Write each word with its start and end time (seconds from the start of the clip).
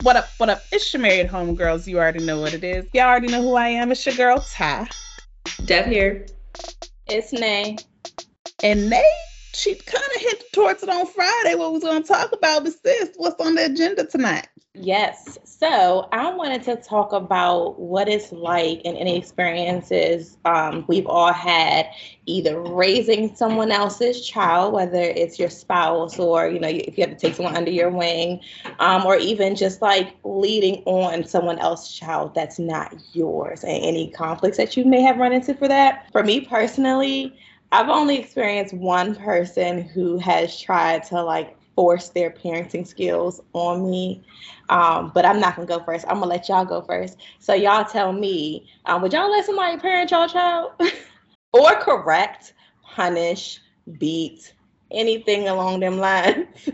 up? 0.00 0.04
What 0.04 0.16
up? 0.16 0.28
What 0.38 0.48
up? 0.48 0.62
It's 0.72 0.92
your 0.92 1.02
married 1.02 1.28
homegirls. 1.28 1.86
You 1.86 1.98
already 1.98 2.24
know 2.24 2.40
what 2.40 2.54
it 2.54 2.64
is. 2.64 2.86
Y'all 2.92 3.04
already 3.04 3.28
know 3.28 3.42
who 3.42 3.54
I 3.54 3.68
am. 3.68 3.92
It's 3.92 4.04
your 4.06 4.14
girl 4.14 4.40
Ty. 4.40 4.88
Dev 5.66 5.86
here. 5.86 6.26
It's 7.06 7.32
Nay. 7.32 7.76
And 8.62 8.88
Nay, 8.88 9.10
she 9.52 9.74
kind 9.74 10.04
of 10.14 10.20
hinted 10.20 10.52
towards 10.52 10.82
it 10.82 10.88
on 10.88 11.06
Friday 11.06 11.54
what 11.54 11.68
we 11.70 11.74
was 11.74 11.84
going 11.84 12.02
to 12.02 12.08
talk 12.08 12.32
about. 12.32 12.64
But 12.64 12.72
sis, 12.72 13.10
what's 13.16 13.40
on 13.44 13.54
the 13.54 13.66
agenda 13.66 14.04
tonight? 14.04 14.48
Yes. 14.74 15.36
So 15.44 16.08
I 16.12 16.32
wanted 16.32 16.62
to 16.62 16.76
talk 16.76 17.12
about 17.12 17.80
what 17.80 18.08
it's 18.08 18.30
like 18.30 18.82
and 18.84 18.96
any 18.96 19.18
experiences 19.18 20.38
um, 20.44 20.84
we've 20.86 21.06
all 21.06 21.32
had 21.32 21.90
either 22.26 22.60
raising 22.60 23.34
someone 23.34 23.72
else's 23.72 24.24
child, 24.26 24.72
whether 24.72 25.00
it's 25.00 25.40
your 25.40 25.50
spouse 25.50 26.20
or, 26.20 26.48
you 26.48 26.60
know, 26.60 26.68
if 26.68 26.96
you 26.96 27.04
have 27.04 27.10
to 27.10 27.16
take 27.16 27.34
someone 27.34 27.56
under 27.56 27.72
your 27.72 27.90
wing, 27.90 28.40
um, 28.78 29.04
or 29.04 29.16
even 29.16 29.56
just 29.56 29.82
like 29.82 30.14
leading 30.22 30.84
on 30.84 31.24
someone 31.24 31.58
else's 31.58 31.92
child 31.92 32.32
that's 32.34 32.60
not 32.60 32.94
yours 33.12 33.64
and 33.64 33.84
any 33.84 34.08
conflicts 34.12 34.56
that 34.56 34.76
you 34.76 34.84
may 34.84 35.02
have 35.02 35.18
run 35.18 35.32
into 35.32 35.52
for 35.52 35.66
that. 35.66 36.06
For 36.12 36.22
me 36.22 36.42
personally, 36.42 37.36
I've 37.72 37.88
only 37.88 38.18
experienced 38.18 38.74
one 38.74 39.14
person 39.14 39.82
who 39.82 40.18
has 40.18 40.60
tried 40.60 41.04
to 41.04 41.22
like 41.22 41.56
force 41.76 42.10
their 42.10 42.30
parenting 42.30 42.86
skills 42.86 43.40
on 43.52 43.90
me. 43.90 44.22
Um, 44.68 45.12
but 45.14 45.24
I'm 45.24 45.40
not 45.40 45.56
gonna 45.56 45.66
go 45.66 45.82
first. 45.82 46.04
I'm 46.08 46.16
gonna 46.16 46.26
let 46.26 46.48
y'all 46.48 46.64
go 46.64 46.82
first. 46.82 47.18
So 47.38 47.54
y'all 47.54 47.84
tell 47.84 48.12
me, 48.12 48.68
um, 48.86 49.02
would 49.02 49.12
y'all 49.12 49.30
let 49.30 49.44
somebody 49.44 49.78
parent 49.78 50.10
y'all 50.10 50.28
child, 50.28 50.72
or 51.52 51.74
correct, 51.76 52.54
punish, 52.82 53.60
beat, 53.98 54.52
anything 54.90 55.48
along 55.48 55.80
them 55.80 55.98
lines? 55.98 56.68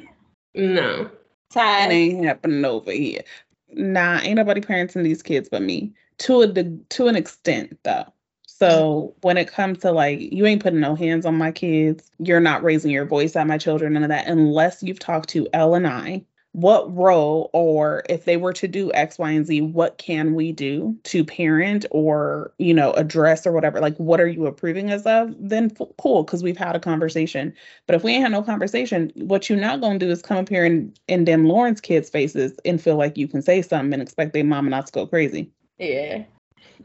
No. 0.54 1.10
Ty, 1.52 1.86
it 1.86 1.92
ain't 1.92 2.24
happening 2.24 2.64
over 2.64 2.90
here. 2.90 3.22
Nah, 3.70 4.18
ain't 4.20 4.36
nobody 4.36 4.60
parenting 4.60 5.04
these 5.04 5.22
kids 5.22 5.48
but 5.48 5.62
me. 5.62 5.94
To 6.18 6.42
a 6.42 6.48
to 6.48 7.06
an 7.06 7.16
extent, 7.16 7.78
though. 7.84 8.12
So 8.58 9.14
when 9.20 9.36
it 9.36 9.52
comes 9.52 9.78
to 9.80 9.92
like, 9.92 10.18
you 10.18 10.46
ain't 10.46 10.62
putting 10.62 10.80
no 10.80 10.94
hands 10.94 11.26
on 11.26 11.36
my 11.36 11.52
kids, 11.52 12.10
you're 12.18 12.40
not 12.40 12.62
raising 12.62 12.90
your 12.90 13.04
voice 13.04 13.36
at 13.36 13.46
my 13.46 13.58
children, 13.58 13.92
none 13.92 14.02
of 14.02 14.08
that, 14.08 14.26
unless 14.26 14.82
you've 14.82 14.98
talked 14.98 15.28
to 15.30 15.46
Elle 15.52 15.74
and 15.74 15.86
I. 15.86 16.24
What 16.52 16.94
role, 16.96 17.50
or 17.52 18.02
if 18.08 18.24
they 18.24 18.38
were 18.38 18.54
to 18.54 18.66
do 18.66 18.90
X, 18.94 19.18
Y, 19.18 19.30
and 19.30 19.44
Z, 19.44 19.60
what 19.60 19.98
can 19.98 20.34
we 20.34 20.52
do 20.52 20.96
to 21.04 21.22
parent 21.22 21.84
or, 21.90 22.50
you 22.56 22.72
know, 22.72 22.92
address 22.94 23.46
or 23.46 23.52
whatever? 23.52 23.78
Like, 23.78 23.94
what 23.98 24.22
are 24.22 24.26
you 24.26 24.46
approving 24.46 24.90
us 24.90 25.02
of? 25.02 25.34
Then 25.38 25.70
f- 25.78 25.88
cool, 25.98 26.22
because 26.22 26.42
we've 26.42 26.56
had 26.56 26.74
a 26.74 26.80
conversation. 26.80 27.52
But 27.86 27.96
if 27.96 28.04
we 28.04 28.12
ain't 28.12 28.22
had 28.22 28.32
no 28.32 28.42
conversation, 28.42 29.12
what 29.16 29.50
you're 29.50 29.60
not 29.60 29.82
going 29.82 29.98
to 29.98 30.06
do 30.06 30.10
is 30.10 30.22
come 30.22 30.38
up 30.38 30.48
here 30.48 30.64
and 30.64 30.98
in 31.08 31.26
them 31.26 31.44
Lawrence 31.44 31.82
kids' 31.82 32.08
faces 32.08 32.58
and 32.64 32.80
feel 32.80 32.96
like 32.96 33.18
you 33.18 33.28
can 33.28 33.42
say 33.42 33.60
something 33.60 33.92
and 33.92 34.00
expect 34.00 34.32
their 34.32 34.42
mama 34.42 34.70
not 34.70 34.86
to 34.86 34.92
go 34.92 35.06
crazy. 35.06 35.50
Yeah. 35.76 36.24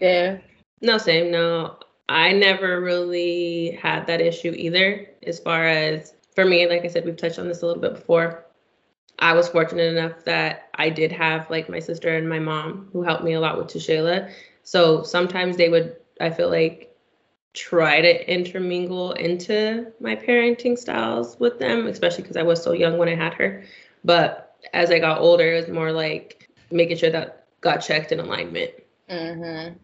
Yeah. 0.01 0.39
No, 0.81 0.97
same. 0.97 1.31
No, 1.31 1.77
I 2.09 2.33
never 2.33 2.81
really 2.81 3.79
had 3.81 4.07
that 4.07 4.21
issue 4.21 4.53
either. 4.55 5.07
As 5.23 5.39
far 5.39 5.65
as 5.65 6.13
for 6.35 6.45
me, 6.45 6.67
like 6.67 6.83
I 6.83 6.87
said, 6.87 7.05
we've 7.05 7.17
touched 7.17 7.39
on 7.39 7.47
this 7.47 7.61
a 7.61 7.65
little 7.65 7.81
bit 7.81 7.95
before. 7.95 8.45
I 9.19 9.33
was 9.33 9.47
fortunate 9.47 9.95
enough 9.95 10.23
that 10.25 10.69
I 10.75 10.89
did 10.89 11.11
have 11.11 11.49
like 11.49 11.69
my 11.69 11.79
sister 11.79 12.15
and 12.15 12.27
my 12.27 12.39
mom 12.39 12.89
who 12.91 13.03
helped 13.03 13.23
me 13.23 13.33
a 13.33 13.39
lot 13.39 13.57
with 13.57 13.67
Tashayla. 13.67 14.31
So 14.63 15.03
sometimes 15.03 15.57
they 15.57 15.69
would, 15.69 15.97
I 16.19 16.31
feel 16.31 16.49
like, 16.49 16.87
try 17.53 17.99
to 17.99 18.33
intermingle 18.33 19.11
into 19.13 19.91
my 19.99 20.15
parenting 20.15 20.77
styles 20.77 21.37
with 21.39 21.59
them, 21.59 21.85
especially 21.87 22.23
because 22.23 22.37
I 22.37 22.43
was 22.43 22.63
so 22.63 22.71
young 22.71 22.97
when 22.97 23.09
I 23.09 23.15
had 23.15 23.33
her. 23.33 23.63
But 24.03 24.55
as 24.73 24.89
I 24.89 24.99
got 24.99 25.19
older, 25.19 25.53
it 25.53 25.57
was 25.57 25.67
more 25.67 25.91
like 25.91 26.49
making 26.71 26.97
sure 26.97 27.09
that 27.09 27.45
got 27.59 27.77
checked 27.77 28.11
in 28.11 28.19
alignment. 28.19 28.71
Mm-hmm. 29.09 29.75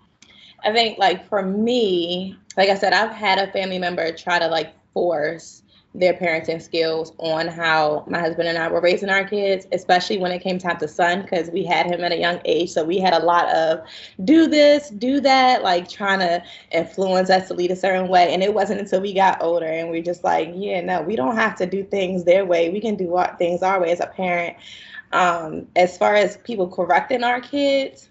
I 0.67 0.73
think 0.73 0.97
like 0.97 1.29
for 1.29 1.41
me, 1.43 2.35
like 2.57 2.67
I 2.67 2.75
said, 2.75 2.91
I've 2.91 3.15
had 3.15 3.39
a 3.39 3.49
family 3.53 3.79
member 3.79 4.11
try 4.11 4.37
to 4.37 4.49
like 4.49 4.73
force 4.93 5.63
their 5.95 6.13
parenting 6.13 6.61
skills 6.61 7.13
on 7.19 7.47
how 7.47 8.03
my 8.05 8.19
husband 8.19 8.49
and 8.49 8.57
I 8.57 8.67
were 8.67 8.81
raising 8.81 9.09
our 9.09 9.23
kids, 9.23 9.65
especially 9.71 10.17
when 10.17 10.33
it 10.33 10.39
came 10.39 10.59
time 10.59 10.77
to 10.79 10.87
son, 10.89 11.21
because 11.21 11.49
we 11.51 11.63
had 11.63 11.85
him 11.85 12.03
at 12.03 12.11
a 12.11 12.17
young 12.17 12.41
age. 12.43 12.69
So 12.71 12.83
we 12.83 12.99
had 12.99 13.13
a 13.13 13.25
lot 13.25 13.47
of 13.55 13.79
do 14.25 14.45
this, 14.45 14.89
do 14.89 15.21
that, 15.21 15.63
like 15.63 15.87
trying 15.87 16.19
to 16.19 16.43
influence 16.73 17.29
us 17.29 17.47
to 17.47 17.53
lead 17.53 17.71
a 17.71 17.75
certain 17.77 18.09
way. 18.09 18.33
And 18.33 18.43
it 18.43 18.53
wasn't 18.53 18.81
until 18.81 18.99
we 18.99 19.13
got 19.13 19.41
older 19.41 19.67
and 19.67 19.89
we 19.89 20.01
just 20.01 20.25
like, 20.25 20.51
yeah, 20.53 20.81
no, 20.81 21.01
we 21.01 21.15
don't 21.15 21.37
have 21.37 21.55
to 21.59 21.65
do 21.65 21.85
things 21.85 22.25
their 22.25 22.45
way. 22.45 22.69
We 22.71 22.81
can 22.81 22.97
do 22.97 23.15
our, 23.15 23.33
things 23.37 23.63
our 23.63 23.79
way 23.79 23.91
as 23.91 24.01
a 24.01 24.07
parent. 24.07 24.57
Um, 25.13 25.65
as 25.77 25.97
far 25.97 26.15
as 26.15 26.35
people 26.35 26.67
correcting 26.67 27.23
our 27.23 27.39
kids, 27.39 28.09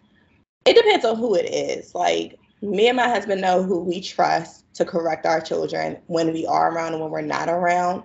it 0.65 0.75
depends 0.75 1.05
on 1.05 1.17
who 1.17 1.34
it 1.34 1.44
is. 1.44 1.94
Like 1.94 2.38
me 2.62 2.89
and 2.89 2.97
my 2.97 3.09
husband 3.09 3.41
know 3.41 3.62
who 3.62 3.81
we 3.81 4.00
trust 4.00 4.65
to 4.75 4.84
correct 4.84 5.27
our 5.27 5.41
children 5.41 5.99
when 6.06 6.33
we 6.33 6.47
are 6.47 6.72
around 6.72 6.93
and 6.93 7.03
when 7.03 7.11
we're 7.11 7.21
not 7.21 7.49
around. 7.49 8.03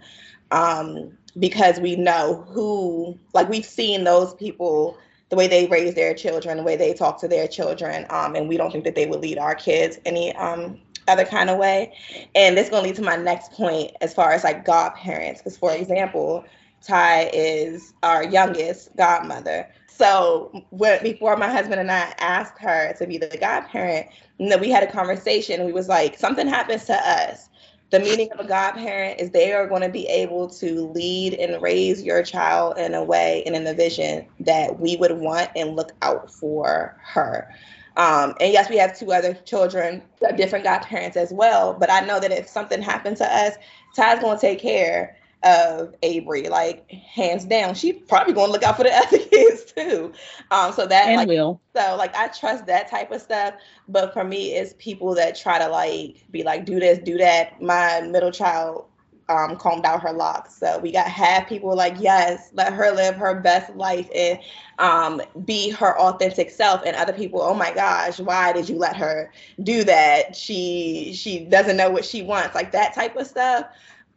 Um, 0.51 1.17
because 1.39 1.79
we 1.79 1.95
know 1.95 2.45
who, 2.50 3.17
like, 3.34 3.47
we've 3.47 3.66
seen 3.66 4.03
those 4.03 4.34
people, 4.34 4.97
the 5.29 5.38
way 5.38 5.47
they 5.47 5.67
raise 5.67 5.95
their 5.95 6.13
children, 6.13 6.57
the 6.57 6.63
way 6.63 6.75
they 6.75 6.94
talk 6.94 7.19
to 7.22 7.28
their 7.28 7.47
children, 7.47 8.06
um, 8.09 8.35
and 8.35 8.50
we 8.50 8.57
don't 8.57 8.72
think 8.72 8.84
that 8.84 8.95
they 8.95 9.06
would 9.06 9.22
lead 9.22 9.38
our 9.38 9.56
kids 9.56 9.97
any 10.06 10.35
um, 10.35 10.78
other 11.07 11.23
kind 11.23 11.50
of 11.50 11.57
way. 11.57 11.94
And 12.35 12.57
this 12.57 12.66
is 12.66 12.69
going 12.69 12.83
to 12.83 12.89
lead 12.89 12.95
to 12.97 13.01
my 13.01 13.16
next 13.16 13.53
point 13.53 13.91
as 14.01 14.13
far 14.13 14.31
as 14.33 14.44
like 14.44 14.66
godparents. 14.66 15.41
Because, 15.41 15.57
for 15.57 15.73
example, 15.73 16.44
Ty 16.81 17.29
is 17.33 17.94
our 18.03 18.23
youngest 18.23 18.95
godmother. 18.97 19.69
So 20.01 20.66
when, 20.72 21.03
before 21.03 21.38
my 21.38 21.47
husband 21.47 21.79
and 21.79 21.91
I 21.91 22.12
asked 22.17 22.57
her 22.57 22.91
to 22.97 23.06
be 23.06 23.19
the 23.19 23.38
godparent, 23.38 24.07
you 24.39 24.57
we 24.57 24.72
had 24.72 24.81
a 24.81 24.91
conversation. 24.91 25.63
We 25.63 25.73
was 25.73 25.88
like, 25.88 26.17
something 26.17 26.47
happens 26.47 26.85
to 26.85 26.95
us. 26.95 27.50
The 27.91 28.00
meaning 28.00 28.31
of 28.31 28.39
a 28.39 28.47
godparent 28.47 29.22
is 29.22 29.29
they 29.29 29.53
are 29.53 29.67
going 29.67 29.84
to 29.84 29.89
be 29.89 30.07
able 30.07 30.50
to 30.50 30.88
lead 30.88 31.35
and 31.35 31.62
raise 31.62 32.01
your 32.01 32.23
child 32.23 32.79
in 32.79 32.95
a 32.95 33.03
way 33.03 33.44
and 33.45 33.56
in 33.56 33.63
the 33.63 33.75
vision 33.75 34.25
that 34.39 34.79
we 34.79 34.95
would 34.95 35.12
want 35.19 35.51
and 35.56 35.75
look 35.75 35.91
out 36.01 36.31
for 36.31 36.97
her. 37.03 37.47
Um, 37.95 38.33
and 38.39 38.51
yes, 38.51 38.72
we 38.72 38.78
have 38.78 38.97
two 38.97 39.12
other 39.12 39.35
children, 39.35 40.01
different 40.35 40.66
godparents 40.66 41.16
as 41.16 41.31
well. 41.31 41.75
But 41.75 41.91
I 41.91 42.00
know 42.00 42.19
that 42.19 42.31
if 42.31 42.47
something 42.47 42.81
happened 42.81 43.18
to 43.18 43.25
us, 43.31 43.53
Ty's 43.95 44.19
going 44.19 44.38
to 44.38 44.41
take 44.41 44.62
care 44.62 45.16
of 45.44 45.96
Avery, 46.03 46.50
like 46.50 46.90
hands 46.91 47.46
down. 47.46 47.74
She's 47.75 47.96
probably 48.07 48.34
gonna 48.34 48.52
look 48.52 48.63
out 48.63 48.78
for 48.78 48.84
the 48.84 48.94
other 48.96 49.18
kids 49.18 49.72
too. 49.72 50.13
Um, 50.52 50.72
so 50.74 50.85
that 50.85 51.07
and 51.07 51.18
like, 51.18 51.28
will. 51.28 51.59
So 51.75 51.96
like 51.97 52.16
I 52.16 52.28
trust 52.28 52.66
that 52.68 52.90
type 52.90 53.12
of 53.12 53.22
stuff. 53.22 53.56
But 53.88 54.13
for 54.13 54.24
me, 54.24 54.53
it's 54.53 54.74
people 54.78 55.16
that 55.16 55.35
try 55.35 55.59
to 55.59 55.68
like 55.68 56.24
be 56.31 56.44
like, 56.44 56.66
do 56.66 56.80
this, 56.80 57.00
do 57.00 57.18
that. 57.18 57.62
My 57.62 58.01
middle 58.01 58.31
child 58.31 58.85
um, 59.30 59.56
combed 59.56 59.85
out 59.85 60.01
her 60.01 60.12
locks. 60.12 60.56
So 60.57 60.80
we 60.80 60.91
got 60.91 61.07
half 61.07 61.47
people 61.47 61.75
like, 61.75 61.96
yes, 62.00 62.50
let 62.53 62.74
her 62.74 62.91
live 62.91 63.16
her 63.16 63.40
best 63.40 63.75
life 63.75 64.09
and 64.13 64.40
um, 64.80 65.22
be 65.46 65.69
her 65.72 65.97
authentic 65.97 66.50
self. 66.50 66.81
And 66.85 66.96
other 66.96 67.13
people, 67.13 67.41
oh 67.41 67.53
my 67.53 67.72
gosh, 67.74 68.19
why 68.19 68.51
did 68.53 68.68
you 68.68 68.78
let 68.78 68.96
her 68.97 69.31
do 69.63 69.84
that? 69.85 70.35
She 70.35 71.13
she 71.13 71.46
doesn't 71.46 71.78
know 71.78 71.90
what 71.90 72.06
she 72.06 72.22
wants, 72.22 72.56
like 72.56 72.72
that 72.74 72.94
type 72.94 73.16
of 73.16 73.28
stuff 73.28 73.66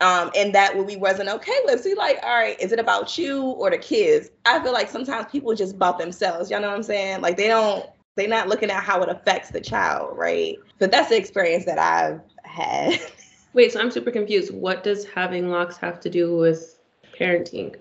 um, 0.00 0.30
and 0.36 0.54
that 0.54 0.76
what 0.76 0.86
we 0.86 0.96
wasn't 0.96 1.28
okay 1.28 1.58
with. 1.64 1.82
So 1.82 1.90
like, 1.96 2.18
all 2.22 2.34
right, 2.34 2.60
is 2.60 2.72
it 2.72 2.78
about 2.78 3.16
you 3.16 3.42
or 3.42 3.70
the 3.70 3.78
kids? 3.78 4.30
I 4.44 4.62
feel 4.62 4.72
like 4.72 4.88
sometimes 4.88 5.30
people 5.30 5.54
just 5.54 5.74
about 5.74 5.98
themselves. 5.98 6.50
Y'all 6.50 6.60
know 6.60 6.68
what 6.68 6.76
I'm 6.76 6.82
saying? 6.82 7.20
Like 7.20 7.36
they 7.36 7.48
don't, 7.48 7.86
they're 8.16 8.28
not 8.28 8.48
looking 8.48 8.70
at 8.70 8.82
how 8.82 9.02
it 9.02 9.08
affects 9.08 9.50
the 9.50 9.60
child, 9.60 10.16
right? 10.16 10.56
But 10.78 10.90
that's 10.90 11.08
the 11.08 11.16
experience 11.16 11.64
that 11.64 11.78
I've 11.78 12.20
had. 12.44 13.00
Wait, 13.54 13.72
so 13.72 13.80
I'm 13.80 13.90
super 13.90 14.10
confused. 14.10 14.52
What 14.52 14.82
does 14.82 15.04
having 15.04 15.48
locks 15.48 15.76
have 15.76 16.00
to 16.00 16.10
do 16.10 16.36
with 16.36 16.78
parenting? 17.18 17.76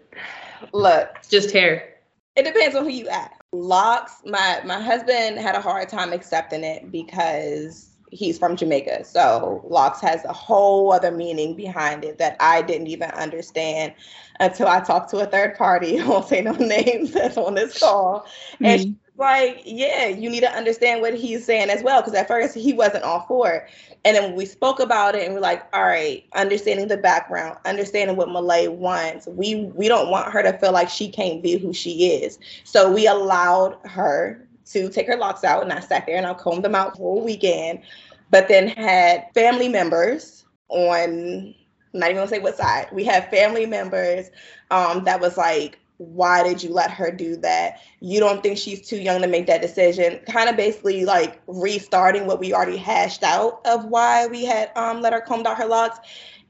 Look, 0.72 1.10
it's 1.18 1.30
just 1.30 1.52
hair. 1.52 1.96
It 2.36 2.44
depends 2.44 2.76
on 2.76 2.84
who 2.84 2.90
you 2.90 3.08
ask. 3.10 3.32
Locks, 3.52 4.22
my 4.26 4.62
my 4.66 4.80
husband 4.82 5.38
had 5.38 5.56
a 5.56 5.62
hard 5.62 5.90
time 5.90 6.14
accepting 6.14 6.64
it 6.64 6.92
because 6.92 7.90
he's 8.14 8.38
from 8.38 8.56
Jamaica. 8.56 9.04
So 9.06 9.66
locks 9.68 10.02
has 10.02 10.24
a 10.26 10.34
whole 10.34 10.94
other 10.94 11.12
meaning 11.12 11.56
behind 11.56 12.04
it 12.04 12.18
that 12.20 12.38
I 12.40 12.62
didn't 12.62 12.88
even 12.88 13.10
understand 13.12 13.94
until 14.40 14.68
I 14.68 14.80
talked 14.82 15.10
to 15.12 15.20
a 15.20 15.26
third 15.26 15.56
party. 15.56 16.00
I 16.00 16.08
won't 16.08 16.28
say 16.28 16.42
no 16.42 16.54
names 16.54 17.12
that's 17.12 17.38
on 17.38 17.56
this 17.56 17.80
call. 17.80 18.22
Mm-hmm. 18.54 18.66
And 18.66 18.82
she's 18.82 18.94
like, 19.18 19.62
yeah, 19.66 20.08
you 20.08 20.30
need 20.30 20.42
to 20.42 20.52
understand 20.52 21.02
what 21.02 21.14
he's 21.14 21.46
saying 21.46 21.70
as 21.70 21.84
well. 21.84 22.02
Because 22.02 22.14
at 22.14 22.28
first 22.28 22.56
he 22.56 22.74
wasn't 22.74 23.04
all 23.04 23.22
for 23.22 23.52
it. 23.52 23.70
And 24.06 24.18
then 24.18 24.36
we 24.36 24.46
spoke 24.46 24.80
about 24.80 25.16
it 25.16 25.26
and 25.26 25.34
we're 25.34 25.40
like, 25.40 25.64
all 25.74 25.84
right, 25.84 26.26
understanding 26.34 26.88
the 26.90 26.98
background, 26.98 27.58
understanding 27.66 28.18
what 28.18 28.30
Malay 28.30 28.68
wants. 28.68 29.28
We 29.28 29.72
we 29.76 29.88
don't 29.88 30.10
want 30.10 30.32
her 30.32 30.44
to 30.44 30.58
feel 30.58 30.74
like 30.74 30.90
she 30.90 31.10
can't 31.10 31.42
be 31.42 31.58
who 31.58 31.74
she 31.74 32.12
is. 32.12 32.38
So 32.66 32.92
we 32.92 33.08
allowed 33.08 33.78
her 33.86 34.46
to 34.66 34.90
take 34.90 35.08
her 35.08 35.18
locks 35.18 35.44
out, 35.44 35.64
and 35.64 35.74
I 35.74 35.80
sat 35.80 36.06
there 36.06 36.18
and 36.18 36.26
I 36.26 36.34
combed 36.34 36.64
them 36.64 36.76
out 36.76 36.98
whole 36.98 37.24
weekend. 37.24 37.82
But 38.30 38.48
then 38.48 38.70
had 38.70 39.28
family 39.34 39.70
members 39.70 40.46
on, 40.70 41.54
I'm 41.94 42.00
not 42.00 42.10
even 42.10 42.18
gonna 42.18 42.28
say 42.28 42.40
what 42.40 42.58
side. 42.58 42.88
We 42.92 43.04
had 43.04 43.30
family 43.30 43.66
members 43.66 44.30
um, 44.72 45.04
that 45.04 45.22
was 45.22 45.38
like, 45.38 45.80
why 45.98 46.44
did 46.44 46.64
you 46.64 46.72
let 46.72 46.92
her 46.92 47.12
do 47.12 47.36
that? 47.38 47.80
You 48.00 48.20
don't 48.20 48.42
think 48.42 48.58
she's 48.58 48.88
too 48.88 48.98
young 48.98 49.22
to 49.22 49.28
make 49.28 49.46
that 49.48 49.62
decision. 49.62 50.20
Kind 50.26 50.50
of 50.50 50.58
basically 50.58 51.06
like 51.06 51.42
restarting 51.48 52.26
what 52.26 52.40
we 52.40 52.54
already 52.54 52.78
hashed 52.78 53.24
out 53.24 53.62
of 53.66 53.86
why 53.86 54.28
we 54.28 54.44
had 54.44 54.72
um, 54.76 55.02
let 55.02 55.14
her 55.14 55.22
comb 55.22 55.46
out 55.46 55.58
her 55.58 55.66
locks. 55.66 56.00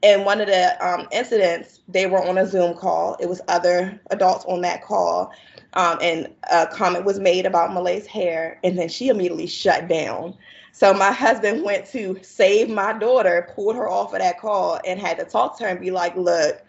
And 0.02 0.24
one 0.24 0.40
of 0.40 0.48
the 0.48 0.86
um, 0.86 1.08
incidents, 1.12 1.80
they 1.88 2.06
were 2.06 2.22
on 2.22 2.38
a 2.38 2.46
Zoom 2.46 2.74
call. 2.76 3.16
It 3.20 3.28
was 3.28 3.40
other 3.48 4.00
adults 4.10 4.44
on 4.46 4.60
that 4.62 4.82
call. 4.82 5.32
Um, 5.74 5.98
and 6.00 6.28
a 6.50 6.66
comment 6.66 7.04
was 7.04 7.18
made 7.18 7.46
about 7.46 7.72
Malay's 7.72 8.06
hair, 8.06 8.58
and 8.64 8.78
then 8.78 8.88
she 8.88 9.08
immediately 9.08 9.46
shut 9.46 9.88
down. 9.88 10.36
So 10.72 10.92
my 10.92 11.12
husband 11.12 11.62
went 11.62 11.86
to 11.92 12.18
save 12.22 12.68
my 12.68 12.92
daughter, 12.92 13.48
pulled 13.54 13.76
her 13.76 13.88
off 13.88 14.12
of 14.12 14.18
that 14.18 14.40
call, 14.40 14.80
and 14.84 14.98
had 14.98 15.18
to 15.18 15.24
talk 15.24 15.56
to 15.58 15.64
her 15.64 15.70
and 15.70 15.80
be 15.80 15.92
like, 15.92 16.16
"Look, 16.16 16.63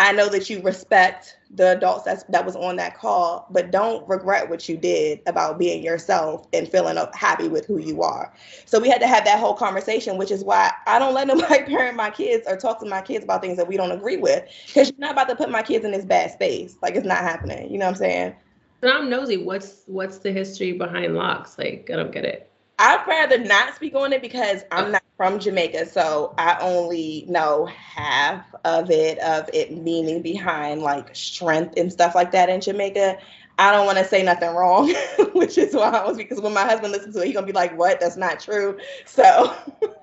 I 0.00 0.12
know 0.12 0.30
that 0.30 0.48
you 0.48 0.62
respect 0.62 1.36
the 1.50 1.72
adults 1.76 2.04
that's, 2.04 2.22
that 2.30 2.46
was 2.46 2.56
on 2.56 2.76
that 2.76 2.96
call, 2.96 3.46
but 3.50 3.70
don't 3.70 4.08
regret 4.08 4.48
what 4.48 4.66
you 4.66 4.78
did 4.78 5.20
about 5.26 5.58
being 5.58 5.82
yourself 5.82 6.46
and 6.54 6.66
feeling 6.66 6.96
happy 7.12 7.48
with 7.48 7.66
who 7.66 7.76
you 7.76 8.00
are. 8.00 8.32
So 8.64 8.80
we 8.80 8.88
had 8.88 9.02
to 9.02 9.06
have 9.06 9.26
that 9.26 9.38
whole 9.38 9.52
conversation, 9.52 10.16
which 10.16 10.30
is 10.30 10.42
why 10.42 10.72
I 10.86 10.98
don't 10.98 11.12
let 11.12 11.26
nobody 11.26 11.64
parent 11.64 11.96
my 11.96 12.08
kids 12.08 12.46
or 12.48 12.56
talk 12.56 12.80
to 12.80 12.86
my 12.86 13.02
kids 13.02 13.24
about 13.24 13.42
things 13.42 13.58
that 13.58 13.68
we 13.68 13.76
don't 13.76 13.92
agree 13.92 14.16
with, 14.16 14.48
because 14.66 14.88
you're 14.88 14.98
not 14.98 15.12
about 15.12 15.28
to 15.28 15.36
put 15.36 15.50
my 15.50 15.62
kids 15.62 15.84
in 15.84 15.90
this 15.92 16.06
bad 16.06 16.30
space. 16.30 16.78
Like 16.80 16.94
it's 16.94 17.06
not 17.06 17.18
happening. 17.18 17.70
You 17.70 17.76
know 17.76 17.84
what 17.84 17.92
I'm 17.92 17.96
saying? 17.96 18.36
But 18.80 18.94
I'm 18.94 19.10
nosy. 19.10 19.36
What's 19.36 19.82
what's 19.84 20.16
the 20.16 20.32
history 20.32 20.72
behind 20.72 21.14
locks? 21.14 21.58
Like 21.58 21.90
I 21.92 21.96
don't 21.96 22.10
get 22.10 22.24
it. 22.24 22.50
I'd 22.78 23.06
rather 23.06 23.36
not 23.36 23.74
speak 23.74 23.94
on 23.94 24.14
it 24.14 24.22
because 24.22 24.62
I'm 24.72 24.86
uh, 24.86 24.90
not 24.92 25.02
from 25.20 25.38
Jamaica, 25.38 25.84
so 25.84 26.34
I 26.38 26.56
only 26.62 27.26
know 27.28 27.66
half 27.66 28.54
of 28.64 28.90
it, 28.90 29.18
of 29.18 29.50
it 29.52 29.76
meaning 29.76 30.22
behind 30.22 30.80
like 30.80 31.14
strength 31.14 31.74
and 31.76 31.92
stuff 31.92 32.14
like 32.14 32.32
that 32.32 32.48
in 32.48 32.62
Jamaica. 32.62 33.18
I 33.58 33.70
don't 33.70 33.84
want 33.84 33.98
to 33.98 34.06
say 34.06 34.22
nothing 34.22 34.48
wrong, 34.54 34.94
which 35.34 35.58
is 35.58 35.74
why 35.74 35.90
I 35.90 36.06
was 36.06 36.16
because 36.16 36.40
when 36.40 36.54
my 36.54 36.62
husband 36.62 36.92
listens 36.92 37.14
to 37.16 37.20
it, 37.20 37.26
he's 37.26 37.34
gonna 37.34 37.46
be 37.46 37.52
like, 37.52 37.76
"What? 37.76 38.00
That's 38.00 38.16
not 38.16 38.40
true." 38.40 38.78
So 39.04 39.54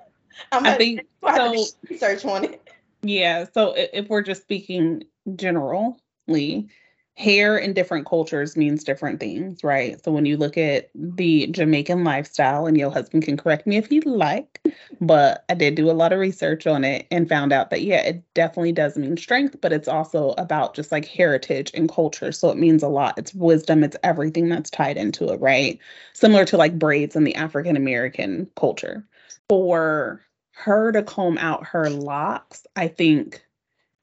I'm 0.51 0.63
I 0.63 0.75
think 0.75 1.01
so, 1.25 1.65
research 1.89 2.23
on 2.23 2.43
it. 2.43 2.69
Yeah. 3.01 3.45
So 3.51 3.73
if 3.75 4.09
we're 4.09 4.21
just 4.21 4.43
speaking 4.43 5.05
generally, 5.35 6.69
hair 7.17 7.57
in 7.57 7.73
different 7.73 8.05
cultures 8.05 8.55
means 8.55 8.83
different 8.83 9.19
things, 9.19 9.63
right? 9.63 10.01
So 10.03 10.11
when 10.11 10.27
you 10.27 10.37
look 10.37 10.55
at 10.55 10.91
the 10.93 11.47
Jamaican 11.47 12.03
lifestyle, 12.03 12.67
and 12.67 12.77
your 12.77 12.91
husband 12.91 13.23
can 13.23 13.35
correct 13.35 13.65
me 13.65 13.75
if 13.75 13.91
you 13.91 14.01
like, 14.01 14.61
but 15.01 15.43
I 15.49 15.55
did 15.55 15.73
do 15.73 15.89
a 15.89 15.93
lot 15.93 16.13
of 16.13 16.19
research 16.19 16.67
on 16.67 16.83
it 16.83 17.07
and 17.09 17.27
found 17.27 17.51
out 17.51 17.71
that, 17.71 17.81
yeah, 17.81 18.01
it 18.03 18.23
definitely 18.35 18.71
does 18.71 18.97
mean 18.97 19.17
strength, 19.17 19.59
but 19.61 19.73
it's 19.73 19.87
also 19.87 20.35
about 20.37 20.75
just 20.75 20.91
like 20.91 21.05
heritage 21.05 21.71
and 21.73 21.91
culture. 21.91 22.31
So 22.31 22.51
it 22.51 22.57
means 22.57 22.83
a 22.83 22.87
lot. 22.87 23.17
It's 23.17 23.33
wisdom, 23.33 23.83
it's 23.83 23.97
everything 24.03 24.47
that's 24.47 24.69
tied 24.69 24.97
into 24.97 25.27
it, 25.29 25.41
right? 25.41 25.79
Similar 26.13 26.45
to 26.45 26.57
like 26.57 26.77
braids 26.77 27.15
in 27.15 27.23
the 27.23 27.35
African 27.35 27.75
American 27.75 28.47
culture. 28.55 29.03
For 29.49 30.21
her 30.51 30.91
to 30.91 31.01
comb 31.01 31.39
out 31.39 31.65
her 31.65 31.89
locks, 31.89 32.67
I 32.75 32.87
think 32.89 33.43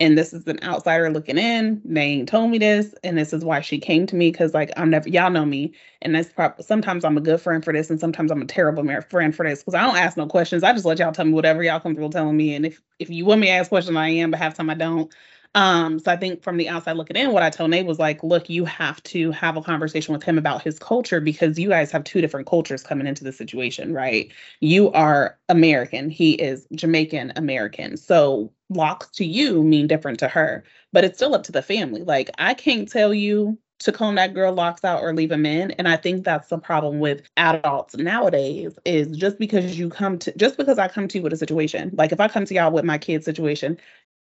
and 0.00 0.19
this 0.19 0.32
is 0.32 0.46
an 0.46 0.58
outsider 0.62 1.11
looking 1.11 1.38
in. 1.38 1.81
They 1.85 2.25
told 2.25 2.50
me 2.50 2.58
this, 2.58 2.94
and 3.05 3.17
this 3.17 3.32
is 3.32 3.44
why 3.44 3.61
she 3.61 3.79
came 3.79 4.06
to 4.06 4.17
me 4.17 4.31
because, 4.31 4.52
like, 4.52 4.73
I'm 4.76 4.91
never. 4.91 5.08
Y'all 5.08 5.31
know 5.31 5.44
me, 5.44 5.73
and 6.02 6.14
that's 6.14 6.32
probably 6.32 6.64
sometimes 6.64 7.05
I'm 7.05 7.17
a 7.17 7.20
good 7.20 7.41
friend 7.41 7.64
for 7.64 7.73
this, 7.73 7.91
and 7.91 8.00
sometimes 8.00 8.31
I'm 8.31 8.43
a 8.43 8.46
terrible 8.46 8.85
friend 9.08 9.35
for 9.35 9.46
this 9.49 9.61
because 9.61 9.75
I 9.75 9.82
don't 9.82 9.96
ask 9.96 10.17
no 10.17 10.26
questions. 10.26 10.62
I 10.64 10.73
just 10.73 10.85
let 10.85 10.99
y'all 10.99 11.12
tell 11.12 11.25
me 11.25 11.32
whatever 11.32 11.62
y'all 11.62 11.81
comfortable 11.81 12.11
telling 12.11 12.37
me, 12.37 12.55
and 12.55 12.67
if 12.67 12.82
if 12.99 13.08
you 13.11 13.25
want 13.25 13.41
me 13.41 13.46
to 13.49 13.52
ask 13.52 13.69
questions, 13.69 13.96
I 13.96 14.08
am, 14.08 14.31
but 14.31 14.41
half 14.41 14.55
time 14.55 14.70
I 14.70 14.75
don't. 14.75 15.12
Um, 15.55 16.00
so 16.00 16.11
I 16.11 16.17
think 16.17 16.43
from 16.43 16.56
the 16.56 16.69
outside 16.69 16.97
looking 16.97 17.17
in, 17.17 17.31
what 17.32 17.44
I 17.44 17.50
told 17.50 17.70
Nate 17.70 17.87
was 17.87 18.00
like, 18.00 18.25
look, 18.25 18.50
you 18.50 18.64
have 18.64 19.00
to 19.05 19.31
have 19.31 19.56
a 19.56 19.62
conversation 19.62 20.12
with 20.12 20.25
him 20.25 20.37
about 20.37 20.62
his 20.62 20.81
culture 20.81 21.20
because 21.20 21.58
you 21.58 21.69
guys 21.69 21.93
have 21.93 22.02
two 22.02 22.20
different 22.20 22.49
cultures 22.49 22.82
coming 22.82 23.06
into 23.06 23.23
the 23.23 23.32
situation, 23.32 23.93
right? 23.94 24.32
You 24.58 24.90
are 24.93 25.38
American, 25.49 26.11
he 26.11 26.32
is 26.32 26.67
Jamaican 26.75 27.32
American. 27.37 27.97
So 27.97 28.52
locks 28.70 29.08
to 29.11 29.25
you 29.25 29.62
mean 29.62 29.87
different 29.87 30.19
to 30.20 30.28
her, 30.28 30.64
but 30.93 31.05
it's 31.05 31.19
still 31.19 31.34
up 31.34 31.43
to 31.44 31.52
the 31.52 31.62
family. 31.62 32.02
Like 32.02 32.31
I 32.38 32.55
can't 32.55 32.90
tell 32.90 33.12
you 33.14 33.58
to 33.81 33.93
comb 33.93 34.14
that 34.14 34.34
girl 34.34 34.52
locks 34.52 34.84
out 34.84 35.02
or 35.02 35.12
leave 35.12 35.28
them 35.28 35.44
in 35.44 35.72
and 35.72 35.88
i 35.88 35.96
think 35.96 36.25
that's 36.25 36.49
the 36.49 36.56
problem 36.56 37.00
with 37.00 37.22
adults 37.37 37.96
nowadays 37.96 38.78
is 38.84 39.08
just 39.16 39.37
because 39.37 39.76
you 39.76 39.88
come 39.88 40.16
to 40.16 40.32
just 40.37 40.56
because 40.56 40.78
i 40.78 40.87
come 40.87 41.08
to 41.08 41.19
you 41.19 41.22
with 41.22 41.32
a 41.32 41.37
situation 41.37 41.90
like 41.94 42.12
if 42.12 42.20
i 42.20 42.28
come 42.28 42.44
to 42.44 42.55
y'all 42.55 42.70
with 42.70 42.84
my 42.84 42.96
kid's 42.96 43.25
situation 43.25 43.76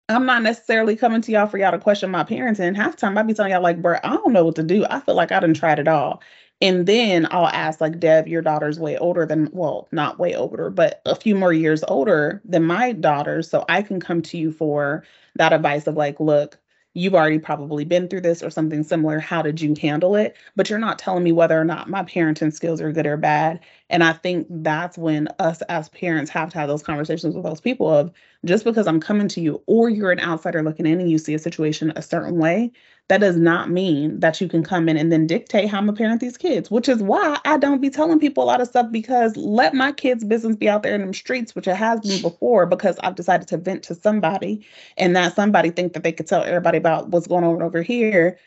I'm 0.09 0.25
not 0.25 0.43
necessarily 0.43 0.95
coming 0.95 1.21
to 1.21 1.31
y'all 1.31 1.47
for 1.47 1.57
y'all 1.57 1.71
to 1.71 1.79
question 1.79 2.11
my 2.11 2.23
parenting. 2.23 2.75
Half 2.75 2.97
time 2.97 3.17
I'd 3.17 3.25
be 3.25 3.33
telling 3.33 3.51
y'all 3.51 3.61
like, 3.61 3.81
bro, 3.81 3.97
I 4.03 4.09
don't 4.09 4.33
know 4.33 4.43
what 4.43 4.55
to 4.55 4.63
do. 4.63 4.85
I 4.89 4.99
feel 4.99 5.15
like 5.15 5.31
I 5.31 5.39
didn't 5.39 5.55
try 5.55 5.73
it 5.73 5.87
all. 5.87 6.21
And 6.63 6.87
then 6.87 7.27
I'll 7.31 7.47
ask 7.47 7.79
like, 7.81 7.99
Dev, 7.99 8.27
your 8.27 8.41
daughter's 8.41 8.79
way 8.79 8.97
older 8.97 9.25
than, 9.27 9.49
well, 9.53 9.87
not 9.91 10.17
way 10.19 10.35
older, 10.35 10.69
but 10.71 11.01
a 11.05 11.15
few 11.15 11.35
more 11.35 11.53
years 11.53 11.83
older 11.87 12.41
than 12.45 12.63
my 12.63 12.93
daughter. 12.93 13.43
So 13.43 13.65
I 13.69 13.83
can 13.83 13.99
come 14.01 14.21
to 14.23 14.37
you 14.37 14.51
for 14.51 15.03
that 15.35 15.53
advice 15.53 15.87
of 15.87 15.95
like, 15.97 16.19
look, 16.21 16.57
you've 16.95 17.15
already 17.15 17.39
probably 17.39 17.85
been 17.85 18.07
through 18.07 18.21
this 18.21 18.41
or 18.43 18.49
something 18.51 18.83
similar. 18.83 19.19
How 19.19 19.41
did 19.43 19.61
you 19.61 19.75
handle 19.81 20.15
it? 20.15 20.37
But 20.55 20.69
you're 20.69 20.79
not 20.79 20.99
telling 20.99 21.23
me 21.23 21.33
whether 21.33 21.59
or 21.59 21.65
not 21.65 21.89
my 21.89 22.03
parenting 22.03 22.53
skills 22.53 22.81
are 22.81 22.91
good 22.93 23.07
or 23.07 23.17
bad. 23.17 23.59
And 23.89 24.03
I 24.03 24.13
think 24.13 24.47
that's 24.49 24.97
when 24.97 25.27
us 25.39 25.61
as 25.63 25.89
parents 25.89 26.31
have 26.31 26.49
to 26.51 26.57
have 26.57 26.67
those 26.67 26.83
conversations 26.83 27.35
with 27.35 27.43
those 27.43 27.61
people 27.61 27.91
of 27.93 28.11
just 28.45 28.63
because 28.63 28.87
I'm 28.87 28.99
coming 28.99 29.27
to 29.29 29.41
you 29.41 29.61
or 29.67 29.89
you're 29.89 30.11
an 30.11 30.19
outsider 30.19 30.63
looking 30.63 30.85
in 30.85 30.99
and 30.99 31.11
you 31.11 31.17
see 31.17 31.33
a 31.33 31.39
situation 31.39 31.93
a 31.95 32.01
certain 32.01 32.37
way, 32.37 32.71
that 33.09 33.19
does 33.19 33.37
not 33.37 33.69
mean 33.69 34.19
that 34.21 34.39
you 34.39 34.47
can 34.47 34.63
come 34.63 34.87
in 34.87 34.97
and 34.97 35.11
then 35.11 35.27
dictate 35.27 35.69
how 35.69 35.77
I'm 35.77 35.85
gonna 35.85 35.97
parent 35.97 36.21
these 36.21 36.37
kids, 36.37 36.71
which 36.71 36.87
is 36.87 37.03
why 37.03 37.37
I 37.45 37.57
don't 37.57 37.81
be 37.81 37.89
telling 37.89 38.19
people 38.19 38.43
a 38.43 38.45
lot 38.45 38.61
of 38.61 38.67
stuff 38.67 38.91
because 38.91 39.35
let 39.35 39.73
my 39.73 39.91
kids' 39.91 40.23
business 40.23 40.55
be 40.55 40.69
out 40.69 40.83
there 40.83 40.95
in 40.95 41.01
them 41.01 41.13
streets, 41.13 41.53
which 41.53 41.67
it 41.67 41.75
has 41.75 41.99
been 42.01 42.21
before, 42.21 42.65
because 42.65 42.97
I've 43.03 43.15
decided 43.15 43.47
to 43.49 43.57
vent 43.57 43.83
to 43.83 43.95
somebody 43.95 44.65
and 44.97 45.15
that 45.15 45.35
somebody 45.35 45.69
think 45.69 45.93
that 45.93 46.03
they 46.03 46.13
could 46.13 46.27
tell 46.27 46.43
everybody 46.43 46.77
about 46.77 47.09
what's 47.09 47.27
going 47.27 47.43
on 47.43 47.61
over 47.61 47.81
here. 47.81 48.39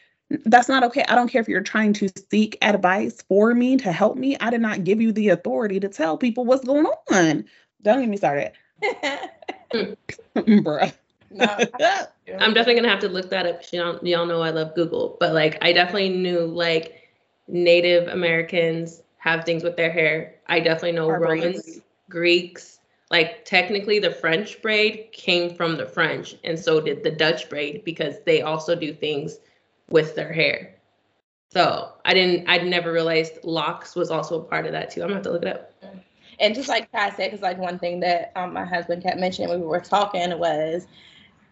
That's 0.44 0.68
not 0.68 0.82
okay. 0.84 1.04
I 1.08 1.14
don't 1.14 1.28
care 1.28 1.40
if 1.40 1.48
you're 1.48 1.60
trying 1.60 1.92
to 1.94 2.08
seek 2.30 2.58
advice 2.62 3.22
for 3.28 3.54
me 3.54 3.76
to 3.76 3.92
help 3.92 4.16
me. 4.16 4.36
I 4.40 4.50
did 4.50 4.60
not 4.60 4.84
give 4.84 5.00
you 5.00 5.12
the 5.12 5.28
authority 5.28 5.78
to 5.80 5.88
tell 5.88 6.16
people 6.18 6.44
what's 6.44 6.64
going 6.64 6.86
on. 7.12 7.44
Don't 7.82 8.00
get 8.00 8.08
me 8.08 8.16
started. 8.16 8.52
Bruh. 9.72 10.92
No. 11.28 11.44
I'm 12.38 12.54
definitely 12.54 12.76
gonna 12.76 12.88
have 12.88 13.00
to 13.00 13.08
look 13.08 13.30
that 13.30 13.46
up. 13.46 13.60
Y'all, 13.72 13.98
y'all 14.02 14.26
know 14.26 14.42
I 14.42 14.50
love 14.50 14.74
Google, 14.74 15.16
but 15.20 15.34
like 15.34 15.58
I 15.60 15.72
definitely 15.72 16.08
knew 16.08 16.40
like 16.40 17.10
Native 17.48 18.08
Americans 18.08 19.02
have 19.18 19.44
things 19.44 19.62
with 19.62 19.76
their 19.76 19.90
hair. 19.90 20.36
I 20.46 20.60
definitely 20.60 20.92
know 20.92 21.08
Our 21.08 21.20
Romans, 21.20 21.62
braids. 21.62 21.80
Greeks. 22.08 22.78
Like 23.10 23.44
technically, 23.44 23.98
the 23.98 24.12
French 24.12 24.62
braid 24.62 25.08
came 25.12 25.54
from 25.54 25.76
the 25.76 25.86
French, 25.86 26.36
and 26.44 26.58
so 26.58 26.80
did 26.80 27.02
the 27.02 27.10
Dutch 27.10 27.50
braid 27.50 27.84
because 27.84 28.14
they 28.24 28.40
also 28.42 28.74
do 28.74 28.94
things 28.94 29.38
with 29.88 30.14
their 30.14 30.32
hair. 30.32 30.74
So 31.52 31.92
I 32.04 32.14
didn't. 32.14 32.48
I'd 32.48 32.66
never 32.66 32.92
realized 32.92 33.44
locks 33.44 33.94
was 33.94 34.10
also 34.10 34.40
a 34.40 34.44
part 34.44 34.66
of 34.66 34.72
that 34.72 34.90
too. 34.90 35.02
I'm 35.02 35.08
gonna 35.08 35.16
have 35.16 35.24
to 35.24 35.32
look 35.32 35.42
it 35.42 35.48
up. 35.48 35.72
And 36.38 36.54
just 36.54 36.68
like 36.68 36.88
I 36.92 37.10
said, 37.10 37.30
because 37.30 37.40
like 37.40 37.58
one 37.58 37.78
thing 37.78 38.00
that 38.00 38.32
um, 38.36 38.52
my 38.52 38.64
husband 38.64 39.02
kept 39.02 39.18
mentioning 39.18 39.48
when 39.48 39.60
we 39.60 39.66
were 39.66 39.80
talking 39.80 40.38
was 40.38 40.86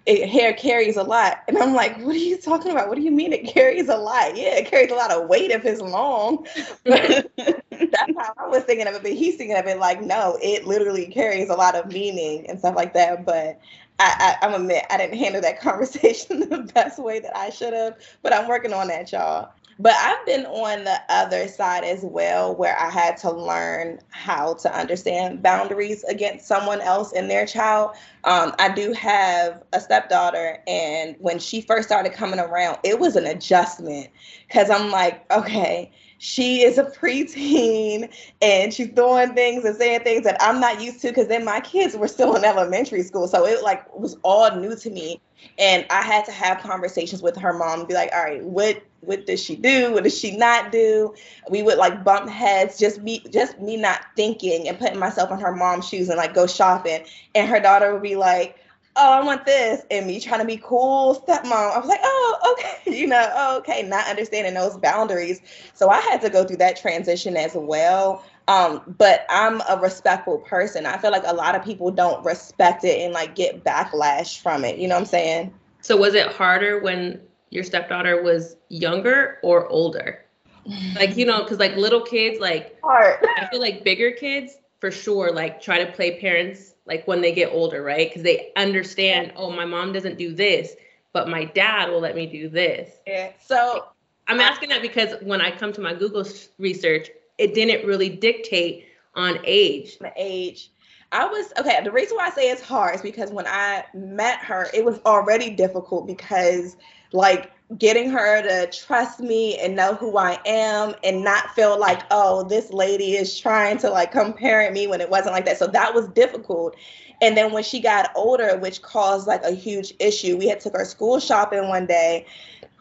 it, 0.07 0.29
hair 0.29 0.53
carries 0.53 0.97
a 0.97 1.03
lot. 1.03 1.43
And 1.49 1.57
I'm 1.57 1.73
like, 1.75 1.97
what 1.99 2.15
are 2.15 2.19
you 2.19 2.37
talking 2.37 2.71
about? 2.71 2.89
What 2.89 2.97
do 2.97 3.03
you 3.03 3.11
mean 3.11 3.33
it 3.33 3.47
carries 3.47 3.89
a 3.89 3.97
lot? 3.97 4.37
Yeah, 4.37 4.57
it 4.57 4.67
carries 4.67 4.91
a 4.91 4.95
lot 4.95 5.11
of 5.11 5.29
weight 5.29 5.51
if 5.51 5.65
it's 5.65 5.81
long. 5.81 6.47
But 6.85 7.31
that's 7.37 8.13
how 8.19 8.35
I 8.37 8.47
was 8.47 8.65
thinking 8.65 8.87
of 8.87 8.95
it. 8.95 9.03
But 9.03 9.13
he's 9.13 9.37
thinking 9.37 9.57
of 9.57 9.67
it 9.67 9.79
like, 9.79 10.03
no, 10.03 10.39
it 10.43 10.67
literally 10.67 11.07
carries 11.07 11.49
a 11.49 11.55
lot 11.55 11.75
of 11.75 11.91
meaning 11.91 12.47
and 12.49 12.59
stuff 12.59 12.77
like 12.77 12.93
that. 12.95 13.25
But 13.25 13.59
I, 14.01 14.37
I, 14.43 14.47
I'm 14.47 14.55
admit 14.61 14.85
I 14.91 14.97
didn't 14.99 15.19
handle 15.19 15.43
that 15.43 15.61
conversation 15.63 16.49
the 16.49 16.71
best 16.75 16.99
way 16.99 17.21
that 17.21 17.37
I 17.37 17.51
should 17.51 17.73
have. 17.73 17.97
But 18.23 18.35
I'm 18.35 18.49
working 18.49 18.73
on 18.73 18.89
that, 18.89 19.13
y'all. 19.13 19.51
But 19.79 19.95
I've 19.95 20.25
been 20.25 20.47
on 20.47 20.85
the 20.85 20.99
other 21.09 21.49
side 21.49 21.83
as 21.85 22.03
well, 22.03 22.55
where 22.55 22.79
I 22.79 22.91
had 22.91 23.17
to 23.19 23.31
learn 23.33 24.01
how 24.11 24.55
to 24.55 24.73
understand 24.73 25.43
boundaries 25.43 26.05
against 26.05 26.47
someone 26.47 26.81
else 26.81 27.13
and 27.13 27.29
their 27.29 27.45
child. 27.45 27.97
Um, 28.23 28.55
I 28.61 28.73
do 28.73 28.93
have 28.93 29.65
a 29.73 29.81
stepdaughter, 29.81 30.59
and 30.69 31.17
when 31.19 31.41
she 31.41 31.61
first 31.61 31.89
started 31.89 32.13
coming 32.13 32.39
around, 32.39 32.79
it 32.85 33.01
was 33.01 33.17
an 33.17 33.27
adjustment 33.27 34.11
because 34.47 34.71
I'm 34.71 34.93
like, 34.93 35.31
okay, 35.33 35.91
she 36.19 36.63
is 36.63 36.79
a 36.79 36.85
preteen 36.85 38.13
and 38.41 38.73
she's 38.73 38.89
doing 38.89 39.35
things 39.35 39.65
and 39.65 39.77
saying 39.77 40.01
things 40.01 40.25
that 40.25 40.37
I'm 40.41 40.61
not 40.61 40.81
used 40.81 41.01
to 41.03 41.09
because 41.09 41.29
then 41.29 41.45
my 41.45 41.61
kids 41.61 41.97
were 41.97 42.09
still 42.09 42.37
in 42.37 42.45
elementary 42.45 43.03
school. 43.03 43.29
So 43.29 43.47
it 43.47 43.63
like 43.63 43.93
was 43.99 44.17
all 44.23 44.55
new 44.57 44.77
to 44.77 44.91
me. 44.91 45.21
And 45.59 45.85
I 45.91 46.01
had 46.01 46.25
to 46.25 46.33
have 46.33 46.61
conversations 46.61 47.23
with 47.23 47.37
her 47.37 47.53
mom 47.53 47.81
and 47.81 47.89
be 47.89 47.95
like, 47.95 48.11
all 48.15 48.23
right, 48.23 48.43
what 48.43 48.83
what 49.01 49.27
does 49.27 49.43
she 49.43 49.57
do? 49.57 49.93
What 49.93 50.05
does 50.05 50.19
she 50.19 50.37
not 50.37 50.73
do? 50.73 51.15
We 51.51 51.63
would 51.63 51.77
like 51.79 52.05
bump 52.05 52.31
heads, 52.31 52.79
just 52.79 53.03
me, 53.03 53.23
just 53.31 53.61
me 53.61 53.77
not 53.77 54.01
thinking 54.17 54.69
and 54.69 54.79
putting 54.79 54.99
myself 54.99 55.31
in 55.31 55.39
her 55.41 55.55
mom's 55.55 55.89
shoes 55.89 56.09
and 56.09 56.17
like 56.17 56.35
go 56.35 56.47
shopping. 56.47 57.05
And 57.35 57.49
her 57.49 57.61
daughter 57.61 57.93
would 57.93 58.03
be 58.03 58.17
like, 58.17 58.59
oh, 58.97 59.13
I 59.13 59.25
want 59.25 59.45
this, 59.45 59.83
and 59.91 60.07
me 60.07 60.21
trying 60.21 60.41
to 60.41 60.47
be 60.47 60.57
cool 60.57 61.23
stepmom. 61.27 61.53
I 61.53 61.79
was 61.79 61.89
like, 61.89 62.01
oh, 62.03 62.57
okay, 62.57 62.97
you 62.99 63.07
know, 63.07 63.29
oh, 63.35 63.59
okay, 63.59 63.83
not 63.83 64.07
understanding 64.09 64.55
those 64.55 64.77
boundaries. 64.77 65.41
So 65.75 65.89
I 65.89 66.01
had 66.01 66.21
to 66.23 66.31
go 66.31 66.45
through 66.45 66.59
that 66.59 66.77
transition 66.77 67.37
as 67.37 67.55
well. 67.55 68.25
Um, 68.47 68.95
but 68.99 69.27
I'm 69.31 69.63
a 69.69 69.79
respectful 69.81 70.39
person. 70.39 70.87
I 70.87 70.99
feel 70.99 71.11
like 71.11 71.25
a 71.27 71.35
lot 71.35 71.55
of 71.55 71.65
people 71.65 71.91
don't 71.91 72.25
respect 72.25 72.85
it 72.85 73.01
and 73.01 73.13
like 73.13 73.35
get 73.35 73.65
backlash 73.65 74.41
from 74.41 74.65
it. 74.65 74.79
You 74.79 74.87
know 74.87 74.97
what 74.97 75.03
I'm 75.03 75.07
saying? 75.07 75.55
So 75.81 75.97
was 75.97 76.15
it 76.15 76.27
harder 76.29 76.81
when 76.81 77.21
your 77.51 77.65
stepdaughter 77.65 78.23
was 78.23 78.57
younger 78.69 79.39
or 79.43 79.69
older? 79.69 80.21
Like, 80.95 81.17
you 81.17 81.27
know, 81.27 81.43
because 81.43 81.59
like 81.59 81.77
little 81.77 82.01
kids, 82.01 82.41
like 82.41 82.79
Hard. 82.83 83.19
I 83.37 83.47
feel 83.51 83.61
like 83.61 83.85
bigger 83.85 84.13
kids 84.13 84.57
for 84.81 84.91
sure, 84.91 85.31
like 85.31 85.61
try 85.61 85.85
to 85.85 85.93
play 85.93 86.19
parents 86.21 86.74
like 86.87 87.07
when 87.07 87.21
they 87.21 87.33
get 87.33 87.53
older, 87.53 87.83
right? 87.83 88.09
Because 88.09 88.23
they 88.23 88.53
understand, 88.57 89.33
oh, 89.37 89.51
my 89.51 89.65
mom 89.65 89.93
doesn't 89.93 90.19
do 90.19 90.35
this, 90.35 90.75
but 91.13 91.29
my 91.29 91.45
dad 91.45 91.91
will 91.91 92.01
let 92.01 92.15
me 92.15 92.27
do 92.27 92.49
this. 92.49 92.91
Yeah. 93.07 93.33
So 93.41 93.87
I'm 94.29 94.41
asking 94.41 94.71
that 94.71 94.83
because 94.83 95.15
when 95.23 95.41
I 95.41 95.51
come 95.51 95.73
to 95.73 95.81
my 95.81 95.95
Google 95.95 96.27
research, 96.59 97.09
it 97.39 97.55
didn't 97.55 97.87
really 97.87 98.09
dictate 98.09 98.87
on 99.15 99.39
age. 99.45 99.99
the 99.99 100.13
age. 100.17 100.71
I 101.13 101.27
was 101.27 101.53
okay. 101.59 101.81
The 101.85 101.93
reason 101.93 102.17
why 102.17 102.27
I 102.27 102.31
say 102.31 102.51
it's 102.51 102.63
hard 102.63 102.97
is 102.97 103.03
because 103.03 103.31
when 103.31 103.47
I 103.47 103.85
met 103.95 104.39
her, 104.41 104.67
it 104.75 104.85
was 104.85 105.01
already 105.07 105.51
difficult 105.51 106.07
because, 106.07 106.77
like, 107.13 107.53
getting 107.79 108.11
her 108.11 108.43
to 108.43 108.71
trust 108.71 109.21
me 109.21 109.59
and 109.59 109.75
know 109.75 109.95
who 109.95 110.17
I 110.19 110.39
am 110.45 110.95
and 111.03 111.25
not 111.25 111.51
feel 111.55 111.79
like, 111.79 112.03
oh, 112.11 112.45
this 112.45 112.71
lady 112.73 113.13
is 113.13 113.39
trying 113.39 113.79
to 113.79 113.91
like 113.91 114.13
come 114.13 114.33
parent 114.35 114.75
me 114.75 114.87
when 114.87 115.01
it 115.01 115.09
wasn't 115.09 115.35
like 115.35 115.47
that. 115.47 115.59
So 115.59 115.67
that 115.69 115.95
was 115.95 116.09
difficult. 116.09 116.77
And 117.23 117.37
then 117.37 117.53
when 117.53 117.63
she 117.63 117.81
got 117.81 118.11
older, 118.15 118.57
which 118.59 118.83
caused 118.83 119.27
like 119.27 119.43
a 119.45 119.53
huge 119.53 119.95
issue, 119.99 120.37
we 120.37 120.47
had 120.47 120.61
took 120.61 120.77
her 120.77 120.85
school 120.85 121.19
shopping 121.21 121.69
one 121.69 121.87
day. 121.87 122.27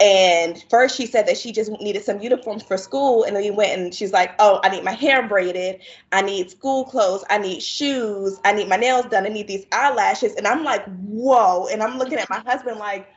And 0.02 0.62
first 0.70 0.98
she 0.98 1.06
said 1.06 1.28
that 1.28 1.38
she 1.38 1.54
just 1.54 1.72
needed 1.80 2.04
some 2.04 2.20
uniforms 2.20 2.64
for 2.64 2.76
school. 2.76 3.24
And 3.24 3.36
then 3.36 3.44
we 3.44 3.52
went 3.52 3.80
and 3.80 3.94
she's 3.94 4.12
like, 4.12 4.32
oh, 4.40 4.60
I 4.64 4.70
need 4.70 4.84
my 4.84 4.92
hair 4.92 5.26
braided. 5.26 5.80
I 6.12 6.22
need 6.24 6.52
school 6.52 6.84
clothes. 6.86 7.24
I 7.30 7.38
need 7.38 7.64
shoes. 7.64 8.38
I 8.44 8.52
need 8.52 8.68
my 8.68 8.76
nails 8.76 9.06
done. 9.06 9.26
I 9.26 9.30
need 9.30 9.48
these 9.48 9.66
eyelashes. 9.72 10.36
And 10.36 10.46
I'm 10.46 10.66
like, 10.66 10.84
whoa. 10.98 11.68
And 11.68 11.82
I'm 11.82 11.98
looking 11.98 12.18
at 12.18 12.30
my 12.30 12.40
husband 12.40 12.80
like, 12.80 13.08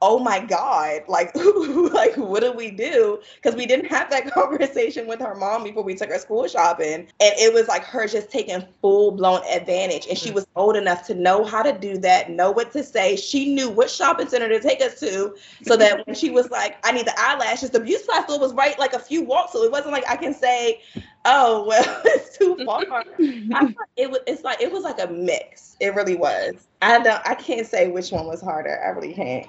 oh 0.00 0.18
my 0.18 0.38
god 0.38 1.02
like 1.08 1.34
like 1.92 2.16
what 2.16 2.40
do 2.40 2.52
we 2.52 2.70
do? 2.70 3.20
Because 3.36 3.56
we 3.56 3.66
didn't 3.66 3.86
have 3.86 4.10
that 4.10 4.30
conversation 4.32 5.06
with 5.06 5.20
her 5.20 5.34
mom 5.34 5.64
before 5.64 5.82
we 5.82 5.94
took 5.94 6.10
her 6.10 6.18
school 6.18 6.46
shopping. 6.46 7.08
And 7.20 7.32
it 7.38 7.52
was 7.52 7.68
like 7.68 7.84
her 7.84 8.06
just 8.06 8.30
taking 8.30 8.62
full-blown 8.80 9.42
advantage. 9.50 10.06
And 10.06 10.16
she 10.16 10.30
mm. 10.30 10.34
was 10.34 10.46
old 10.56 10.76
enough 10.76 11.06
to 11.06 11.14
know 11.14 11.44
how 11.44 11.62
to 11.62 11.76
do 11.76 11.98
that 11.98 12.30
know 12.30 12.50
what 12.50 12.72
to 12.72 12.82
say. 12.82 13.16
She 13.16 13.54
knew 13.54 13.70
what 13.70 13.90
shopping 13.90 14.28
center 14.28 14.48
to 14.48 14.60
take 14.60 14.80
us 14.80 15.00
to 15.00 15.34
so 15.62 15.76
that 15.76 16.06
when 16.06 16.14
she 16.14 16.30
was 16.30 16.50
like 16.50 16.76
i 16.84 16.92
need 16.92 17.06
the 17.06 17.14
eyelashes 17.18 17.70
the 17.70 17.80
beauty 17.80 18.00
supply 18.00 18.22
store 18.22 18.38
was 18.38 18.52
right 18.54 18.78
like 18.78 18.92
a 18.92 18.98
few 18.98 19.22
walks 19.22 19.52
so 19.52 19.62
it 19.62 19.72
wasn't 19.72 19.90
like 19.90 20.08
i 20.08 20.16
can 20.16 20.34
say 20.34 20.80
oh 21.24 21.64
well 21.68 22.02
it's 22.04 22.36
too 22.36 22.54
mm-hmm. 22.56 22.64
far. 22.64 22.84
I 22.88 23.74
it 23.96 24.10
was 24.10 24.20
it's 24.26 24.44
like 24.44 24.60
it 24.60 24.70
was 24.70 24.84
like 24.84 25.00
a 25.00 25.08
mix. 25.08 25.76
It 25.80 25.94
really 25.94 26.16
was. 26.16 26.68
I 26.82 26.98
don't 26.98 27.20
i 27.26 27.34
can't 27.34 27.66
say 27.66 27.88
which 27.88 28.10
one 28.10 28.26
was 28.26 28.40
harder. 28.40 28.80
I 28.84 28.90
really 28.90 29.14
can't 29.14 29.46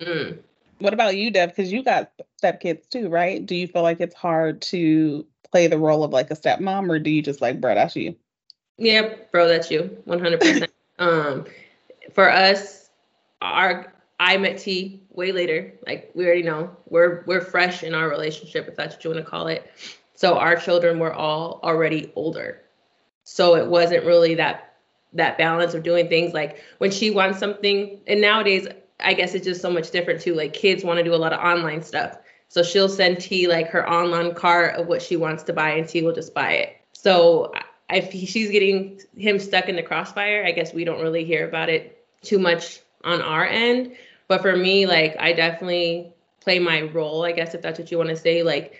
Mm. 0.00 0.38
What 0.78 0.94
about 0.94 1.16
you, 1.16 1.30
Dev? 1.30 1.50
Because 1.50 1.70
you 1.70 1.82
got 1.82 2.10
stepkids 2.42 2.88
too, 2.88 3.08
right? 3.08 3.44
Do 3.44 3.54
you 3.54 3.66
feel 3.66 3.82
like 3.82 4.00
it's 4.00 4.14
hard 4.14 4.62
to 4.62 5.26
play 5.50 5.66
the 5.66 5.78
role 5.78 6.04
of 6.04 6.12
like 6.12 6.30
a 6.30 6.36
stepmom, 6.36 6.88
or 6.88 6.98
do 6.98 7.10
you 7.10 7.22
just 7.22 7.40
like, 7.40 7.60
bro, 7.60 7.74
that's 7.74 7.96
you? 7.96 8.16
Yeah, 8.78 9.14
bro, 9.30 9.46
that's 9.46 9.70
you, 9.70 10.02
100%. 10.06 10.68
um, 10.98 11.44
for 12.12 12.30
us, 12.30 12.88
our 13.42 13.92
I 14.18 14.36
met 14.36 14.58
T 14.58 15.00
way 15.10 15.32
later. 15.32 15.72
Like 15.86 16.10
we 16.14 16.24
already 16.24 16.42
know, 16.42 16.74
we're 16.88 17.24
we're 17.26 17.40
fresh 17.40 17.82
in 17.82 17.94
our 17.94 18.08
relationship, 18.08 18.68
if 18.68 18.76
that's 18.76 18.94
what 18.94 19.04
you 19.04 19.10
want 19.10 19.24
to 19.24 19.30
call 19.30 19.48
it. 19.48 19.70
So 20.14 20.36
our 20.36 20.56
children 20.56 20.98
were 20.98 21.12
all 21.12 21.60
already 21.62 22.12
older, 22.14 22.60
so 23.24 23.56
it 23.56 23.66
wasn't 23.66 24.04
really 24.04 24.34
that 24.36 24.76
that 25.14 25.38
balance 25.38 25.74
of 25.74 25.82
doing 25.82 26.08
things 26.08 26.32
like 26.34 26.62
when 26.78 26.90
she 26.90 27.10
wants 27.10 27.38
something. 27.38 28.00
And 28.06 28.20
nowadays, 28.20 28.68
I 29.02 29.14
guess 29.14 29.34
it's 29.34 29.44
just 29.44 29.62
so 29.62 29.70
much 29.70 29.90
different 29.90 30.20
too. 30.20 30.34
Like 30.34 30.52
kids 30.52 30.84
want 30.84 30.98
to 30.98 31.04
do 31.04 31.14
a 31.14 31.16
lot 31.16 31.32
of 31.32 31.40
online 31.40 31.82
stuff, 31.82 32.18
so 32.48 32.62
she'll 32.62 32.88
send 32.88 33.20
T 33.20 33.46
like 33.46 33.68
her 33.68 33.88
online 33.88 34.34
cart 34.34 34.76
of 34.76 34.86
what 34.86 35.02
she 35.02 35.16
wants 35.16 35.42
to 35.44 35.52
buy, 35.52 35.70
and 35.70 35.88
T 35.88 36.02
will 36.02 36.14
just 36.14 36.34
buy 36.34 36.52
it. 36.52 36.76
So 36.92 37.52
if 37.88 38.12
she's 38.12 38.50
getting 38.50 39.00
him 39.16 39.38
stuck 39.38 39.68
in 39.68 39.76
the 39.76 39.82
crossfire, 39.82 40.44
I 40.44 40.52
guess 40.52 40.72
we 40.72 40.84
don't 40.84 41.00
really 41.00 41.24
hear 41.24 41.48
about 41.48 41.68
it 41.68 42.04
too 42.22 42.38
much 42.38 42.80
on 43.04 43.20
our 43.20 43.44
end. 43.46 43.96
But 44.28 44.42
for 44.42 44.56
me, 44.56 44.86
like 44.86 45.16
I 45.18 45.32
definitely 45.32 46.12
play 46.40 46.58
my 46.58 46.82
role, 46.82 47.24
I 47.24 47.32
guess 47.32 47.54
if 47.54 47.62
that's 47.62 47.78
what 47.78 47.90
you 47.90 47.98
want 47.98 48.10
to 48.10 48.16
say. 48.16 48.42
Like, 48.42 48.74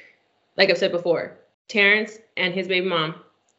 like 0.56 0.70
I've 0.70 0.78
said 0.78 0.92
before, 0.92 1.38
Terrence 1.68 2.18
and 2.36 2.54
his 2.54 2.68
baby 2.68 2.86
mom 2.86 3.14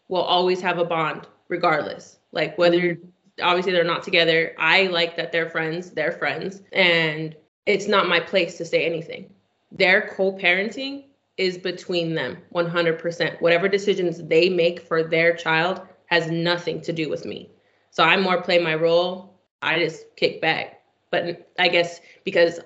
will 0.08 0.22
always 0.22 0.62
have 0.62 0.78
a 0.78 0.86
bond, 0.86 1.28
regardless. 1.48 2.18
Like 2.32 2.58
whether 2.58 2.80
mm-hmm. 2.80 3.10
Obviously 3.42 3.72
they're 3.72 3.84
not 3.84 4.04
together. 4.04 4.54
I 4.58 4.84
like 4.88 5.16
that 5.18 5.32
they're 5.32 5.50
friends, 5.50 5.92
they're 5.92 6.12
friends, 6.12 6.62
and 6.72 7.36
it's 7.66 7.88
not 7.88 8.10
my 8.10 8.20
place 8.20 8.58
to 8.58 8.66
say 8.66 8.86
anything. 8.86 9.34
Their 9.72 10.10
co-parenting 10.16 11.06
is 11.38 11.58
between 11.58 12.14
them 12.14 12.38
100%. 12.54 13.42
Whatever 13.42 13.68
decisions 13.68 14.24
they 14.24 14.50
make 14.50 14.82
for 14.82 15.04
their 15.04 15.36
child 15.36 15.82
has 16.08 16.30
nothing 16.30 16.82
to 16.82 16.94
do 16.94 17.10
with 17.10 17.26
me. 17.26 17.50
So 17.92 18.04
I 18.04 18.18
more 18.18 18.42
play 18.42 18.60
my 18.60 18.76
role. 18.76 19.40
I 19.62 19.80
just 19.80 20.16
kick 20.16 20.42
back. 20.42 20.82
But 21.10 21.50
I 21.60 21.68
guess 21.68 22.00
because 22.24 22.60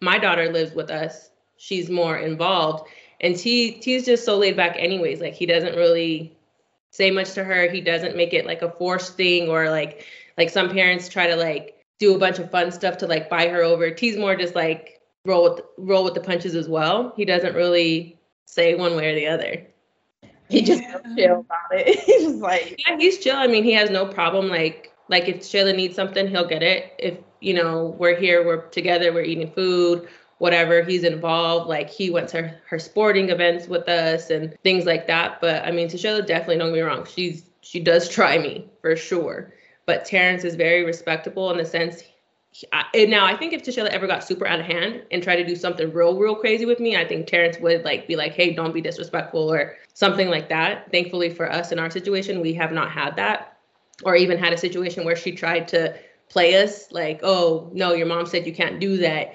my 0.00 0.18
daughter 0.18 0.52
lives 0.52 0.72
with 0.72 0.90
us, 0.90 1.30
she's 1.56 1.90
more 1.90 2.16
involved. 2.16 2.88
And 3.20 3.36
T 3.36 3.72
T's 3.72 4.06
just 4.06 4.24
so 4.24 4.38
laid 4.38 4.56
back 4.56 4.76
anyways. 4.78 5.20
Like 5.20 5.34
he 5.34 5.46
doesn't 5.46 5.74
really 5.76 6.37
say 6.98 7.10
much 7.12 7.32
to 7.34 7.44
her. 7.44 7.70
He 7.70 7.80
doesn't 7.80 8.16
make 8.16 8.34
it 8.34 8.44
like 8.44 8.60
a 8.60 8.72
forced 8.72 9.14
thing 9.16 9.48
or 9.48 9.70
like 9.70 10.04
like 10.36 10.50
some 10.50 10.68
parents 10.68 11.08
try 11.08 11.28
to 11.28 11.36
like 11.36 11.76
do 12.00 12.14
a 12.14 12.18
bunch 12.18 12.38
of 12.40 12.50
fun 12.50 12.70
stuff 12.72 12.98
to 12.98 13.06
like 13.06 13.30
buy 13.30 13.48
her 13.48 13.62
over. 13.62 13.90
T's 13.90 14.16
more 14.16 14.34
just 14.36 14.54
like 14.56 15.00
roll 15.24 15.44
with 15.44 15.62
roll 15.78 16.02
with 16.04 16.14
the 16.14 16.20
punches 16.20 16.54
as 16.56 16.68
well. 16.68 17.12
He 17.16 17.24
doesn't 17.24 17.54
really 17.54 18.18
say 18.46 18.74
one 18.74 18.96
way 18.96 19.10
or 19.10 19.14
the 19.14 19.28
other. 19.28 19.64
he 20.48 20.62
just 20.62 20.82
Yeah. 20.82 20.98
chill 21.16 21.40
about 21.40 21.70
it 21.72 21.98
he's 22.06 22.22
just 22.24 22.36
like 22.40 22.82
Yeah, 22.86 22.96
he's 22.98 23.18
chill. 23.18 23.36
I 23.36 23.46
mean, 23.46 23.62
he 23.64 23.72
has 23.72 23.90
no 23.90 24.04
problem. 24.06 24.48
Like, 24.48 24.92
like 25.08 25.28
if 25.28 25.38
Shayla 25.38 25.76
needs 25.76 25.94
something, 25.94 26.26
he'll 26.28 26.48
get 26.48 26.62
it. 26.62 26.92
If 26.98 27.18
you 27.40 27.54
know 27.54 27.94
we're 27.98 28.16
here, 28.18 28.44
we're 28.44 28.66
together, 28.70 29.12
we're 29.12 29.22
eating 29.22 29.52
food, 29.52 30.08
whatever. 30.38 30.82
He's 30.82 31.04
involved. 31.04 31.68
Like 31.68 31.90
he 31.90 32.10
went 32.10 32.28
to 32.30 32.42
her, 32.42 32.60
her 32.68 32.78
sporting 32.78 33.30
events 33.30 33.68
with 33.68 33.88
us 33.88 34.30
and 34.30 34.56
things 34.62 34.84
like 34.86 35.06
that. 35.06 35.40
But 35.40 35.64
I 35.64 35.70
mean, 35.70 35.88
Shayla 35.88 36.26
definitely 36.26 36.58
don't 36.58 36.68
get 36.68 36.74
me 36.74 36.80
wrong. 36.80 37.06
She's 37.06 37.44
she 37.60 37.80
does 37.80 38.08
try 38.08 38.38
me 38.38 38.66
for 38.80 38.96
sure. 38.96 39.52
But 39.86 40.04
Terrence 40.04 40.44
is 40.44 40.54
very 40.54 40.84
respectable 40.84 41.50
in 41.50 41.58
the 41.58 41.64
sense. 41.64 42.00
he- 42.00 42.66
I, 42.72 43.04
now 43.04 43.24
I 43.26 43.36
think 43.36 43.52
if 43.52 43.62
Tashayla 43.62 43.88
ever 43.88 44.06
got 44.06 44.24
super 44.24 44.46
out 44.46 44.58
of 44.58 44.66
hand 44.66 45.02
and 45.10 45.22
tried 45.22 45.36
to 45.36 45.46
do 45.46 45.54
something 45.54 45.92
real, 45.92 46.18
real 46.18 46.34
crazy 46.34 46.64
with 46.64 46.80
me, 46.80 46.96
I 46.96 47.06
think 47.06 47.26
Terrence 47.26 47.58
would 47.60 47.84
like 47.84 48.08
be 48.08 48.16
like, 48.16 48.32
"Hey, 48.32 48.52
don't 48.52 48.72
be 48.72 48.80
disrespectful" 48.80 49.52
or 49.52 49.76
something 49.94 50.28
like 50.28 50.48
that. 50.48 50.90
Thankfully 50.90 51.30
for 51.30 51.50
us 51.50 51.72
in 51.72 51.78
our 51.78 51.90
situation, 51.90 52.40
we 52.40 52.54
have 52.54 52.72
not 52.72 52.90
had 52.90 53.16
that 53.16 53.58
or 54.04 54.16
even 54.16 54.38
had 54.38 54.52
a 54.52 54.58
situation 54.58 55.04
where 55.04 55.16
she 55.16 55.32
tried 55.32 55.68
to 55.68 55.94
play 56.28 56.62
us 56.62 56.92
like, 56.92 57.20
oh, 57.22 57.70
no, 57.72 57.92
your 57.94 58.06
mom 58.06 58.26
said 58.26 58.46
you 58.46 58.54
can't 58.54 58.78
do 58.80 58.96
that. 58.98 59.34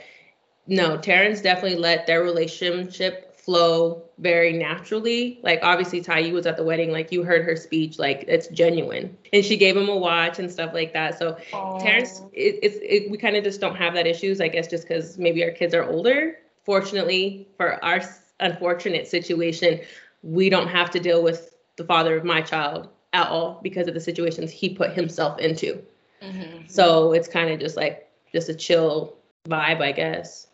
No, 0.67 0.97
Terrence 0.97 1.41
definitely 1.41 1.77
let 1.77 2.07
their 2.07 2.23
relationship 2.23 3.37
flow 3.37 4.03
very 4.19 4.53
naturally. 4.53 5.39
Like, 5.43 5.59
obviously, 5.61 5.99
Ty, 5.99 6.19
you 6.19 6.33
was 6.33 6.45
at 6.45 6.55
the 6.55 6.63
wedding, 6.63 6.91
like, 6.91 7.11
you 7.11 7.23
heard 7.23 7.43
her 7.43 7.57
speech, 7.57 7.99
like, 7.99 8.23
it's 8.27 8.47
genuine. 8.47 9.17
And 9.33 9.43
she 9.43 9.57
gave 9.57 9.75
him 9.75 9.89
a 9.89 9.97
watch 9.97 10.39
and 10.39 10.49
stuff 10.49 10.73
like 10.73 10.93
that. 10.93 11.19
So, 11.19 11.37
Terrence, 11.81 12.21
it, 12.31 12.59
it's 12.63 12.77
it, 12.81 13.11
we 13.11 13.17
kind 13.17 13.35
of 13.35 13.43
just 13.43 13.59
don't 13.59 13.75
have 13.75 13.93
that 13.95 14.07
issues, 14.07 14.39
I 14.39 14.47
guess, 14.47 14.67
just 14.67 14.87
because 14.87 15.17
maybe 15.17 15.43
our 15.43 15.51
kids 15.51 15.73
are 15.73 15.83
older. 15.83 16.37
Fortunately, 16.63 17.49
for 17.57 17.83
our 17.83 18.01
unfortunate 18.39 19.07
situation, 19.07 19.81
we 20.21 20.49
don't 20.49 20.69
have 20.69 20.89
to 20.91 20.99
deal 20.99 21.21
with 21.21 21.55
the 21.75 21.83
father 21.83 22.15
of 22.15 22.23
my 22.23 22.41
child 22.41 22.87
at 23.11 23.27
all 23.27 23.59
because 23.61 23.87
of 23.89 23.93
the 23.93 23.99
situations 23.99 24.51
he 24.51 24.69
put 24.69 24.93
himself 24.93 25.39
into. 25.39 25.81
Mhm. 26.21 26.71
So 26.71 27.11
it's 27.11 27.27
kind 27.27 27.51
of 27.51 27.59
just 27.59 27.75
like 27.75 28.09
just 28.31 28.47
a 28.47 28.55
chill 28.55 29.17
vibe, 29.49 29.81
I 29.81 29.91
guess. 29.91 30.47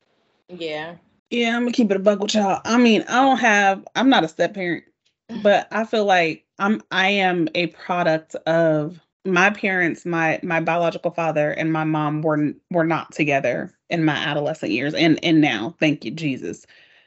Yeah 0.50 0.96
Yeah, 1.30 1.56
I'm 1.58 1.64
gonna 1.64 1.74
keep 1.74 1.92
it 1.92 1.98
a 1.98 2.00
buck 2.00 2.22
with 2.22 2.36
y'all. 2.36 2.62
I 2.66 2.78
mean, 2.78 3.04
I 3.10 3.16
don't 3.22 3.38
have. 3.40 3.88
I'm 3.96 4.10
not 4.10 4.24
a 4.24 4.30
step 4.30 4.54
parent, 4.56 4.86
but 5.44 5.68
I 5.72 5.86
feel 5.86 6.06
like 6.06 6.46
I'm. 6.60 6.82
I 6.92 7.10
am 7.10 7.50
a 7.56 7.68
product 7.68 8.36
of 8.48 9.00
my 9.26 9.52
parents. 9.52 10.06
My 10.06 10.40
my 10.44 10.62
biological 10.62 11.12
father 11.12 11.52
and 11.52 11.74
my 11.74 11.84
mom 11.84 12.22
were 12.24 12.54
were 12.72 12.86
not 12.86 13.12
together 13.14 13.74
in 13.90 14.06
my 14.06 14.16
adolescent 14.16 14.72
years, 14.72 14.96
and 14.96 15.24
and 15.24 15.42
now, 15.42 15.76
thank 15.80 16.06
you 16.06 16.12
Jesus. 16.12 16.66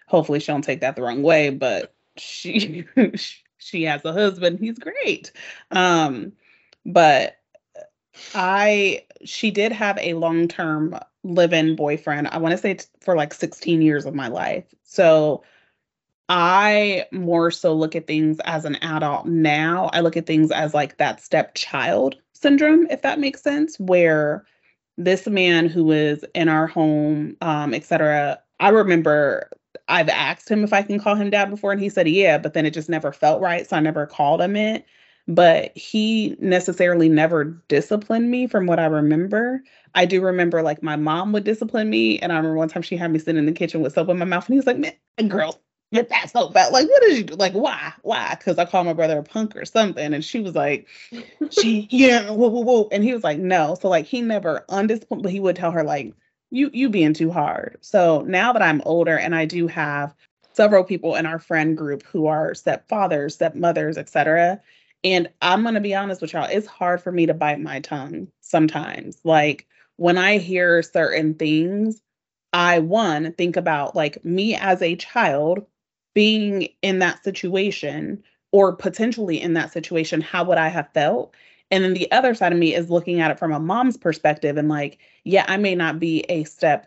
Hopefully, 0.08 0.40
she 0.40 0.52
don't 0.52 0.62
take 0.62 0.82
that 0.82 0.96
the 0.96 1.02
wrong 1.02 1.22
way, 1.22 1.50
but 1.50 1.94
she 2.18 2.84
she 3.58 3.84
has 3.84 4.04
a 4.04 4.12
husband. 4.12 4.60
He's 4.60 4.78
great. 4.78 5.32
Um, 5.72 6.32
but 6.86 7.38
I 8.34 9.04
she 9.24 9.50
did 9.50 9.72
have 9.72 9.98
a 9.98 10.14
long 10.14 10.48
term 10.48 10.98
live 11.24 11.52
in 11.52 11.76
boyfriend. 11.76 12.28
I 12.28 12.38
want 12.38 12.52
to 12.52 12.58
say 12.58 12.78
for 13.00 13.16
like 13.16 13.32
16 13.34 13.82
years 13.82 14.06
of 14.06 14.14
my 14.14 14.28
life. 14.28 14.64
So 14.82 15.42
I 16.28 17.06
more 17.12 17.50
so 17.50 17.74
look 17.74 17.94
at 17.94 18.06
things 18.06 18.38
as 18.44 18.64
an 18.64 18.76
adult 18.76 19.26
now. 19.26 19.90
I 19.92 20.00
look 20.00 20.16
at 20.16 20.26
things 20.26 20.50
as 20.50 20.74
like 20.74 20.96
that 20.96 21.20
stepchild 21.20 22.16
syndrome, 22.32 22.86
if 22.90 23.02
that 23.02 23.20
makes 23.20 23.42
sense, 23.42 23.78
where 23.78 24.44
this 24.98 25.26
man 25.26 25.68
who 25.68 25.84
was 25.84 26.24
in 26.34 26.48
our 26.48 26.66
home, 26.66 27.36
um, 27.40 27.74
etc. 27.74 28.40
I 28.60 28.68
remember 28.70 29.50
I've 29.88 30.08
asked 30.08 30.50
him 30.50 30.64
if 30.64 30.72
I 30.72 30.82
can 30.82 31.00
call 31.00 31.14
him 31.14 31.30
dad 31.30 31.50
before, 31.50 31.72
and 31.72 31.80
he 31.80 31.88
said 31.88 32.08
yeah, 32.08 32.38
but 32.38 32.54
then 32.54 32.66
it 32.66 32.74
just 32.74 32.88
never 32.88 33.12
felt 33.12 33.40
right, 33.40 33.68
so 33.68 33.76
I 33.76 33.80
never 33.80 34.06
called 34.06 34.40
him 34.40 34.56
it. 34.56 34.84
But 35.28 35.76
he 35.76 36.36
necessarily 36.40 37.08
never 37.08 37.44
disciplined 37.68 38.30
me 38.30 38.46
from 38.46 38.66
what 38.66 38.80
I 38.80 38.86
remember. 38.86 39.62
I 39.94 40.04
do 40.04 40.20
remember 40.20 40.62
like 40.62 40.82
my 40.82 40.96
mom 40.96 41.32
would 41.32 41.44
discipline 41.44 41.88
me, 41.90 42.18
and 42.18 42.32
I 42.32 42.36
remember 42.36 42.56
one 42.56 42.68
time 42.68 42.82
she 42.82 42.96
had 42.96 43.12
me 43.12 43.18
sitting 43.18 43.38
in 43.38 43.46
the 43.46 43.52
kitchen 43.52 43.80
with 43.80 43.92
soap 43.92 44.08
in 44.08 44.18
my 44.18 44.24
mouth, 44.24 44.46
and 44.46 44.54
he 44.54 44.58
was 44.58 44.66
like, 44.66 44.78
"Man, 44.78 45.28
girl, 45.28 45.60
get 45.92 46.08
that 46.08 46.30
soap 46.30 46.56
out. 46.56 46.72
Like, 46.72 46.88
what 46.88 47.02
did 47.02 47.18
you 47.18 47.24
do? 47.24 47.34
Like, 47.36 47.52
why? 47.52 47.92
Why? 48.02 48.34
Because 48.36 48.58
I 48.58 48.64
called 48.64 48.86
my 48.86 48.92
brother 48.94 49.18
a 49.18 49.22
punk 49.22 49.54
or 49.56 49.64
something. 49.64 50.14
And 50.14 50.24
she 50.24 50.40
was 50.40 50.54
like, 50.54 50.88
she, 51.50 51.86
yeah, 51.90 52.30
whoa, 52.30 52.48
whoa, 52.48 52.62
whoa. 52.62 52.88
And 52.90 53.04
he 53.04 53.12
was 53.12 53.22
like, 53.22 53.38
no. 53.38 53.76
So 53.80 53.88
like 53.88 54.06
he 54.06 54.22
never 54.22 54.64
undisciplined, 54.68 55.22
but 55.22 55.32
he 55.32 55.40
would 55.40 55.56
tell 55.56 55.70
her, 55.70 55.84
like, 55.84 56.14
you 56.50 56.70
you 56.72 56.88
being 56.88 57.14
too 57.14 57.30
hard. 57.30 57.78
So 57.80 58.22
now 58.22 58.52
that 58.52 58.62
I'm 58.62 58.82
older 58.84 59.16
and 59.16 59.34
I 59.34 59.44
do 59.46 59.66
have 59.68 60.14
several 60.52 60.84
people 60.84 61.14
in 61.14 61.24
our 61.24 61.38
friend 61.38 61.76
group 61.76 62.02
who 62.04 62.26
are 62.26 62.52
stepfathers, 62.52 63.32
stepmothers, 63.32 63.96
etc. 63.96 64.60
And 65.04 65.28
I'm 65.40 65.64
gonna 65.64 65.80
be 65.80 65.94
honest 65.94 66.20
with 66.20 66.32
y'all, 66.32 66.48
it's 66.50 66.66
hard 66.66 67.02
for 67.02 67.12
me 67.12 67.26
to 67.26 67.34
bite 67.34 67.60
my 67.60 67.80
tongue 67.80 68.28
sometimes. 68.40 69.20
Like 69.24 69.66
when 69.96 70.18
I 70.18 70.38
hear 70.38 70.82
certain 70.82 71.34
things, 71.34 72.02
I 72.52 72.78
one 72.80 73.32
think 73.32 73.56
about 73.56 73.96
like 73.96 74.24
me 74.24 74.54
as 74.54 74.82
a 74.82 74.96
child 74.96 75.66
being 76.14 76.68
in 76.82 76.98
that 77.00 77.24
situation 77.24 78.22
or 78.52 78.76
potentially 78.76 79.40
in 79.40 79.54
that 79.54 79.72
situation, 79.72 80.20
how 80.20 80.44
would 80.44 80.58
I 80.58 80.68
have 80.68 80.90
felt? 80.92 81.34
And 81.70 81.82
then 81.82 81.94
the 81.94 82.10
other 82.12 82.34
side 82.34 82.52
of 82.52 82.58
me 82.58 82.74
is 82.74 82.90
looking 82.90 83.20
at 83.20 83.30
it 83.30 83.38
from 83.38 83.52
a 83.52 83.58
mom's 83.58 83.96
perspective 83.96 84.58
and 84.58 84.68
like, 84.68 84.98
yeah, 85.24 85.46
I 85.48 85.56
may 85.56 85.74
not 85.74 85.98
be 85.98 86.20
a 86.28 86.44
step 86.44 86.86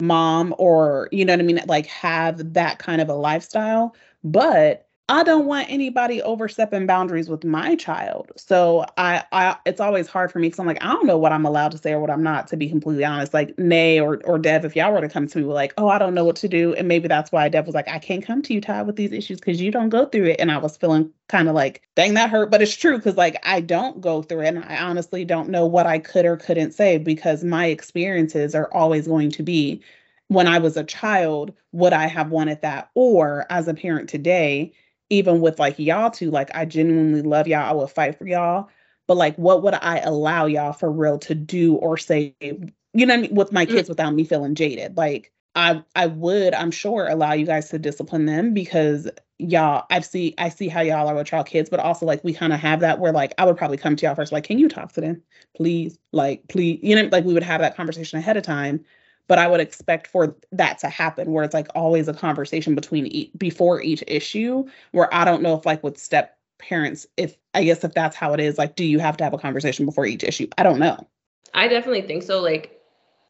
mom 0.00 0.54
or, 0.58 1.08
you 1.12 1.24
know 1.24 1.34
what 1.34 1.40
I 1.40 1.44
mean, 1.44 1.60
like 1.66 1.86
have 1.86 2.54
that 2.54 2.78
kind 2.78 3.00
of 3.02 3.08
a 3.10 3.14
lifestyle, 3.14 3.94
but 4.24 4.88
I 5.10 5.22
don't 5.22 5.44
want 5.44 5.68
anybody 5.68 6.22
overstepping 6.22 6.86
boundaries 6.86 7.28
with 7.28 7.44
my 7.44 7.76
child. 7.76 8.32
So 8.36 8.86
I, 8.96 9.22
I 9.32 9.56
it's 9.66 9.80
always 9.80 10.08
hard 10.08 10.32
for 10.32 10.38
me 10.38 10.46
because 10.46 10.58
I'm 10.58 10.66
like, 10.66 10.82
I 10.82 10.94
don't 10.94 11.06
know 11.06 11.18
what 11.18 11.30
I'm 11.30 11.44
allowed 11.44 11.72
to 11.72 11.78
say 11.78 11.92
or 11.92 12.00
what 12.00 12.10
I'm 12.10 12.22
not, 12.22 12.46
to 12.48 12.56
be 12.56 12.70
completely 12.70 13.04
honest. 13.04 13.34
Like 13.34 13.58
Nay 13.58 14.00
or 14.00 14.22
or 14.24 14.38
Dev, 14.38 14.64
if 14.64 14.74
y'all 14.74 14.92
were 14.94 15.02
to 15.02 15.08
come 15.10 15.26
to 15.26 15.38
me 15.38 15.44
with 15.44 15.54
like, 15.54 15.74
oh, 15.76 15.88
I 15.88 15.98
don't 15.98 16.14
know 16.14 16.24
what 16.24 16.36
to 16.36 16.48
do. 16.48 16.72
And 16.72 16.88
maybe 16.88 17.06
that's 17.06 17.30
why 17.30 17.50
Dev 17.50 17.66
was 17.66 17.74
like, 17.74 17.86
I 17.86 17.98
can't 17.98 18.24
come 18.24 18.40
to 18.42 18.54
you, 18.54 18.62
Ty, 18.62 18.80
with 18.80 18.96
these 18.96 19.12
issues 19.12 19.40
because 19.40 19.60
you 19.60 19.70
don't 19.70 19.90
go 19.90 20.06
through 20.06 20.24
it. 20.24 20.40
And 20.40 20.50
I 20.50 20.56
was 20.56 20.78
feeling 20.78 21.10
kind 21.28 21.48
of 21.48 21.54
like, 21.54 21.82
dang, 21.96 22.14
that 22.14 22.30
hurt. 22.30 22.50
But 22.50 22.62
it's 22.62 22.74
true 22.74 22.96
because 22.96 23.18
like 23.18 23.36
I 23.42 23.60
don't 23.60 24.00
go 24.00 24.22
through 24.22 24.40
it. 24.40 24.54
And 24.54 24.64
I 24.64 24.78
honestly 24.78 25.26
don't 25.26 25.50
know 25.50 25.66
what 25.66 25.86
I 25.86 25.98
could 25.98 26.24
or 26.24 26.38
couldn't 26.38 26.72
say 26.72 26.96
because 26.96 27.44
my 27.44 27.66
experiences 27.66 28.54
are 28.54 28.72
always 28.72 29.06
going 29.06 29.30
to 29.32 29.42
be 29.42 29.82
when 30.28 30.46
I 30.46 30.58
was 30.58 30.78
a 30.78 30.84
child, 30.84 31.52
would 31.72 31.92
I 31.92 32.06
have 32.06 32.30
wanted 32.30 32.62
that? 32.62 32.90
Or 32.94 33.44
as 33.50 33.68
a 33.68 33.74
parent 33.74 34.08
today, 34.08 34.72
even 35.10 35.40
with 35.40 35.58
like 35.58 35.78
y'all 35.78 36.10
two, 36.10 36.30
like 36.30 36.50
I 36.54 36.64
genuinely 36.64 37.22
love 37.22 37.46
y'all. 37.46 37.68
I 37.68 37.72
will 37.72 37.86
fight 37.86 38.18
for 38.18 38.26
y'all. 38.26 38.68
But 39.06 39.16
like, 39.16 39.36
what 39.36 39.62
would 39.62 39.74
I 39.74 39.98
allow 39.98 40.46
y'all 40.46 40.72
for 40.72 40.90
real 40.90 41.18
to 41.20 41.34
do 41.34 41.74
or 41.74 41.98
say, 41.98 42.34
you 42.40 43.06
know, 43.06 43.14
I 43.14 43.16
mean, 43.18 43.34
with 43.34 43.52
my 43.52 43.66
mm. 43.66 43.70
kids 43.70 43.88
without 43.88 44.14
me 44.14 44.24
feeling 44.24 44.54
jaded? 44.54 44.96
Like, 44.96 45.30
I 45.54 45.82
I 45.94 46.06
would, 46.06 46.54
I'm 46.54 46.70
sure, 46.70 47.06
allow 47.06 47.32
you 47.32 47.46
guys 47.46 47.68
to 47.70 47.78
discipline 47.78 48.24
them 48.26 48.54
because 48.54 49.08
y'all, 49.38 49.84
I 49.90 50.00
see, 50.00 50.34
I 50.38 50.48
see 50.48 50.68
how 50.68 50.80
y'all 50.80 51.06
are 51.08 51.14
with 51.14 51.32
y'all 51.32 51.44
kids, 51.44 51.68
but 51.68 51.80
also 51.80 52.06
like 52.06 52.24
we 52.24 52.32
kind 52.32 52.52
of 52.52 52.60
have 52.60 52.80
that 52.80 52.98
where 52.98 53.12
like 53.12 53.34
I 53.38 53.44
would 53.44 53.56
probably 53.56 53.76
come 53.76 53.94
to 53.96 54.06
y'all 54.06 54.14
first, 54.14 54.32
like, 54.32 54.44
can 54.44 54.58
you 54.58 54.68
talk 54.68 54.92
to 54.92 55.00
them, 55.00 55.22
please? 55.54 55.98
Like, 56.12 56.48
please, 56.48 56.80
you 56.82 56.96
know, 56.96 57.08
like 57.12 57.24
we 57.24 57.34
would 57.34 57.42
have 57.42 57.60
that 57.60 57.76
conversation 57.76 58.18
ahead 58.18 58.36
of 58.36 58.42
time 58.42 58.84
but 59.26 59.38
I 59.38 59.46
would 59.46 59.60
expect 59.60 60.06
for 60.06 60.36
that 60.52 60.78
to 60.78 60.88
happen 60.88 61.32
where 61.32 61.44
it's 61.44 61.54
like 61.54 61.68
always 61.74 62.08
a 62.08 62.14
conversation 62.14 62.74
between 62.74 63.06
each, 63.06 63.30
before 63.36 63.80
each 63.82 64.04
issue 64.06 64.64
where 64.92 65.12
I 65.14 65.24
don't 65.24 65.42
know 65.42 65.56
if 65.56 65.66
like 65.66 65.82
with 65.82 65.98
step 65.98 66.38
parents 66.58 67.06
if 67.16 67.36
I 67.52 67.64
guess 67.64 67.84
if 67.84 67.94
that's 67.94 68.16
how 68.16 68.32
it 68.32 68.40
is 68.40 68.58
like 68.58 68.76
do 68.76 68.84
you 68.84 68.98
have 68.98 69.16
to 69.18 69.24
have 69.24 69.34
a 69.34 69.38
conversation 69.38 69.86
before 69.86 70.06
each 70.06 70.24
issue? 70.24 70.48
I 70.58 70.62
don't 70.62 70.78
know. 70.78 71.06
I 71.52 71.68
definitely 71.68 72.02
think 72.02 72.22
so 72.22 72.40
like 72.40 72.80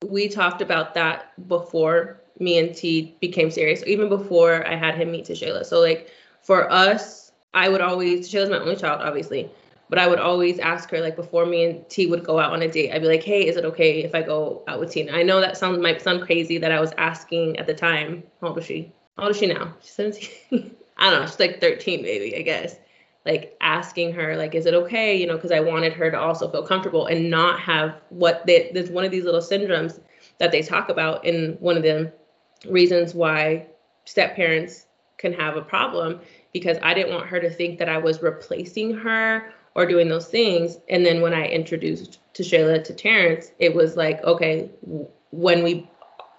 we 0.07 0.29
talked 0.29 0.61
about 0.61 0.95
that 0.95 1.33
before 1.49 2.21
me 2.39 2.59
and 2.59 2.75
T 2.75 3.17
became 3.21 3.51
serious 3.51 3.83
even 3.87 4.09
before 4.09 4.67
I 4.67 4.75
had 4.75 4.97
him 4.97 5.11
meet 5.11 5.27
Tashayla. 5.27 5.65
So 5.65 5.81
like 5.81 6.11
for 6.43 6.71
us 6.71 7.33
I 7.55 7.69
would 7.69 7.81
always 7.81 8.29
Tashayla's 8.29 8.51
my 8.51 8.59
only 8.59 8.77
child 8.77 9.01
obviously 9.01 9.51
but 9.89 9.99
I 9.99 10.07
would 10.07 10.19
always 10.19 10.59
ask 10.59 10.91
her 10.91 11.01
like 11.01 11.17
before 11.17 11.47
me 11.47 11.65
and 11.65 11.89
T 11.89 12.07
would 12.07 12.25
go 12.25 12.39
out 12.39 12.53
on 12.53 12.63
a 12.63 12.69
date. 12.69 12.93
I'd 12.93 13.03
be 13.03 13.09
like, 13.09 13.23
"Hey, 13.23 13.47
is 13.47 13.57
it 13.57 13.65
okay 13.65 14.03
if 14.03 14.15
I 14.15 14.23
go 14.23 14.63
out 14.67 14.81
with 14.81 14.91
Tina?" 14.91 15.13
I 15.13 15.23
know 15.23 15.41
that 15.41 15.57
sounds 15.57 15.79
might 15.79 16.03
sound 16.03 16.23
crazy 16.23 16.59
that 16.59 16.73
I 16.73 16.81
was 16.81 16.93
asking 16.99 17.59
at 17.59 17.67
the 17.67 17.75
time. 17.75 18.23
How 18.41 18.49
old 18.49 18.59
is 18.59 18.67
she? 18.67 18.93
How 19.17 19.25
old 19.25 19.33
is 19.33 19.39
she 19.39 19.47
now? 19.47 19.75
She's 19.81 19.93
17. 19.93 20.77
I 20.97 21.11
don't 21.11 21.21
know. 21.21 21.27
She's 21.27 21.41
like 21.41 21.61
13, 21.61 22.03
maybe 22.03 22.37
I 22.37 22.43
guess. 22.43 22.77
Like 23.27 23.57
asking 23.61 24.13
her, 24.13 24.37
like, 24.37 24.55
is 24.55 24.67
it 24.67 24.75
okay? 24.75 25.17
You 25.17 25.27
know, 25.27 25.37
because 25.37 25.51
I 25.51 25.61
wanted 25.61 25.95
her 25.95 26.11
to 26.11 26.19
also 26.19 26.51
feel 26.51 26.67
comfortable 26.67 27.07
and 27.07 27.31
not 27.31 27.59
have 27.61 28.01
what 28.11 28.47
they, 28.47 28.71
there's 28.75 28.91
one 28.91 29.05
of 29.05 29.11
these 29.11 29.25
little 29.25 29.41
syndromes 29.41 29.99
that 30.39 30.53
they 30.53 30.63
talk 30.63 30.89
about 30.91 31.25
in 31.25 31.57
one 31.61 31.77
of 31.77 31.83
the 31.83 32.13
reasons 32.69 33.15
why 33.15 33.67
step 34.05 34.37
parents 34.37 34.87
can 35.17 35.33
have 35.33 35.57
a 35.57 35.63
problem 35.63 36.21
because 36.53 36.77
I 36.83 36.93
didn't 36.93 37.15
want 37.15 37.27
her 37.29 37.41
to 37.41 37.51
think 37.51 37.79
that 37.79 37.89
I 37.89 37.99
was 37.99 38.23
replacing 38.23 38.95
her 38.99 39.53
or 39.75 39.87
doing 39.87 40.09
those 40.09 40.29
things. 40.29 40.79
And 40.89 41.05
then 41.05 41.21
when 41.21 41.35
I 41.35 41.47
introduced 41.47 42.21
Tashayla 42.35 42.85
to 42.85 42.95
Terrence, 42.95 43.51
it 43.59 43.75
was 43.75 43.97
like, 43.97 44.23
okay, 44.23 44.71
when 45.31 45.63
we 45.65 45.89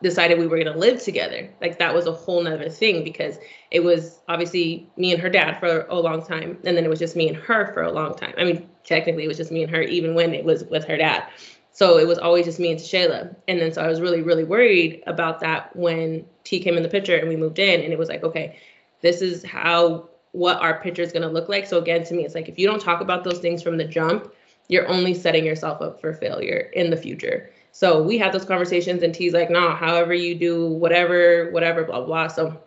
decided 0.02 0.38
we 0.38 0.48
were 0.48 0.58
going 0.58 0.72
to 0.72 0.80
live 0.80 1.02
together, 1.02 1.50
like 1.62 1.80
that 1.80 1.94
was 1.94 2.06
a 2.06 2.12
whole 2.12 2.42
nother 2.44 2.70
thing 2.70 3.04
because 3.04 3.38
it 3.72 3.84
was 3.84 4.20
obviously 4.28 4.88
me 4.98 5.12
and 5.12 5.22
her 5.22 5.30
dad 5.30 5.60
for 5.60 5.86
a 5.90 6.00
long 6.00 6.26
time. 6.26 6.58
And 6.64 6.78
then 6.78 6.86
it 6.86 6.90
was 6.90 7.00
just 7.00 7.16
me 7.16 7.28
and 7.28 7.38
her 7.38 7.74
for 7.74 7.82
a 7.82 7.92
long 7.92 8.16
time. 8.16 8.34
I 8.38 8.44
mean, 8.44 8.70
technically 8.84 9.26
it 9.26 9.28
was 9.28 9.38
just 9.38 9.52
me 9.52 9.64
and 9.64 9.72
her, 9.72 9.82
even 9.82 10.16
when 10.16 10.34
it 10.34 10.46
was 10.46 10.64
with 10.66 10.86
her 10.86 10.98
dad. 10.98 11.28
So 11.72 11.98
it 11.98 12.08
was 12.08 12.18
always 12.18 12.46
just 12.46 12.60
me 12.60 12.72
and 12.72 12.80
Tashayla. 12.80 13.36
And 13.50 13.60
then 13.60 13.74
so 13.74 13.82
I 13.82 13.88
was 13.88 14.00
really, 14.00 14.22
really 14.22 14.46
worried 14.46 15.04
about 15.08 15.42
that 15.42 15.76
when 15.76 16.26
T 16.46 16.62
came 16.62 16.78
in 16.78 16.84
the 16.84 16.90
picture 16.90 17.18
and 17.18 17.28
we 17.28 17.36
moved 17.36 17.60
in. 17.60 17.82
And 17.82 17.92
it 17.92 18.00
was 18.00 18.08
like, 18.08 18.24
okay, 18.24 18.58
this 19.02 19.22
is 19.22 19.44
how 19.44 20.10
what 20.36 20.62
our 20.62 20.80
picture 20.82 21.02
is 21.02 21.12
going 21.12 21.22
to 21.22 21.30
look 21.30 21.48
like. 21.48 21.66
So 21.66 21.78
again, 21.78 22.04
to 22.04 22.14
me, 22.14 22.26
it's 22.26 22.36
like 22.36 22.50
if 22.50 22.60
you 22.60 22.68
don't 22.68 22.82
talk 22.82 23.02
about 23.02 23.24
those 23.24 23.40
things 23.40 23.64
from 23.64 23.78
the 23.78 23.86
jump, 23.86 24.34
you're 24.68 24.88
only 24.88 25.14
setting 25.14 25.46
yourself 25.46 25.82
up 25.82 26.02
for 26.02 26.14
failure 26.14 26.72
in 26.74 26.90
the 26.90 26.98
future. 26.98 27.52
So 27.72 28.02
we 28.02 28.18
had 28.18 28.34
those 28.34 28.46
conversations, 28.46 29.04
and 29.04 29.14
T's 29.14 29.34
like, 29.34 29.50
no, 29.50 29.72
however 29.72 30.14
you 30.14 30.36
do, 30.36 30.68
whatever, 30.68 31.52
whatever, 31.52 31.84
blah 31.84 32.02
blah. 32.02 32.28
So 32.28 32.62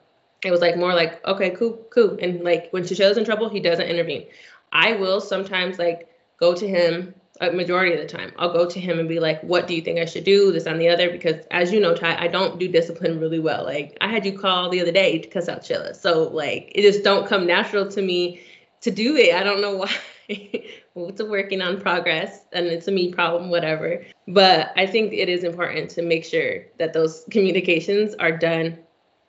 it 0.44 0.50
was 0.50 0.60
like 0.60 0.76
more 0.76 0.94
like, 0.94 1.24
okay, 1.26 1.50
cool, 1.50 1.84
cool. 1.90 2.16
And 2.20 2.42
like 2.42 2.70
when 2.70 2.84
Tashayla's 2.84 3.18
in 3.18 3.24
trouble, 3.24 3.48
he 3.48 3.60
doesn't 3.60 3.86
intervene. 3.86 4.26
I 4.72 4.92
will 4.92 5.20
sometimes 5.20 5.78
like 5.78 6.08
go 6.38 6.54
to 6.54 6.68
him 6.68 7.14
a 7.40 7.52
majority 7.52 7.92
of 7.92 8.00
the 8.00 8.06
time. 8.06 8.32
I'll 8.38 8.52
go 8.52 8.68
to 8.68 8.80
him 8.80 8.98
and 8.98 9.08
be 9.08 9.20
like 9.20 9.40
what 9.42 9.66
do 9.66 9.74
you 9.74 9.82
think 9.82 9.98
i 9.98 10.04
should 10.04 10.24
do? 10.24 10.52
This 10.52 10.66
and 10.66 10.80
the 10.80 10.88
other 10.88 11.10
because 11.10 11.44
as 11.50 11.72
you 11.72 11.80
know 11.80 11.94
ty 11.94 12.16
i 12.18 12.28
don't 12.28 12.58
do 12.58 12.68
discipline 12.68 13.20
really 13.20 13.38
well. 13.38 13.64
Like 13.64 13.96
i 14.00 14.08
had 14.08 14.26
you 14.26 14.38
call 14.38 14.68
the 14.68 14.80
other 14.80 14.92
day 14.92 15.18
to 15.18 15.28
cuss 15.28 15.48
out 15.48 15.62
chilla 15.62 15.94
so 15.94 16.24
like 16.24 16.72
it 16.74 16.82
just 16.82 17.04
don't 17.04 17.28
come 17.28 17.46
natural 17.46 17.88
to 17.88 18.02
me 18.02 18.40
to 18.80 18.90
do 18.90 19.16
it. 19.16 19.34
I 19.34 19.42
don't 19.42 19.60
know 19.60 19.76
why. 19.76 19.90
It's 21.00 21.20
a 21.20 21.24
working 21.24 21.62
on 21.62 21.80
progress 21.80 22.40
and 22.52 22.66
it's 22.66 22.88
a 22.88 22.90
me 22.90 23.12
problem 23.12 23.50
whatever. 23.50 24.04
But 24.26 24.72
i 24.76 24.86
think 24.86 25.12
it 25.12 25.28
is 25.28 25.44
important 25.44 25.90
to 25.92 26.02
make 26.02 26.24
sure 26.24 26.64
that 26.78 26.92
those 26.92 27.24
communications 27.30 28.14
are 28.16 28.32
done 28.32 28.78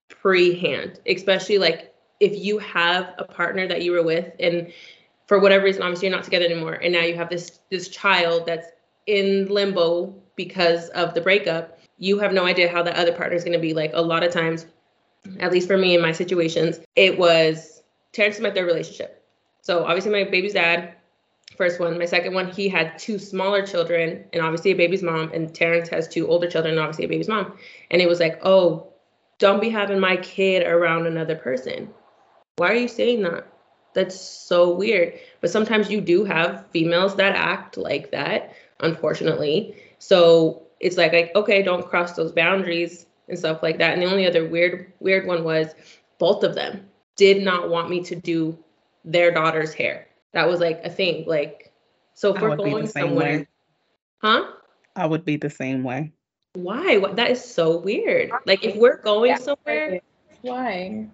pre-hand 0.10 1.00
especially 1.08 1.58
like 1.60 1.94
if 2.20 2.36
you 2.36 2.58
have 2.58 3.14
a 3.18 3.24
partner 3.24 3.68
that 3.68 3.84
you 3.84 3.92
were 3.92 4.04
with 4.04 4.34
and 4.40 4.72
for 5.30 5.38
whatever 5.38 5.64
reason, 5.64 5.84
obviously 5.84 6.08
you're 6.08 6.18
not 6.18 6.24
together 6.24 6.46
anymore, 6.46 6.74
and 6.74 6.92
now 6.92 7.04
you 7.04 7.16
have 7.16 7.30
this 7.30 7.60
this 7.70 7.88
child 7.88 8.48
that's 8.48 8.66
in 9.06 9.48
limbo 9.48 10.12
because 10.36 10.90
of 10.90 11.14
the 11.14 11.22
breakup. 11.22 11.78
You 12.00 12.18
have 12.18 12.34
no 12.34 12.46
idea 12.46 12.68
how 12.68 12.82
that 12.82 12.96
other 12.96 13.14
partner 13.14 13.36
is 13.36 13.44
going 13.44 13.54
to 13.54 13.60
be. 13.60 13.76
Like 13.76 13.92
a 13.94 14.02
lot 14.02 14.24
of 14.24 14.34
times, 14.34 14.66
at 15.40 15.52
least 15.52 15.68
for 15.68 15.78
me 15.78 15.94
in 15.94 16.02
my 16.02 16.14
situations, 16.14 16.80
it 16.96 17.20
was 17.20 17.84
Terrence 18.12 18.40
met 18.40 18.56
their 18.56 18.66
relationship. 18.66 19.24
So 19.62 19.86
obviously 19.86 20.12
my 20.12 20.24
baby's 20.24 20.54
dad, 20.54 20.96
first 21.56 21.80
one. 21.80 22.00
My 22.00 22.06
second 22.06 22.34
one, 22.34 22.50
he 22.50 22.68
had 22.68 22.98
two 22.98 23.20
smaller 23.20 23.64
children 23.64 24.26
and 24.34 24.42
obviously 24.42 24.72
a 24.72 24.76
baby's 24.76 25.04
mom, 25.04 25.32
and 25.32 25.54
Terrence 25.54 25.90
has 25.90 26.08
two 26.08 26.28
older 26.28 26.50
children 26.50 26.74
and 26.74 26.82
obviously 26.82 27.06
a 27.06 27.08
baby's 27.08 27.30
mom. 27.30 27.56
And 27.92 28.02
it 28.02 28.10
was 28.10 28.20
like, 28.20 28.40
oh, 28.44 28.94
don't 29.38 29.62
be 29.62 29.70
having 29.70 30.00
my 30.00 30.18
kid 30.18 30.66
around 30.66 31.06
another 31.06 31.36
person. 31.36 31.90
Why 32.56 32.72
are 32.72 32.76
you 32.76 32.88
saying 32.88 33.22
that? 33.22 33.46
That's 34.00 34.20
so 34.20 34.74
weird. 34.74 35.14
But 35.42 35.50
sometimes 35.50 35.90
you 35.90 36.02
do 36.02 36.24
have 36.24 36.66
females 36.72 37.16
that 37.18 37.36
act 37.36 37.78
like 37.78 38.12
that. 38.12 38.54
unfortunately. 38.80 39.76
So 40.00 40.64
it's 40.80 40.98
like, 40.98 41.14
like 41.14 41.32
okay, 41.36 41.62
don't 41.62 41.88
cross 41.88 42.14
those 42.14 42.32
boundaries 42.32 43.06
and 43.28 43.38
stuff 43.38 43.62
like 43.62 43.78
that. 43.80 43.94
And 43.94 44.02
the 44.02 44.08
only 44.08 44.26
other 44.26 44.48
weird 44.48 44.92
weird 45.00 45.28
one 45.28 45.44
was 45.44 45.74
both 46.18 46.44
of 46.44 46.56
them 46.56 46.88
did 47.16 47.44
not 47.44 47.70
want 47.70 47.90
me 47.90 48.02
to 48.04 48.16
do 48.16 48.58
their 49.04 49.32
daughter's 49.32 49.74
hair. 49.74 50.08
That 50.34 50.48
was 50.48 50.60
like 50.60 50.82
a 50.84 50.90
thing. 50.90 51.26
Like, 51.28 51.74
so 52.14 52.36
if 52.36 52.42
we're 52.42 52.56
going 52.56 52.88
somewhere, 52.88 53.40
way. 53.40 53.48
huh? 54.22 54.52
I 54.96 55.06
would 55.06 55.26
be 55.26 55.38
the 55.38 55.50
same 55.50 55.84
way. 55.84 56.12
Why? 56.54 56.98
What? 56.98 57.16
That 57.16 57.32
is 57.32 57.44
so 57.44 57.78
weird. 57.78 58.32
Like, 58.46 58.64
if 58.64 58.76
we're 58.76 59.02
going 59.02 59.38
somewhere, 59.38 60.02
why? 60.42 61.08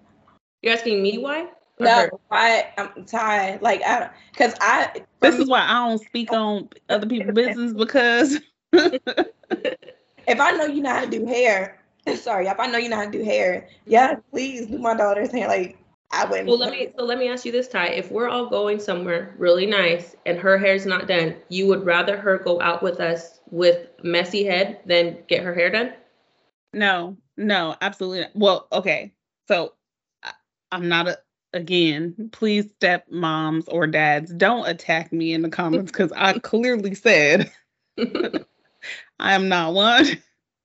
You're 0.61 0.73
asking 0.73 1.01
me 1.01 1.17
why? 1.17 1.47
Or 1.79 1.85
No, 1.85 1.91
her? 1.91 2.11
I 2.31 2.67
I'm 2.77 3.05
tired. 3.05 3.61
Like 3.61 3.81
I, 3.85 4.09
because 4.31 4.53
I. 4.61 5.03
This 5.21 5.35
is 5.39 5.47
why 5.47 5.61
I 5.61 5.87
don't 5.87 6.01
speak 6.01 6.31
on 6.31 6.69
other 6.89 7.07
people's 7.07 7.33
business 7.33 7.73
because 7.73 8.39
if 8.73 10.39
I 10.39 10.51
know 10.51 10.65
you 10.65 10.81
know 10.81 10.89
how 10.89 11.01
to 11.01 11.09
do 11.09 11.25
hair, 11.25 11.81
sorry, 12.15 12.47
if 12.47 12.59
I 12.59 12.67
know 12.67 12.77
you 12.77 12.89
know 12.89 12.97
how 12.97 13.05
to 13.05 13.11
do 13.11 13.23
hair, 13.23 13.67
yeah, 13.85 14.15
please 14.31 14.67
do 14.67 14.77
my 14.77 14.95
daughter's 14.95 15.31
hair. 15.31 15.47
Like 15.47 15.77
I 16.11 16.25
wouldn't. 16.25 16.47
Well, 16.47 16.57
let 16.57 16.71
me 16.71 16.93
so 16.97 17.03
let 17.03 17.17
me 17.17 17.29
ask 17.29 17.45
you 17.45 17.51
this, 17.51 17.67
Ty. 17.67 17.87
If 17.87 18.11
we're 18.11 18.29
all 18.29 18.49
going 18.49 18.79
somewhere 18.79 19.35
really 19.37 19.65
nice 19.65 20.15
and 20.25 20.37
her 20.37 20.57
hair's 20.57 20.85
not 20.85 21.07
done, 21.07 21.35
you 21.49 21.67
would 21.67 21.85
rather 21.85 22.17
her 22.17 22.37
go 22.37 22.61
out 22.61 22.81
with 22.81 22.99
us 22.99 23.39
with 23.51 23.89
messy 24.03 24.45
head 24.45 24.79
than 24.85 25.17
get 25.27 25.43
her 25.43 25.53
hair 25.53 25.69
done? 25.69 25.93
no, 26.73 27.17
no, 27.37 27.75
absolutely. 27.81 28.21
Not. 28.21 28.31
Well, 28.35 28.67
okay, 28.71 29.13
so 29.47 29.73
I, 30.23 30.31
I'm 30.71 30.87
not 30.87 31.07
a. 31.07 31.17
Again, 31.55 32.29
please, 32.33 32.65
stepmoms 32.73 33.63
or 33.69 33.87
dads, 33.87 34.33
don't 34.33 34.67
attack 34.67 35.13
me 35.13 35.33
in 35.33 35.41
the 35.41 35.49
comments 35.49 35.89
because 35.89 36.11
I 36.11 36.37
clearly 36.39 36.93
said 36.95 37.49
I 39.17 39.33
am 39.33 39.47
not 39.47 39.73
one, 39.73 40.05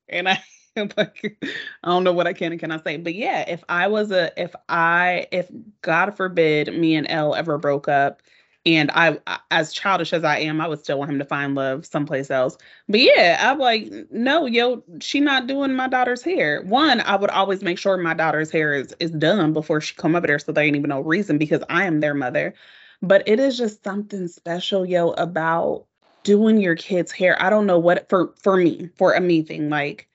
and 0.08 0.28
I 0.28 0.42
like, 0.96 1.38
I 1.84 1.88
don't 1.88 2.04
know 2.04 2.12
what 2.12 2.26
I 2.26 2.32
can 2.32 2.52
and 2.52 2.60
cannot 2.60 2.84
say. 2.84 2.96
But 2.96 3.14
yeah, 3.14 3.48
if 3.48 3.62
I 3.68 3.86
was 3.86 4.10
a, 4.10 4.32
if 4.36 4.54
I, 4.68 5.28
if 5.30 5.48
God 5.82 6.16
forbid, 6.16 6.76
me 6.76 6.96
and 6.96 7.06
Elle 7.08 7.36
ever 7.36 7.56
broke 7.56 7.88
up, 7.88 8.22
and 8.66 8.90
I, 8.92 9.18
as 9.50 9.72
childish 9.72 10.12
as 10.12 10.22
I 10.22 10.38
am, 10.38 10.60
I 10.60 10.68
would 10.68 10.80
still 10.80 10.98
want 10.98 11.10
him 11.10 11.18
to 11.18 11.24
find 11.24 11.54
love 11.54 11.86
someplace 11.86 12.30
else. 12.30 12.58
But 12.88 13.00
yeah, 13.00 13.38
I'm 13.40 13.58
like, 13.58 13.90
no, 14.10 14.46
yo, 14.46 14.84
she 15.00 15.20
not 15.20 15.46
doing 15.46 15.74
my 15.74 15.88
daughter's 15.88 16.22
hair. 16.22 16.62
One, 16.62 17.00
I 17.00 17.16
would 17.16 17.30
always 17.30 17.62
make 17.62 17.78
sure 17.78 17.96
my 17.96 18.14
daughter's 18.14 18.50
hair 18.50 18.74
is 18.74 18.94
is 19.00 19.12
done 19.12 19.52
before 19.52 19.80
she 19.80 19.94
come 19.94 20.14
up 20.14 20.26
there, 20.26 20.38
so 20.38 20.52
there 20.52 20.64
ain't 20.64 20.76
even 20.76 20.90
no 20.90 21.00
reason 21.00 21.38
because 21.38 21.62
I 21.70 21.84
am 21.84 22.00
their 22.00 22.14
mother. 22.14 22.54
But 23.02 23.26
it 23.26 23.40
is 23.40 23.56
just 23.56 23.82
something 23.82 24.28
special, 24.28 24.84
yo, 24.84 25.12
about 25.12 25.86
doing 26.22 26.58
your 26.58 26.76
kids' 26.76 27.12
hair. 27.12 27.42
I 27.42 27.48
don't 27.48 27.66
know 27.66 27.78
what 27.78 28.08
for 28.10 28.34
for 28.36 28.56
me, 28.58 28.90
for 28.96 29.14
a 29.14 29.20
me 29.20 29.42
thing, 29.42 29.70
like 29.70 30.06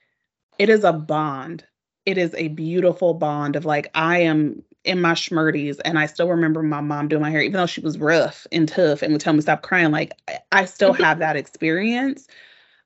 it 0.58 0.68
is 0.68 0.84
a 0.84 0.92
bond. 0.92 1.64
It 2.04 2.18
is 2.18 2.32
a 2.34 2.48
beautiful 2.48 3.14
bond 3.14 3.56
of 3.56 3.64
like 3.64 3.90
I 3.94 4.18
am 4.20 4.62
in 4.86 5.00
my 5.00 5.12
schmurdies 5.12 5.78
and 5.84 5.98
I 5.98 6.06
still 6.06 6.28
remember 6.28 6.62
my 6.62 6.80
mom 6.80 7.08
doing 7.08 7.22
my 7.22 7.30
hair, 7.30 7.40
even 7.40 7.58
though 7.58 7.66
she 7.66 7.80
was 7.80 7.98
rough 7.98 8.46
and 8.52 8.68
tough 8.68 9.02
and 9.02 9.12
would 9.12 9.20
tell 9.20 9.32
me 9.32 9.40
stop 9.40 9.62
crying. 9.62 9.90
Like 9.90 10.12
I, 10.28 10.38
I 10.52 10.64
still 10.64 10.92
have 10.94 11.18
that 11.18 11.36
experience. 11.36 12.28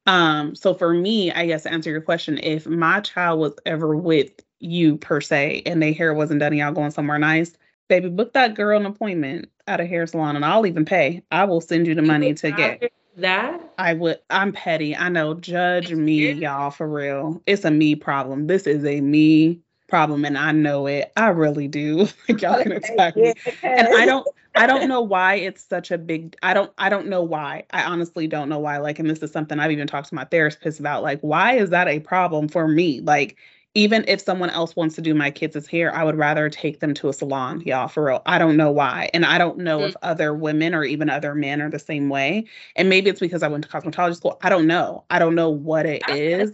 Um, 0.07 0.55
so 0.57 0.75
for 0.75 0.93
me, 0.95 1.31
I 1.31 1.47
guess 1.47 1.65
to 1.65 1.73
answer 1.73 1.91
your 1.91 2.01
question, 2.01 2.39
if 2.39 2.67
my 2.67 3.01
child 3.01 3.39
was 3.39 3.55
ever 3.67 3.95
with 3.95 4.31
you 4.59 4.97
per 4.97 5.21
se 5.21 5.63
and 5.67 5.83
their 5.83 5.93
hair 5.93 6.15
wasn't 6.15 6.41
done 6.41 6.53
and 6.53 6.59
y'all 6.59 6.73
going 6.73 6.91
somewhere 6.91 7.19
nice, 7.19 7.53
baby, 7.89 8.09
book 8.09 8.33
that 8.33 8.55
girl 8.55 8.81
an 8.81 8.87
appointment 8.87 9.51
at 9.67 9.81
a 9.81 9.87
hair 9.87 10.07
salon 10.07 10.37
and 10.37 10.45
I'll 10.45 10.67
even 10.67 10.85
pay. 10.85 11.23
I 11.31 11.45
will 11.45 11.61
send 11.61 11.87
you 11.87 11.95
the 11.95 12.03
money 12.03 12.35
to 12.35 12.51
get. 12.51 12.93
that. 13.17 13.61
I 13.79 13.95
would. 13.95 14.19
I'm 14.31 14.53
petty. 14.53 14.97
I 14.97 15.09
know. 15.11 15.35
Judge 15.35 15.93
me, 15.93 16.33
y'all. 16.33 16.71
For 16.71 16.89
real, 16.89 17.43
it's 17.47 17.65
a 17.65 17.71
me 17.71 17.95
problem. 17.95 18.47
This 18.47 18.67
is 18.67 18.85
a 18.85 19.01
me 19.01 19.61
problem, 19.91 20.25
and 20.25 20.39
I 20.39 20.53
know 20.53 20.87
it. 20.87 21.13
I 21.17 21.29
really 21.29 21.69
do. 21.69 22.09
Like 22.29 22.43
y'all 22.43 22.63
can 22.63 22.73
attack 22.73 23.17
me, 23.17 23.35
and 23.63 23.89
I 23.89 24.07
don't. 24.07 24.27
I 24.55 24.67
don't 24.67 24.89
know 24.89 25.01
why 25.01 25.35
it's 25.35 25.65
such 25.65 25.91
a 25.91 25.99
big. 25.99 26.37
I 26.43 26.55
don't. 26.55 26.73
I 26.79 26.89
don't 26.89 27.09
know 27.09 27.23
why. 27.23 27.65
I 27.73 27.85
honestly 27.85 28.27
don't 28.27 28.49
know 28.49 28.59
why. 28.59 28.79
Like, 28.79 28.99
and 28.99 29.09
this 29.09 29.23
is 29.23 29.33
something 29.33 29.59
I've 29.59 29.73
even 29.73 29.87
talked 29.87 30.09
to 30.11 30.15
my 30.15 30.25
therapist 30.25 30.81
about. 30.81 31.03
Like, 31.03 31.21
why 31.21 31.55
is 31.57 31.71
that 31.71 31.89
a 31.89 32.01
problem 32.01 32.49
for 32.49 32.69
me? 32.69 33.01
Like, 33.01 33.37
even 33.75 34.05
if 34.09 34.21
someone 34.21 34.51
else 34.51 34.75
wants 34.75 34.97
to 34.97 35.01
do 35.01 35.15
my 35.15 35.31
kids' 35.31 35.67
hair, 35.67 35.95
I 35.95 36.03
would 36.03 36.17
rather 36.17 36.51
take 36.51 36.81
them 36.81 36.93
to 36.95 37.09
a 37.09 37.13
salon, 37.13 37.61
y'all, 37.65 37.89
for 37.89 38.05
real. 38.05 38.23
I 38.27 38.39
don't 38.39 38.57
know 38.57 38.71
why. 38.71 39.11
And 39.15 39.25
I 39.25 39.39
don't 39.39 39.59
know 39.59 39.85
if 39.85 39.95
mm-hmm. 39.95 40.11
other 40.11 40.35
women 40.35 40.75
or 40.75 40.85
even 40.85 41.09
other 41.09 41.35
men 41.35 41.63
are 41.63 41.71
the 41.71 41.79
same 41.79 42.09
way. 42.09 42.47
And 42.75 42.89
maybe 42.89 43.11
it's 43.11 43.21
because 43.21 43.43
I 43.43 43.49
went 43.49 43.65
to 43.65 43.71
cosmetology 43.71 44.17
school. 44.17 44.39
I 44.43 44.49
don't 44.49 44.67
know. 44.67 45.05
I 45.11 45.21
don't 45.21 45.37
know 45.37 45.51
what 45.51 45.87
it 45.87 46.03
I- 46.07 46.49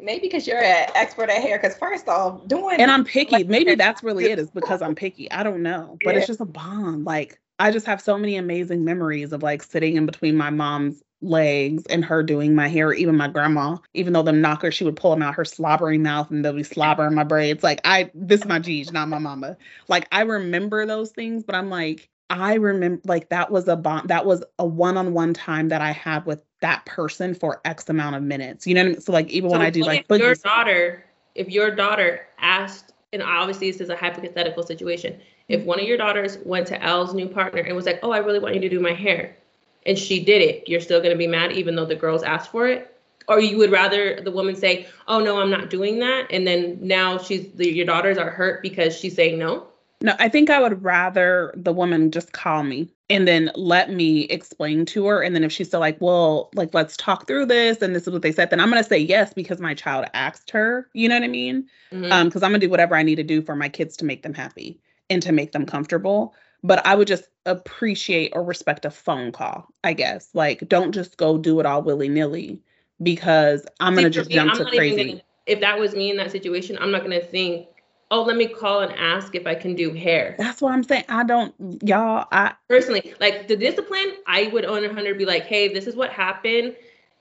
Maybe 0.00 0.20
because 0.22 0.46
you're 0.46 0.62
an 0.62 0.88
expert 0.94 1.30
at 1.30 1.42
hair. 1.42 1.58
Because 1.58 1.76
first 1.76 2.08
off, 2.08 2.46
doing 2.46 2.80
And 2.80 2.90
I'm 2.90 3.04
picky. 3.04 3.36
Like- 3.36 3.46
Maybe 3.46 3.74
that's 3.76 4.02
really 4.02 4.26
it, 4.26 4.38
is 4.38 4.50
because 4.50 4.82
I'm 4.82 4.94
picky. 4.94 5.30
I 5.30 5.42
don't 5.42 5.62
know. 5.62 5.98
But 6.04 6.16
it's 6.16 6.26
just 6.26 6.40
a 6.40 6.46
bond. 6.46 7.04
Like, 7.04 7.40
I 7.58 7.70
just 7.70 7.86
have 7.86 8.00
so 8.00 8.16
many 8.18 8.36
amazing 8.36 8.84
memories 8.84 9.32
of 9.32 9.42
like 9.42 9.62
sitting 9.62 9.96
in 9.96 10.06
between 10.06 10.36
my 10.36 10.50
mom's 10.50 11.02
legs 11.22 11.84
and 11.90 12.04
her 12.04 12.22
doing 12.22 12.54
my 12.54 12.68
hair, 12.68 12.92
even 12.92 13.16
my 13.16 13.28
grandma, 13.28 13.76
even 13.94 14.12
though 14.12 14.22
them 14.22 14.40
knockers, 14.40 14.74
she 14.74 14.84
would 14.84 14.96
pull 14.96 15.10
them 15.10 15.22
out 15.22 15.34
her 15.34 15.44
slobbering 15.44 16.02
mouth 16.02 16.30
and 16.30 16.44
they'll 16.44 16.52
be 16.54 16.62
slobbering 16.62 17.14
my 17.14 17.24
braids. 17.24 17.62
Like 17.62 17.80
I 17.84 18.10
this 18.14 18.40
is 18.40 18.46
my 18.46 18.58
G's, 18.58 18.92
not 18.92 19.08
my 19.08 19.18
mama. 19.18 19.56
Like 19.88 20.08
I 20.12 20.22
remember 20.22 20.86
those 20.86 21.10
things, 21.10 21.44
but 21.44 21.54
I'm 21.54 21.70
like, 21.70 22.08
I 22.30 22.54
remember 22.54 23.02
like 23.04 23.28
that 23.30 23.50
was 23.50 23.66
a 23.66 23.74
bond 23.74 24.08
that 24.08 24.24
was 24.24 24.44
a 24.58 24.64
one-on-one 24.64 25.34
time 25.34 25.68
that 25.68 25.80
I 25.80 25.90
had 25.90 26.24
with 26.26 26.44
that 26.60 26.86
person 26.86 27.34
for 27.34 27.60
X 27.64 27.88
amount 27.88 28.14
of 28.14 28.22
minutes. 28.22 28.66
You 28.66 28.74
know 28.74 28.82
what 28.82 28.86
I 28.86 28.92
mean? 28.92 29.00
So 29.00 29.12
like 29.12 29.28
even 29.30 29.50
when 29.50 29.60
I 29.60 29.70
do 29.70 29.82
like 29.82 30.06
if 30.08 30.20
your 30.20 30.36
daughter, 30.36 31.04
if 31.34 31.48
your 31.48 31.74
daughter 31.74 32.26
asked, 32.38 32.92
and 33.12 33.20
obviously 33.20 33.72
this 33.72 33.80
is 33.80 33.88
a 33.88 33.96
hypothetical 33.96 34.62
situation, 34.62 35.20
if 35.48 35.64
one 35.64 35.80
of 35.80 35.86
your 35.86 35.96
daughters 35.96 36.38
went 36.44 36.68
to 36.68 36.80
Elle's 36.80 37.14
new 37.14 37.26
partner 37.26 37.62
and 37.62 37.74
was 37.74 37.84
like, 37.84 37.98
"Oh, 38.04 38.12
I 38.12 38.18
really 38.18 38.38
want 38.38 38.54
you 38.54 38.60
to 38.60 38.68
do 38.68 38.78
my 38.78 38.92
hair," 38.92 39.36
and 39.84 39.98
she 39.98 40.24
did 40.24 40.40
it, 40.40 40.68
you're 40.68 40.80
still 40.80 41.02
gonna 41.02 41.16
be 41.16 41.26
mad 41.26 41.50
even 41.50 41.74
though 41.74 41.86
the 41.86 41.96
girls 41.96 42.22
asked 42.22 42.52
for 42.52 42.68
it, 42.68 42.96
or 43.26 43.40
you 43.40 43.58
would 43.58 43.72
rather 43.72 44.20
the 44.20 44.30
woman 44.30 44.54
say, 44.54 44.86
"Oh 45.08 45.18
no, 45.18 45.40
I'm 45.40 45.50
not 45.50 45.68
doing 45.68 45.98
that," 45.98 46.28
and 46.30 46.46
then 46.46 46.78
now 46.80 47.18
she's 47.18 47.50
the, 47.56 47.68
your 47.68 47.86
daughters 47.86 48.18
are 48.18 48.30
hurt 48.30 48.62
because 48.62 48.96
she's 48.96 49.16
saying 49.16 49.36
no. 49.36 49.66
No, 50.02 50.14
I 50.18 50.28
think 50.30 50.48
I 50.48 50.60
would 50.60 50.82
rather 50.82 51.52
the 51.56 51.72
woman 51.72 52.10
just 52.10 52.32
call 52.32 52.62
me 52.62 52.88
and 53.10 53.28
then 53.28 53.50
let 53.54 53.90
me 53.92 54.22
explain 54.22 54.86
to 54.86 55.06
her. 55.06 55.22
And 55.22 55.34
then 55.34 55.44
if 55.44 55.52
she's 55.52 55.68
still 55.68 55.80
like, 55.80 56.00
well, 56.00 56.48
like, 56.54 56.72
let's 56.72 56.96
talk 56.96 57.26
through 57.26 57.46
this 57.46 57.82
and 57.82 57.94
this 57.94 58.04
is 58.06 58.10
what 58.12 58.22
they 58.22 58.32
said, 58.32 58.48
then 58.48 58.60
I'm 58.60 58.70
going 58.70 58.82
to 58.82 58.88
say 58.88 58.98
yes 58.98 59.34
because 59.34 59.60
my 59.60 59.74
child 59.74 60.06
asked 60.14 60.50
her. 60.52 60.88
You 60.94 61.08
know 61.08 61.16
what 61.16 61.24
I 61.24 61.28
mean? 61.28 61.68
Mhm. 61.92 62.10
Um, 62.10 62.28
because 62.28 62.42
I'm 62.42 62.50
going 62.50 62.60
to 62.62 62.66
do 62.66 62.70
whatever 62.70 62.94
I 62.96 63.02
need 63.02 63.16
to 63.16 63.22
do 63.22 63.42
for 63.42 63.54
my 63.54 63.68
kids 63.68 63.96
to 63.98 64.06
make 64.06 64.22
them 64.22 64.32
happy 64.32 64.80
and 65.10 65.22
to 65.22 65.32
make 65.32 65.52
them 65.52 65.66
comfortable. 65.66 66.34
But 66.62 66.86
I 66.86 66.94
would 66.94 67.08
just 67.08 67.24
appreciate 67.44 68.32
or 68.34 68.42
respect 68.42 68.84
a 68.86 68.90
phone 68.90 69.32
call, 69.32 69.66
I 69.84 69.92
guess. 69.92 70.30
Like, 70.34 70.66
don't 70.68 70.92
just 70.92 71.18
go 71.18 71.36
do 71.36 71.60
it 71.60 71.66
all 71.66 71.82
willy 71.82 72.08
nilly 72.08 72.60
because 73.02 73.66
I'm 73.80 73.94
going 73.94 74.04
to 74.04 74.10
just 74.10 74.30
jump 74.30 74.54
to 74.54 74.64
crazy. 74.64 75.04
gonna- 75.04 75.20
if 75.46 75.60
that 75.60 75.78
was 75.78 75.94
me 75.94 76.10
in 76.10 76.16
that 76.18 76.30
situation, 76.30 76.78
I'm 76.80 76.90
not 76.92 77.02
gonna 77.02 77.18
think, 77.20 77.66
"Oh, 78.10 78.22
let 78.22 78.36
me 78.36 78.46
call 78.46 78.80
and 78.80 78.92
ask 78.92 79.34
if 79.34 79.46
I 79.46 79.54
can 79.54 79.74
do 79.74 79.92
hair." 79.92 80.34
That's 80.38 80.60
what 80.60 80.72
I'm 80.72 80.84
saying. 80.84 81.04
I 81.08 81.24
don't, 81.24 81.54
y'all, 81.82 82.26
I, 82.32 82.54
personally 82.70 83.14
like 83.20 83.48
the 83.48 83.56
discipline 83.56 84.14
i 84.26 84.46
would 84.52 84.64
on 84.64 84.82
100 84.82 85.18
be 85.18 85.24
like 85.26 85.44
hey 85.44 85.68
this 85.68 85.86
is 85.86 85.96
what 85.96 86.10
happened 86.10 86.74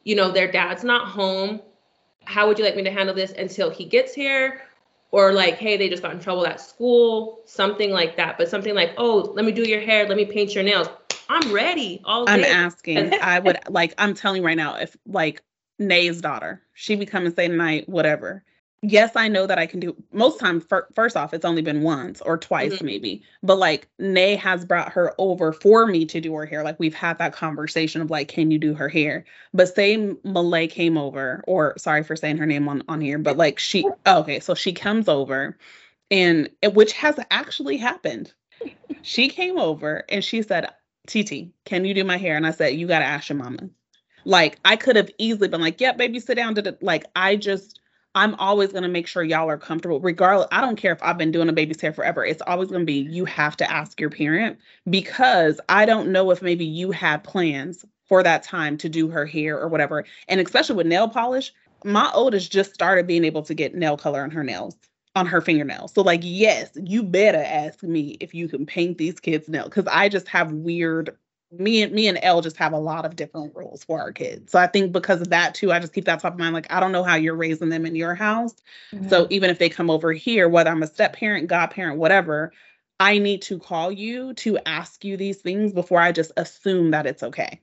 you 0.03 0.15
know 0.15 0.31
their 0.31 0.49
dad's 0.49 0.83
not 0.83 1.07
home 1.07 1.59
how 2.25 2.47
would 2.47 2.57
you 2.59 2.63
like 2.63 2.75
me 2.75 2.83
to 2.83 2.91
handle 2.91 3.15
this 3.15 3.31
until 3.31 3.69
he 3.71 3.83
gets 3.83 4.13
here 4.13 4.61
or 5.11 5.33
like 5.33 5.55
hey 5.55 5.75
they 5.75 5.89
just 5.89 6.03
got 6.03 6.13
in 6.13 6.19
trouble 6.19 6.45
at 6.45 6.61
school 6.61 7.41
something 7.45 7.89
like 7.89 8.15
that 8.15 8.37
but 8.37 8.47
something 8.47 8.75
like 8.75 8.91
oh 8.97 9.31
let 9.33 9.43
me 9.43 9.51
do 9.51 9.63
your 9.63 9.81
hair 9.81 10.07
let 10.07 10.15
me 10.15 10.25
paint 10.25 10.53
your 10.53 10.63
nails 10.63 10.87
i'm 11.29 11.51
ready 11.51 11.99
all 12.05 12.25
day 12.25 12.33
I'm 12.33 12.43
asking. 12.43 13.13
I 13.21 13.39
would 13.39 13.57
like. 13.69 13.93
I'm 13.97 14.13
telling 14.13 14.41
you 14.41 14.45
right 14.45 14.57
now. 14.57 14.75
If 14.77 14.97
like 15.05 15.43
Nay's 15.77 16.21
daughter, 16.21 16.61
she 16.73 17.05
come 17.05 17.25
and 17.25 17.35
say 17.35 17.47
tonight, 17.47 17.87
whatever. 17.87 18.43
Yes, 18.81 19.11
I 19.15 19.27
know 19.27 19.45
that 19.45 19.59
I 19.59 19.65
can 19.65 19.79
do. 19.81 19.95
Most 20.13 20.39
time, 20.39 20.61
fir- 20.61 20.87
first 20.95 21.17
off, 21.17 21.33
it's 21.33 21.43
only 21.45 21.61
been 21.61 21.81
once 21.81 22.21
or 22.21 22.37
twice, 22.37 22.79
Mhm. 22.79 22.83
maybe. 22.83 23.23
But 23.43 23.57
like 23.57 23.87
Nay 23.99 24.35
has 24.35 24.63
brought 24.65 24.93
her 24.93 25.13
over 25.17 25.51
for 25.51 25.85
me 25.85 26.05
to 26.05 26.21
do 26.21 26.33
her 26.35 26.45
hair. 26.45 26.63
Like 26.63 26.79
we've 26.79 26.93
had 26.93 27.17
that 27.19 27.33
conversation 27.33 28.01
of 28.01 28.09
like, 28.09 28.29
can 28.29 28.51
you 28.51 28.57
do 28.57 28.73
her 28.73 28.87
hair? 28.89 29.25
But 29.53 29.73
say 29.75 29.97
Malay 30.23 30.67
came 30.67 30.97
over, 30.97 31.43
or 31.47 31.73
sorry 31.77 32.03
for 32.03 32.15
saying 32.15 32.37
her 32.37 32.45
name 32.45 32.69
on 32.69 32.83
on 32.87 33.01
here, 33.01 33.17
but 33.17 33.37
like 33.37 33.59
she. 33.59 33.85
okay, 34.07 34.39
so 34.39 34.55
she 34.55 34.71
comes 34.73 35.09
over, 35.09 35.57
and 36.11 36.49
which 36.73 36.93
has 36.93 37.19
actually 37.31 37.77
happened. 37.77 38.33
She 39.01 39.29
came 39.29 39.57
over 39.57 40.03
and 40.09 40.23
she 40.23 40.41
said, 40.41 40.69
TT, 41.07 41.51
can 41.65 41.85
you 41.85 41.93
do 41.93 42.03
my 42.03 42.17
hair? 42.17 42.35
And 42.37 42.45
I 42.45 42.51
said, 42.51 42.75
you 42.75 42.87
got 42.87 42.99
to 42.99 43.05
ask 43.05 43.29
your 43.29 43.37
mama. 43.37 43.69
Like, 44.25 44.59
I 44.65 44.75
could 44.75 44.95
have 44.97 45.09
easily 45.17 45.47
been 45.47 45.61
like, 45.61 45.79
yeah, 45.81 45.93
baby, 45.93 46.19
sit 46.19 46.35
down. 46.35 46.53
Did 46.53 46.67
it? 46.67 46.83
Like, 46.83 47.05
I 47.15 47.35
just, 47.35 47.78
I'm 48.15 48.35
always 48.35 48.71
going 48.71 48.83
to 48.83 48.89
make 48.89 49.07
sure 49.07 49.23
y'all 49.23 49.49
are 49.49 49.57
comfortable, 49.57 49.99
regardless. 49.99 50.47
I 50.51 50.61
don't 50.61 50.75
care 50.75 50.91
if 50.91 51.01
I've 51.03 51.17
been 51.17 51.31
doing 51.31 51.47
a 51.47 51.53
baby's 51.53 51.79
hair 51.79 51.93
forever. 51.93 52.25
It's 52.25 52.41
always 52.47 52.69
going 52.69 52.81
to 52.81 52.85
be, 52.85 53.01
you 53.01 53.25
have 53.25 53.55
to 53.57 53.71
ask 53.71 53.99
your 53.99 54.09
parent 54.09 54.57
because 54.89 55.61
I 55.69 55.85
don't 55.85 56.11
know 56.11 56.31
if 56.31 56.41
maybe 56.41 56.65
you 56.65 56.91
had 56.91 57.23
plans 57.23 57.85
for 58.05 58.23
that 58.23 58.43
time 58.43 58.77
to 58.79 58.89
do 58.89 59.07
her 59.09 59.25
hair 59.25 59.59
or 59.59 59.67
whatever. 59.67 60.05
And 60.27 60.41
especially 60.41 60.75
with 60.75 60.87
nail 60.87 61.07
polish, 61.07 61.53
my 61.85 62.09
oldest 62.13 62.51
just 62.51 62.73
started 62.73 63.05
being 63.05 63.23
able 63.23 63.43
to 63.43 63.53
get 63.53 63.75
nail 63.75 63.95
color 63.95 64.23
on 64.23 64.31
her 64.31 64.43
nails 64.43 64.75
on 65.15 65.25
her 65.25 65.41
fingernails. 65.41 65.93
So 65.93 66.01
like, 66.01 66.21
yes, 66.23 66.71
you 66.75 67.03
better 67.03 67.43
ask 67.43 67.83
me 67.83 68.17
if 68.19 68.33
you 68.33 68.47
can 68.47 68.65
paint 68.65 68.97
these 68.97 69.19
kids' 69.19 69.49
nails 69.49 69.69
because 69.69 69.87
I 69.87 70.09
just 70.09 70.27
have 70.27 70.51
weird. 70.51 71.15
Me 71.51 71.81
and 71.81 71.91
me 71.91 72.07
and 72.07 72.19
Elle 72.21 72.41
just 72.41 72.57
have 72.57 72.73
a 72.73 72.79
lot 72.79 73.05
of 73.05 73.15
different 73.15 73.55
rules 73.55 73.83
for 73.83 73.99
our 73.99 74.11
kids. 74.11 74.51
So 74.51 74.59
I 74.59 74.67
think 74.67 74.91
because 74.91 75.21
of 75.21 75.29
that 75.29 75.55
too, 75.55 75.71
I 75.71 75.79
just 75.79 75.93
keep 75.93 76.05
that 76.05 76.19
top 76.19 76.33
of 76.33 76.39
mind. 76.39 76.53
Like 76.53 76.71
I 76.71 76.79
don't 76.79 76.91
know 76.91 77.03
how 77.03 77.15
you're 77.15 77.35
raising 77.35 77.69
them 77.69 77.85
in 77.85 77.95
your 77.95 78.13
house. 78.13 78.53
Mm-hmm. 78.93 79.09
So 79.09 79.25
even 79.29 79.49
if 79.49 79.57
they 79.57 79.69
come 79.69 79.89
over 79.89 80.11
here, 80.11 80.47
whether 80.47 80.69
I'm 80.69 80.83
a 80.83 80.87
step 80.87 81.13
parent, 81.13 81.47
godparent, 81.47 81.97
whatever, 81.97 82.53
I 82.99 83.17
need 83.17 83.41
to 83.43 83.57
call 83.57 83.91
you 83.91 84.33
to 84.35 84.59
ask 84.65 85.03
you 85.05 85.17
these 85.17 85.37
things 85.37 85.73
before 85.73 86.01
I 86.01 86.11
just 86.11 86.31
assume 86.37 86.91
that 86.91 87.05
it's 87.05 87.23
okay. 87.23 87.61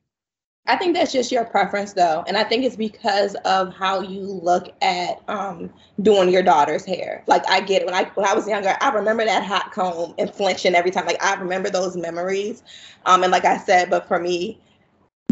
I 0.68 0.76
think 0.76 0.94
that's 0.94 1.12
just 1.12 1.30
your 1.30 1.44
preference, 1.44 1.92
though, 1.92 2.24
and 2.26 2.36
I 2.36 2.44
think 2.44 2.64
it's 2.64 2.76
because 2.76 3.34
of 3.44 3.72
how 3.74 4.00
you 4.00 4.20
look 4.20 4.74
at 4.82 5.22
um, 5.28 5.70
doing 6.02 6.28
your 6.28 6.42
daughter's 6.42 6.84
hair. 6.84 7.22
Like 7.26 7.48
I 7.48 7.60
get 7.60 7.82
it 7.82 7.84
when 7.86 7.94
I 7.94 8.04
when 8.14 8.26
I 8.26 8.34
was 8.34 8.48
younger, 8.48 8.76
I 8.80 8.90
remember 8.90 9.24
that 9.24 9.44
hot 9.44 9.72
comb 9.72 10.14
and 10.18 10.32
flinching 10.32 10.74
every 10.74 10.90
time. 10.90 11.06
Like 11.06 11.22
I 11.22 11.34
remember 11.34 11.70
those 11.70 11.96
memories, 11.96 12.62
um, 13.06 13.22
and 13.22 13.30
like 13.30 13.44
I 13.44 13.58
said, 13.58 13.90
but 13.90 14.08
for 14.08 14.18
me, 14.18 14.58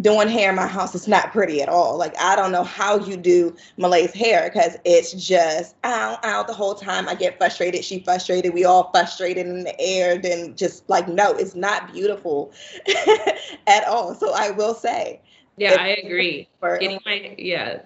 doing 0.01 0.29
hair 0.29 0.51
in 0.51 0.57
my 0.57 0.66
house 0.66 0.94
is 0.94 1.09
not 1.09 1.33
pretty 1.33 1.62
at 1.62 1.68
all. 1.68 1.97
Like 1.97 2.14
I 2.20 2.37
don't 2.37 2.53
know 2.53 2.62
how 2.62 2.99
you 2.99 3.16
do 3.16 3.57
Malay's 3.77 4.12
hair 4.12 4.51
because 4.53 4.77
it's 4.85 5.12
just 5.12 5.75
out 5.83 6.25
out 6.25 6.47
the 6.47 6.53
whole 6.53 6.75
time. 6.75 7.09
I 7.09 7.14
get 7.14 7.38
frustrated. 7.38 7.85
She 7.85 8.01
frustrated. 8.01 8.53
We 8.55 8.64
all 8.64 8.90
frustrated 8.92 9.47
in 9.47 9.64
the 9.64 9.81
air. 9.81 10.18
Then 10.18 10.55
just 10.57 10.88
like 10.90 11.09
no, 11.09 11.33
it's 11.33 11.55
not 11.55 11.92
beautiful 11.92 12.53
at 13.66 13.85
all. 13.88 14.14
So 14.14 14.33
I 14.35 14.51
will 14.51 14.75
say 14.75 15.20
yeah, 15.57 15.77
I 15.79 15.88
agree. 15.88 16.49
Getting 16.61 16.99
my 17.07 17.35
yeah, 17.38 17.83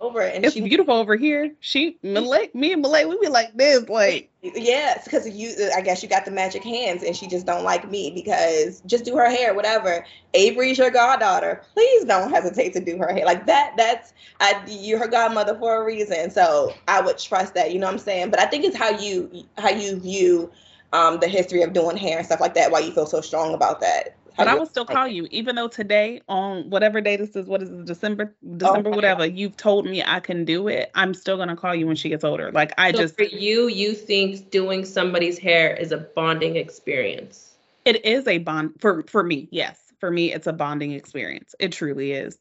over 0.00 0.22
and 0.22 0.44
it's 0.44 0.54
she, 0.54 0.60
beautiful 0.60 0.94
over 0.94 1.14
here. 1.14 1.54
She 1.60 1.98
Malay, 2.02 2.50
me 2.52 2.72
and 2.72 2.82
Malay, 2.82 3.04
we 3.04 3.16
be 3.20 3.28
like 3.28 3.56
this, 3.56 3.88
like 3.88 4.28
yes, 4.42 5.04
because 5.04 5.28
you. 5.28 5.70
I 5.76 5.82
guess 5.82 6.02
you 6.02 6.08
got 6.08 6.24
the 6.24 6.32
magic 6.32 6.64
hands, 6.64 7.04
and 7.04 7.14
she 7.14 7.28
just 7.28 7.46
don't 7.46 7.62
like 7.62 7.88
me 7.88 8.10
because 8.10 8.80
just 8.86 9.04
do 9.04 9.16
her 9.16 9.30
hair, 9.30 9.54
whatever. 9.54 10.04
Avery's 10.34 10.78
your 10.78 10.90
goddaughter. 10.90 11.62
Please 11.74 12.04
don't 12.04 12.30
hesitate 12.30 12.72
to 12.72 12.80
do 12.80 12.98
her 12.98 13.12
hair 13.12 13.24
like 13.24 13.46
that. 13.46 13.74
That's 13.76 14.12
I, 14.40 14.60
you're 14.66 14.98
her 14.98 15.08
godmother 15.08 15.56
for 15.56 15.80
a 15.80 15.84
reason, 15.84 16.30
so 16.30 16.74
I 16.88 17.00
would 17.00 17.18
trust 17.18 17.54
that. 17.54 17.72
You 17.72 17.78
know 17.78 17.86
what 17.86 17.92
I'm 17.92 17.98
saying? 17.98 18.30
But 18.30 18.40
I 18.40 18.46
think 18.46 18.64
it's 18.64 18.76
how 18.76 18.90
you 18.90 19.44
how 19.58 19.70
you 19.70 20.00
view 20.00 20.50
um, 20.92 21.20
the 21.20 21.28
history 21.28 21.62
of 21.62 21.72
doing 21.72 21.96
hair 21.96 22.18
and 22.18 22.26
stuff 22.26 22.40
like 22.40 22.54
that. 22.54 22.72
Why 22.72 22.80
you 22.80 22.90
feel 22.90 23.06
so 23.06 23.20
strong 23.20 23.54
about 23.54 23.80
that. 23.80 24.16
But 24.36 24.48
I 24.48 24.54
will 24.54 24.66
still 24.66 24.84
call 24.84 25.08
you, 25.08 25.26
even 25.30 25.56
though 25.56 25.68
today 25.68 26.20
on 26.28 26.68
whatever 26.70 27.00
day 27.00 27.16
this 27.16 27.34
is, 27.36 27.46
what 27.46 27.62
is 27.62 27.70
it, 27.70 27.84
December, 27.84 28.34
December, 28.56 28.90
whatever, 28.90 29.26
you've 29.26 29.56
told 29.56 29.86
me 29.86 30.02
I 30.02 30.20
can 30.20 30.44
do 30.44 30.68
it. 30.68 30.90
I'm 30.94 31.14
still 31.14 31.36
gonna 31.36 31.56
call 31.56 31.74
you 31.74 31.86
when 31.86 31.96
she 31.96 32.08
gets 32.08 32.24
older. 32.24 32.52
Like 32.52 32.72
I 32.78 32.92
so 32.92 32.98
just 32.98 33.16
for 33.16 33.24
you, 33.24 33.68
you 33.68 33.94
think 33.94 34.50
doing 34.50 34.84
somebody's 34.84 35.38
hair 35.38 35.74
is 35.74 35.92
a 35.92 35.98
bonding 35.98 36.56
experience. 36.56 37.54
It 37.84 38.04
is 38.04 38.26
a 38.26 38.38
bond 38.38 38.74
for 38.80 39.02
for 39.04 39.22
me, 39.22 39.48
yes. 39.50 39.80
For 39.98 40.10
me, 40.10 40.32
it's 40.32 40.46
a 40.46 40.52
bonding 40.52 40.92
experience. 40.92 41.54
It 41.58 41.72
truly 41.72 42.12
is. 42.12 42.36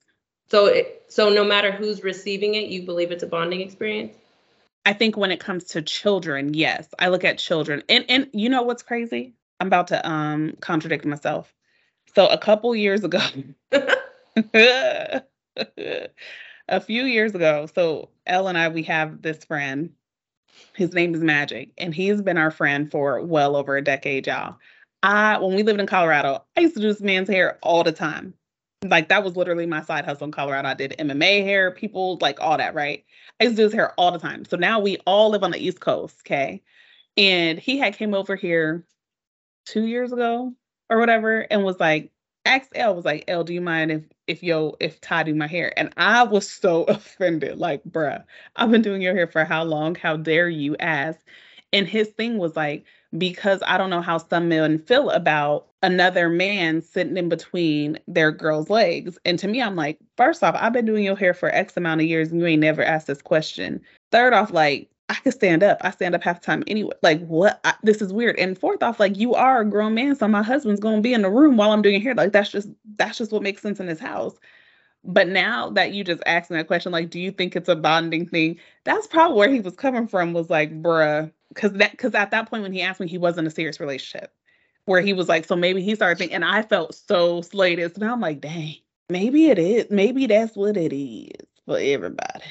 So 0.47 0.67
it, 0.67 1.05
so 1.07 1.29
no 1.29 1.43
matter 1.43 1.71
who's 1.71 2.03
receiving 2.03 2.55
it, 2.55 2.67
you 2.67 2.83
believe 2.83 3.11
it's 3.11 3.23
a 3.23 3.27
bonding 3.27 3.61
experience? 3.61 4.15
I 4.85 4.93
think 4.93 5.17
when 5.17 5.31
it 5.31 5.39
comes 5.39 5.63
to 5.65 5.81
children, 5.81 6.53
yes. 6.53 6.87
I 6.99 7.07
look 7.07 7.23
at 7.23 7.37
children. 7.37 7.83
And 7.89 8.05
and 8.09 8.29
you 8.33 8.49
know 8.49 8.61
what's 8.63 8.83
crazy? 8.83 9.33
I'm 9.59 9.67
about 9.67 9.87
to 9.87 10.07
um 10.07 10.57
contradict 10.59 11.05
myself. 11.05 11.53
So 12.15 12.27
a 12.27 12.37
couple 12.37 12.73
years 12.75 13.03
ago, 13.03 13.19
a 14.53 15.21
few 16.81 17.03
years 17.03 17.35
ago, 17.35 17.67
so 17.73 18.09
Elle 18.25 18.47
and 18.47 18.57
I, 18.57 18.69
we 18.69 18.83
have 18.83 19.21
this 19.21 19.43
friend. 19.43 19.91
His 20.73 20.93
name 20.93 21.13
is 21.13 21.21
Magic, 21.21 21.71
and 21.77 21.93
he's 21.93 22.21
been 22.21 22.37
our 22.37 22.51
friend 22.51 22.89
for 22.89 23.21
well 23.21 23.57
over 23.57 23.75
a 23.75 23.83
decade, 23.83 24.27
y'all. 24.27 24.55
I 25.03 25.37
when 25.39 25.55
we 25.55 25.63
lived 25.63 25.81
in 25.81 25.87
Colorado, 25.87 26.43
I 26.55 26.61
used 26.61 26.75
to 26.75 26.81
do 26.81 26.87
this 26.87 27.01
man's 27.01 27.27
hair 27.27 27.59
all 27.61 27.83
the 27.83 27.91
time. 27.91 28.33
Like 28.83 29.09
that 29.09 29.23
was 29.23 29.35
literally 29.35 29.65
my 29.65 29.81
side 29.81 30.05
hustle 30.05 30.25
in 30.25 30.31
Colorado. 30.31 30.69
I 30.69 30.73
did 30.73 30.95
MMA 30.97 31.43
hair, 31.43 31.71
people 31.71 32.17
like 32.21 32.39
all 32.39 32.57
that, 32.57 32.73
right? 32.73 33.03
I 33.39 33.45
used 33.45 33.57
to 33.57 33.61
do 33.61 33.65
his 33.65 33.73
hair 33.73 33.93
all 33.97 34.11
the 34.11 34.19
time. 34.19 34.45
So 34.45 34.55
now 34.57 34.79
we 34.79 34.97
all 35.05 35.31
live 35.31 35.43
on 35.43 35.51
the 35.51 35.63
East 35.63 35.81
Coast, 35.81 36.17
okay? 36.25 36.61
And 37.17 37.59
he 37.59 37.77
had 37.77 37.97
came 37.97 38.13
over 38.13 38.35
here 38.35 38.85
two 39.65 39.85
years 39.85 40.13
ago, 40.13 40.53
or 40.89 40.99
whatever, 40.99 41.41
and 41.51 41.63
was 41.63 41.79
like, 41.79 42.11
asked 42.45 42.71
Elle 42.75 42.95
was 42.95 43.05
like, 43.05 43.23
Elle, 43.27 43.43
do 43.43 43.53
you 43.53 43.61
mind 43.61 43.91
if 43.91 44.03
if 44.27 44.43
yo 44.43 44.75
if 44.79 45.01
Ty 45.01 45.23
do 45.23 45.35
my 45.35 45.47
hair? 45.47 45.73
And 45.77 45.91
I 45.97 46.23
was 46.23 46.49
so 46.49 46.83
offended, 46.85 47.57
like, 47.57 47.83
bruh, 47.83 48.23
I've 48.55 48.71
been 48.71 48.81
doing 48.81 49.01
your 49.01 49.15
hair 49.15 49.27
for 49.27 49.43
how 49.45 49.63
long? 49.63 49.95
How 49.95 50.17
dare 50.17 50.49
you 50.49 50.75
ask? 50.77 51.19
And 51.73 51.87
his 51.87 52.09
thing 52.09 52.37
was 52.37 52.55
like, 52.55 52.85
because 53.17 53.61
I 53.65 53.77
don't 53.77 53.89
know 53.89 54.01
how 54.01 54.17
some 54.17 54.49
men 54.49 54.79
feel 54.79 55.09
about 55.09 55.67
another 55.83 56.29
man 56.29 56.81
sitting 56.81 57.17
in 57.17 57.29
between 57.29 57.99
their 58.07 58.31
girl's 58.31 58.69
legs. 58.69 59.17
And 59.25 59.37
to 59.39 59.47
me, 59.47 59.61
I'm 59.61 59.75
like, 59.75 59.99
first 60.17 60.43
off, 60.43 60.55
I've 60.57 60.73
been 60.73 60.85
doing 60.85 61.03
your 61.03 61.15
hair 61.15 61.33
for 61.33 61.49
X 61.49 61.75
amount 61.77 62.01
of 62.01 62.07
years 62.07 62.31
and 62.31 62.39
you 62.39 62.47
ain't 62.47 62.61
never 62.61 62.83
asked 62.83 63.07
this 63.07 63.21
question. 63.21 63.81
Third 64.11 64.33
off, 64.33 64.51
like, 64.51 64.89
I 65.07 65.15
could 65.15 65.33
stand 65.33 65.61
up. 65.61 65.77
I 65.81 65.91
stand 65.91 66.15
up 66.15 66.23
half 66.23 66.41
the 66.41 66.45
time 66.45 66.63
anyway. 66.67 66.95
Like, 67.03 67.25
what? 67.27 67.59
I, 67.63 67.75
this 67.83 68.01
is 68.01 68.11
weird. 68.11 68.39
And 68.39 68.57
fourth 68.57 68.81
off, 68.81 68.99
like, 68.99 69.17
you 69.17 69.35
are 69.35 69.61
a 69.61 69.65
grown 69.65 69.93
man, 69.93 70.15
so 70.15 70.27
my 70.27 70.41
husband's 70.41 70.79
gonna 70.79 71.01
be 71.01 71.13
in 71.13 71.21
the 71.21 71.29
room 71.29 71.57
while 71.57 71.71
I'm 71.71 71.81
doing 71.81 72.01
hair. 72.01 72.15
Like, 72.15 72.31
that's 72.31 72.49
just 72.49 72.69
that's 72.97 73.17
just 73.17 73.31
what 73.31 73.43
makes 73.43 73.61
sense 73.61 73.79
in 73.79 73.85
this 73.85 73.99
house. 73.99 74.35
But 75.03 75.27
now 75.27 75.69
that 75.71 75.93
you 75.93 76.03
just 76.03 76.23
asked 76.25 76.49
me 76.49 76.57
that 76.57 76.67
question, 76.67 76.91
like, 76.91 77.11
do 77.11 77.19
you 77.19 77.31
think 77.31 77.55
it's 77.55 77.69
a 77.69 77.75
bonding 77.75 78.27
thing? 78.27 78.59
That's 78.83 79.05
probably 79.05 79.37
where 79.37 79.49
he 79.49 79.59
was 79.59 79.75
coming 79.75 80.07
from. 80.07 80.33
Was 80.33 80.49
like, 80.49 80.81
bruh, 80.81 81.31
because 81.49 81.73
that 81.73 81.91
because 81.91 82.15
at 82.15 82.31
that 82.31 82.49
point 82.49 82.63
when 82.63 82.73
he 82.73 82.81
asked 82.81 82.99
me, 82.99 83.07
he 83.07 83.19
was 83.19 83.37
in 83.37 83.45
a 83.45 83.51
serious 83.51 83.79
relationship, 83.79 84.33
where 84.85 85.01
he 85.01 85.13
was 85.13 85.29
like, 85.29 85.45
so 85.45 85.55
maybe 85.55 85.83
he 85.83 85.93
started 85.93 86.17
thinking, 86.17 86.35
and 86.35 86.45
I 86.45 86.63
felt 86.63 86.95
so 86.95 87.41
slated. 87.41 87.93
So 87.93 88.03
now 88.03 88.13
I'm 88.13 88.21
like, 88.21 88.41
dang, 88.41 88.77
maybe 89.09 89.49
it 89.49 89.59
is. 89.59 89.85
Maybe 89.91 90.25
that's 90.25 90.55
what 90.55 90.77
it 90.77 90.95
is 90.95 91.45
for 91.65 91.77
everybody. 91.77 92.45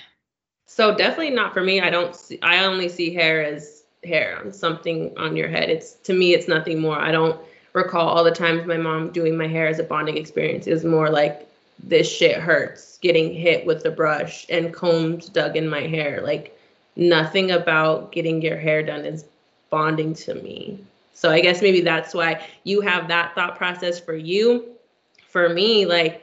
So 0.74 0.92
definitely 0.92 1.30
not 1.30 1.54
for 1.54 1.62
me. 1.62 1.80
I 1.80 1.88
don't 1.88 2.16
see, 2.16 2.36
I 2.42 2.64
only 2.64 2.88
see 2.88 3.14
hair 3.14 3.44
as 3.44 3.84
hair 4.02 4.40
on 4.40 4.52
something 4.52 5.16
on 5.16 5.36
your 5.36 5.46
head. 5.46 5.70
It's 5.70 5.92
to 6.02 6.12
me 6.12 6.34
it's 6.34 6.48
nothing 6.48 6.80
more. 6.80 6.98
I 6.98 7.12
don't 7.12 7.40
recall 7.74 8.08
all 8.08 8.24
the 8.24 8.32
times 8.32 8.66
my 8.66 8.76
mom 8.76 9.12
doing 9.12 9.36
my 9.36 9.46
hair 9.46 9.68
as 9.68 9.78
a 9.78 9.84
bonding 9.84 10.16
experience. 10.16 10.66
It 10.66 10.72
was 10.72 10.84
more 10.84 11.10
like 11.10 11.48
this 11.78 12.10
shit 12.10 12.38
hurts 12.38 12.98
getting 12.98 13.32
hit 13.32 13.64
with 13.64 13.84
the 13.84 13.92
brush 13.92 14.46
and 14.48 14.74
combs 14.74 15.28
dug 15.28 15.56
in 15.56 15.68
my 15.68 15.82
hair. 15.82 16.20
Like 16.22 16.58
nothing 16.96 17.52
about 17.52 18.10
getting 18.10 18.42
your 18.42 18.58
hair 18.58 18.82
done 18.82 19.04
is 19.04 19.26
bonding 19.70 20.12
to 20.14 20.34
me. 20.34 20.84
So 21.12 21.30
I 21.30 21.40
guess 21.40 21.62
maybe 21.62 21.82
that's 21.82 22.14
why 22.14 22.44
you 22.64 22.80
have 22.80 23.06
that 23.06 23.32
thought 23.36 23.56
process 23.56 24.00
for 24.00 24.16
you. 24.16 24.70
For 25.28 25.48
me, 25.50 25.86
like 25.86 26.20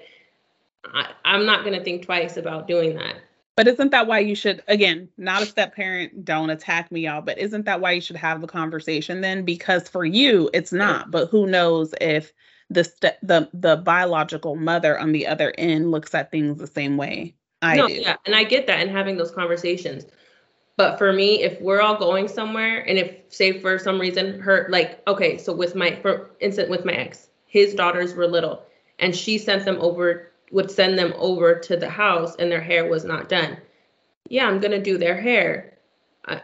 I, 0.93 1.07
I'm 1.23 1.45
not 1.45 1.63
gonna 1.63 1.81
think 1.81 2.03
twice 2.03 2.35
about 2.35 2.67
doing 2.67 2.95
that. 2.95 3.15
But 3.55 3.67
isn't 3.67 3.91
that 3.91 4.07
why 4.07 4.19
you 4.19 4.35
should 4.35 4.63
again, 4.67 5.09
not 5.17 5.43
a 5.43 5.45
step 5.45 5.75
parent, 5.75 6.23
don't 6.25 6.49
attack 6.49 6.91
me 6.91 7.01
y'all, 7.01 7.21
but 7.21 7.37
isn't 7.37 7.65
that 7.65 7.81
why 7.81 7.91
you 7.91 8.01
should 8.01 8.15
have 8.15 8.41
the 8.41 8.47
conversation 8.47 9.21
then 9.21 9.43
because 9.43 9.87
for 9.87 10.05
you 10.05 10.49
it's 10.53 10.71
not, 10.71 11.11
but 11.11 11.29
who 11.29 11.47
knows 11.47 11.93
if 11.99 12.33
the 12.69 12.83
st- 12.83 13.17
the 13.21 13.49
the 13.53 13.77
biological 13.77 14.55
mother 14.55 14.97
on 14.97 15.11
the 15.11 15.27
other 15.27 15.53
end 15.57 15.91
looks 15.91 16.15
at 16.15 16.31
things 16.31 16.57
the 16.57 16.67
same 16.67 16.97
way 16.97 17.35
I 17.61 17.75
no, 17.77 17.87
do. 17.87 17.93
Yeah, 17.93 18.15
and 18.25 18.35
I 18.35 18.43
get 18.43 18.67
that 18.67 18.79
and 18.79 18.89
having 18.89 19.17
those 19.17 19.31
conversations. 19.31 20.05
But 20.77 20.97
for 20.97 21.13
me, 21.13 21.43
if 21.43 21.59
we're 21.61 21.81
all 21.81 21.97
going 21.97 22.27
somewhere 22.27 22.79
and 22.87 22.97
if 22.97 23.15
say 23.27 23.59
for 23.59 23.77
some 23.77 23.99
reason 23.99 24.39
her 24.39 24.67
like 24.69 25.01
okay, 25.07 25.37
so 25.37 25.53
with 25.53 25.75
my 25.75 25.95
for 26.01 26.31
instance 26.39 26.69
with 26.69 26.85
my 26.85 26.93
ex, 26.93 27.29
his 27.45 27.75
daughters 27.75 28.13
were 28.13 28.27
little 28.27 28.63
and 28.99 29.15
she 29.15 29.37
sent 29.37 29.65
them 29.65 29.77
over 29.79 30.30
would 30.51 30.69
send 30.69 30.99
them 30.99 31.13
over 31.17 31.55
to 31.55 31.77
the 31.77 31.89
house 31.89 32.35
and 32.35 32.51
their 32.51 32.61
hair 32.61 32.85
was 32.89 33.03
not 33.03 33.29
done. 33.29 33.57
Yeah, 34.29 34.47
I'm 34.47 34.59
going 34.59 34.71
to 34.71 34.81
do 34.81 34.97
their 34.97 35.19
hair. 35.19 35.77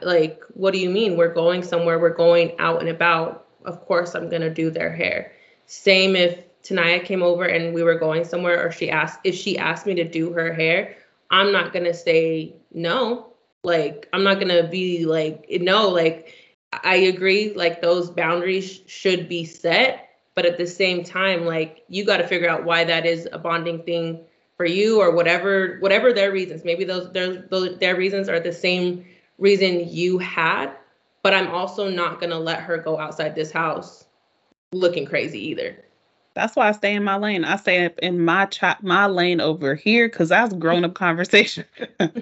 Like, 0.02 0.42
what 0.54 0.74
do 0.74 0.80
you 0.80 0.90
mean? 0.90 1.18
We're 1.18 1.34
going 1.34 1.62
somewhere, 1.64 2.00
we're 2.00 2.10
going 2.10 2.60
out 2.60 2.80
and 2.80 2.90
about. 2.90 3.48
Of 3.66 3.86
course, 3.86 4.16
I'm 4.16 4.30
going 4.30 4.42
to 4.42 4.54
do 4.54 4.72
their 4.72 4.92
hair. 4.92 5.34
Same 5.66 6.16
if 6.16 6.42
Tanaya 6.64 7.04
came 7.04 7.22
over 7.22 7.46
and 7.46 7.74
we 7.74 7.84
were 7.84 8.00
going 8.00 8.24
somewhere 8.24 8.66
or 8.66 8.72
she 8.72 8.90
asked 8.90 9.20
if 9.24 9.36
she 9.36 9.58
asked 9.58 9.86
me 9.86 9.94
to 9.96 10.04
do 10.04 10.32
her 10.32 10.54
hair, 10.54 10.96
I'm 11.30 11.52
not 11.52 11.74
going 11.74 11.86
to 11.86 11.94
say 11.94 12.56
no. 12.74 13.34
Like, 13.64 14.08
I'm 14.14 14.24
not 14.24 14.40
going 14.40 14.64
to 14.64 14.68
be 14.68 15.06
like, 15.06 15.46
no, 15.50 15.90
like, 15.90 16.34
I 16.84 16.96
agree, 16.96 17.54
like, 17.54 17.82
those 17.82 18.10
boundaries 18.10 18.82
should 18.88 19.28
be 19.28 19.46
set 19.46 20.07
but 20.38 20.46
at 20.46 20.60
the 20.60 20.68
same 20.68 21.04
time 21.04 21.46
like 21.46 21.84
you 21.90 22.06
got 22.06 22.18
to 22.18 22.28
figure 22.28 22.48
out 22.48 22.64
why 22.64 22.84
that 22.84 23.08
is 23.08 23.28
a 23.32 23.40
bonding 23.40 23.82
thing 23.82 24.24
for 24.56 24.68
you 24.68 25.02
or 25.02 25.12
whatever 25.12 25.78
whatever 25.80 26.14
their 26.14 26.32
reasons 26.32 26.64
maybe 26.64 26.84
those 26.84 27.12
their 27.12 27.42
those, 27.50 27.80
their 27.80 27.96
reasons 27.96 28.30
are 28.30 28.40
the 28.40 28.54
same 28.54 29.04
reason 29.40 29.90
you 29.90 30.20
had 30.20 30.72
but 31.24 31.34
i'm 31.34 31.48
also 31.48 31.90
not 31.90 32.20
going 32.20 32.30
to 32.30 32.38
let 32.38 32.60
her 32.60 32.78
go 32.78 33.00
outside 33.00 33.34
this 33.34 33.52
house 33.52 34.06
looking 34.72 35.06
crazy 35.06 35.40
either 35.40 35.76
That's 36.36 36.56
why 36.56 36.70
I 36.70 36.72
stay 36.74 36.94
in 36.94 37.04
my 37.04 37.18
lane. 37.18 37.44
I 37.44 37.56
stay 37.56 37.90
in 38.04 38.24
my 38.24 38.46
ch- 38.46 38.84
my 38.84 39.08
lane 39.08 39.42
over 39.42 39.74
here 39.74 40.08
because 40.08 40.30
that's 40.30 40.54
grown 40.54 40.86
up 40.86 40.94
conversation. 40.94 41.66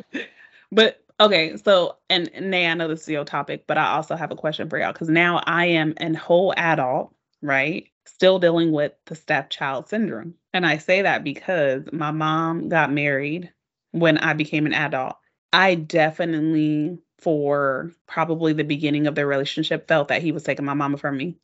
but 0.71 1.03
okay, 1.19 1.57
so 1.57 1.97
and 2.09 2.31
Nay, 2.39 2.65
I 2.65 2.75
know 2.75 2.87
this 2.87 3.01
is 3.01 3.09
your 3.09 3.25
topic, 3.25 3.65
but 3.67 3.77
I 3.77 3.87
also 3.87 4.15
have 4.15 4.31
a 4.31 4.35
question 4.37 4.69
for 4.69 4.79
y'all 4.79 4.93
because 4.93 5.09
now 5.09 5.43
I 5.45 5.65
am 5.65 5.95
an 5.97 6.13
whole 6.13 6.53
adult, 6.55 7.13
right? 7.41 7.89
Still 8.07 8.39
dealing 8.39 8.71
with 8.71 8.93
the 9.05 9.15
stepchild 9.15 9.89
syndrome. 9.89 10.35
And 10.53 10.65
I 10.65 10.77
say 10.77 11.01
that 11.01 11.23
because 11.23 11.83
my 11.91 12.11
mom 12.11 12.69
got 12.69 12.91
married 12.91 13.51
when 13.91 14.17
I 14.17 14.33
became 14.33 14.65
an 14.65 14.73
adult. 14.73 15.15
I 15.51 15.75
definitely, 15.75 16.99
for 17.19 17.91
probably 18.07 18.53
the 18.53 18.63
beginning 18.63 19.07
of 19.07 19.15
their 19.15 19.27
relationship, 19.27 19.87
felt 19.87 20.09
that 20.09 20.21
he 20.21 20.31
was 20.31 20.43
taking 20.43 20.65
my 20.65 20.73
mama 20.73 20.97
from 20.97 21.17
me. 21.17 21.37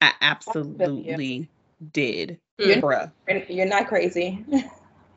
I 0.00 0.12
absolutely 0.20 1.48
did, 1.92 2.38
You're, 2.58 2.78
bruh. 2.78 3.12
you're 3.48 3.66
not 3.66 3.86
crazy. 3.86 4.44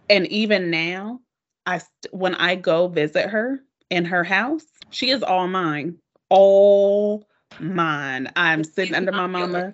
And 0.09 0.27
even 0.27 0.69
now, 0.69 1.21
I 1.65 1.77
st- 1.79 2.13
when 2.13 2.35
I 2.35 2.55
go 2.55 2.87
visit 2.87 3.29
her 3.29 3.63
in 3.89 4.05
her 4.05 4.23
house, 4.23 4.65
she 4.89 5.09
is 5.09 5.23
all 5.23 5.47
mine, 5.47 5.97
all 6.29 7.25
mine. 7.59 8.31
I'm 8.35 8.63
sitting 8.63 8.95
under 8.95 9.11
my 9.11 9.27
mama. 9.27 9.73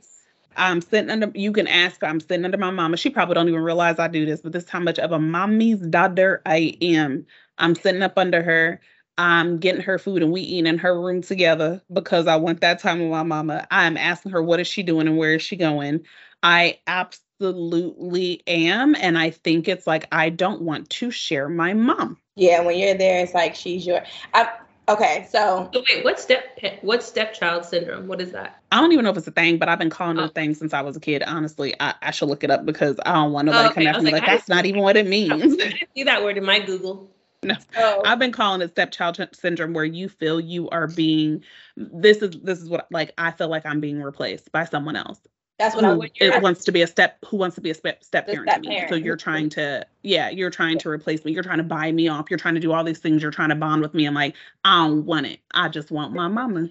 I'm 0.59 0.81
sitting 0.81 1.09
under. 1.09 1.31
You 1.33 1.51
can 1.51 1.67
ask. 1.67 2.03
I'm 2.03 2.19
sitting 2.19 2.45
under 2.45 2.57
my 2.57 2.69
mama. 2.69 2.97
She 2.97 3.09
probably 3.09 3.35
don't 3.35 3.49
even 3.49 3.61
realize 3.61 3.97
I 3.97 4.07
do 4.07 4.25
this, 4.25 4.41
but 4.41 4.51
this 4.51 4.65
is 4.65 4.69
how 4.69 4.79
much 4.79 4.99
of 4.99 5.11
a 5.11 5.19
mommy's 5.19 5.79
daughter 5.79 6.41
I 6.45 6.77
am. 6.81 7.25
I'm 7.57 7.75
sitting 7.75 8.03
up 8.03 8.17
under 8.17 8.43
her. 8.43 8.81
I'm 9.17 9.57
getting 9.57 9.81
her 9.81 9.99
food 9.99 10.23
and 10.23 10.31
we 10.31 10.41
eating 10.41 10.67
in 10.67 10.77
her 10.77 10.99
room 10.99 11.21
together 11.21 11.81
because 11.91 12.25
I 12.27 12.37
want 12.37 12.61
that 12.61 12.79
time 12.79 12.99
with 12.99 13.09
my 13.09 13.23
mama. 13.23 13.67
I'm 13.69 13.97
asking 13.97 14.31
her 14.31 14.41
what 14.41 14.61
is 14.61 14.67
she 14.67 14.81
doing 14.81 15.07
and 15.07 15.17
where 15.17 15.35
is 15.35 15.41
she 15.41 15.57
going. 15.57 16.05
I 16.41 16.79
absolutely 16.87 18.41
am, 18.47 18.95
and 18.95 19.17
I 19.17 19.31
think 19.31 19.67
it's 19.67 19.85
like 19.87 20.07
I 20.11 20.29
don't 20.29 20.61
want 20.61 20.89
to 20.91 21.11
share 21.11 21.49
my 21.49 21.73
mom. 21.73 22.17
Yeah, 22.35 22.61
when 22.61 22.77
you're 22.77 22.95
there, 22.95 23.21
it's 23.21 23.33
like 23.33 23.55
she's 23.55 23.85
your. 23.85 24.03
I, 24.33 24.49
okay, 24.89 25.27
so 25.29 25.69
So 25.73 25.83
wait, 25.89 26.03
what 26.03 26.19
step 26.19 26.59
what 26.81 27.03
stepchild 27.03 27.65
syndrome? 27.65 28.07
What 28.07 28.21
is 28.21 28.31
that? 28.31 28.61
I 28.71 28.81
don't 28.81 28.91
even 28.91 29.03
know 29.03 29.11
if 29.11 29.17
it's 29.17 29.27
a 29.27 29.31
thing, 29.31 29.57
but 29.57 29.67
I've 29.67 29.79
been 29.79 29.89
calling 29.89 30.17
it 30.17 30.21
Oh. 30.21 30.25
a 30.25 30.29
thing 30.29 30.53
since 30.53 30.73
I 30.73 30.81
was 30.81 30.95
a 30.95 30.99
kid. 30.99 31.23
Honestly, 31.23 31.73
I, 31.79 31.95
I 32.01 32.11
should 32.11 32.29
look 32.29 32.43
it 32.43 32.51
up 32.51 32.65
because 32.65 32.97
I 33.05 33.13
don't 33.13 33.31
want 33.31 33.45
nobody 33.47 33.67
Oh, 33.67 33.71
okay. 33.71 33.73
coming 33.75 33.87
after 33.87 34.03
me 34.03 34.11
like, 34.11 34.21
like 34.23 34.25
that's 34.31 34.47
not 34.47 34.65
even 34.65 34.81
what 34.81 34.95
it 34.95 35.07
I 35.07 35.09
means. 35.09 35.55
didn't 35.57 35.89
see 35.95 36.03
that 36.03 36.23
word 36.23 36.37
in 36.37 36.45
my 36.45 36.59
Google. 36.59 37.09
oh, 37.77 38.01
I've 38.05 38.19
been 38.19 38.31
calling 38.31 38.61
it 38.61 38.71
stepchild 38.71 39.15
sy- 39.17 39.27
syndrome, 39.33 39.73
where 39.73 39.85
you 39.85 40.09
feel 40.09 40.39
you 40.39 40.69
are 40.69 40.87
being. 40.87 41.43
This 41.77 42.21
is 42.21 42.31
this 42.43 42.61
is 42.61 42.69
what 42.69 42.87
like 42.91 43.11
I 43.17 43.31
feel 43.31 43.47
like 43.49 43.65
I'm 43.65 43.79
being 43.79 44.01
replaced 44.01 44.51
by 44.51 44.65
someone 44.65 44.95
else 44.95 45.19
that's 45.59 45.75
what 45.75 45.83
I 45.83 45.91
who 45.91 45.99
would. 45.99 46.11
it 46.15 46.41
wants 46.41 46.63
to 46.63 46.71
be 46.71 46.81
a 46.81 46.87
step 46.87 47.17
who 47.25 47.35
wants 47.35 47.55
to 47.55 47.61
be 47.61 47.69
a 47.69 47.73
step 47.73 48.01
step 48.01 48.25
The 48.25 48.31
parent 48.31 48.63
to 48.63 48.69
me. 48.69 48.85
So 48.87 48.95
you're 48.95 49.17
trying 49.17 49.49
to 49.49 49.85
yeah, 50.03 50.29
you're 50.29 50.49
trying 50.49 50.77
to 50.79 50.89
replace 50.89 51.25
me. 51.25 51.33
You're 51.33 51.43
trying 51.43 51.57
to 51.57 51.63
buy 51.65 51.91
me 51.91 52.07
off. 52.07 52.27
You're 52.29 52.39
trying 52.39 52.55
to 52.55 52.61
do 52.61 52.71
all 52.71 52.83
these 52.85 52.99
things. 52.99 53.21
You're 53.21 53.29
trying 53.29 53.49
to 53.49 53.55
bond 53.55 53.81
with 53.81 53.93
me. 53.93 54.05
I'm 54.05 54.13
like, 54.13 54.35
I 54.63 54.87
don't 54.87 55.05
want 55.05 55.25
it. 55.25 55.41
I 55.51 55.67
just 55.67 55.91
want 55.91 56.13
my 56.13 56.27
mama. 56.29 56.69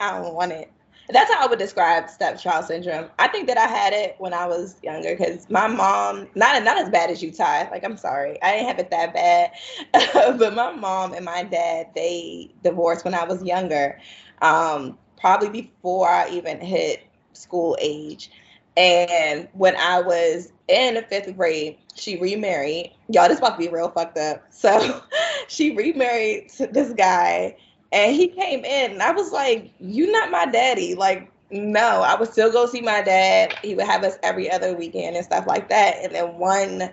I 0.00 0.22
don't 0.22 0.34
want 0.34 0.52
it. 0.52 0.72
That's 1.10 1.30
how 1.30 1.44
I 1.44 1.46
would 1.46 1.58
describe 1.58 2.08
stepchild 2.08 2.64
syndrome. 2.64 3.10
I 3.18 3.28
think 3.28 3.46
that 3.48 3.58
I 3.58 3.66
had 3.66 3.92
it 3.92 4.14
when 4.18 4.32
I 4.32 4.46
was 4.46 4.76
younger 4.82 5.14
because 5.14 5.50
my 5.50 5.66
mom, 5.66 6.26
not 6.34 6.62
not 6.62 6.78
as 6.78 6.88
bad 6.88 7.10
as 7.10 7.22
you, 7.22 7.30
Ty. 7.32 7.68
Like 7.70 7.84
I'm 7.84 7.98
sorry, 7.98 8.42
I 8.42 8.52
didn't 8.52 8.68
have 8.68 8.78
it 8.78 8.90
that 8.90 9.12
bad, 9.12 9.50
but 10.38 10.54
my 10.54 10.72
mom 10.72 11.12
and 11.12 11.26
my 11.26 11.42
dad 11.42 11.88
they 11.94 12.54
divorced 12.64 13.04
when 13.04 13.12
I 13.14 13.24
was 13.24 13.44
younger, 13.44 14.00
um, 14.40 14.96
probably 15.20 15.50
before 15.50 16.08
I 16.08 16.30
even 16.30 16.60
hit 16.62 17.06
school 17.32 17.76
age. 17.80 18.30
And 18.76 19.48
when 19.52 19.76
I 19.76 20.00
was 20.00 20.52
in 20.68 20.94
the 20.94 21.02
fifth 21.02 21.36
grade, 21.36 21.76
she 21.94 22.18
remarried. 22.18 22.92
Y'all, 23.08 23.28
this 23.28 23.38
about 23.38 23.50
to 23.50 23.58
be 23.58 23.68
real 23.68 23.90
fucked 23.90 24.16
up. 24.16 24.44
So 24.50 25.02
she 25.48 25.76
remarried 25.76 26.50
this 26.72 26.92
guy 26.94 27.56
and 27.92 28.16
he 28.16 28.28
came 28.28 28.64
in, 28.64 28.92
and 28.92 29.02
I 29.02 29.12
was 29.12 29.30
like, 29.32 29.70
"You 29.78 30.10
not 30.10 30.30
my 30.30 30.46
daddy." 30.46 30.94
Like, 30.94 31.30
no, 31.50 32.00
I 32.00 32.18
would 32.18 32.32
still 32.32 32.50
go 32.50 32.66
see 32.66 32.80
my 32.80 33.02
dad. 33.02 33.54
He 33.62 33.74
would 33.74 33.86
have 33.86 34.02
us 34.02 34.16
every 34.22 34.50
other 34.50 34.74
weekend 34.74 35.14
and 35.14 35.24
stuff 35.24 35.46
like 35.46 35.68
that. 35.68 35.96
And 36.02 36.14
then 36.14 36.38
one 36.38 36.90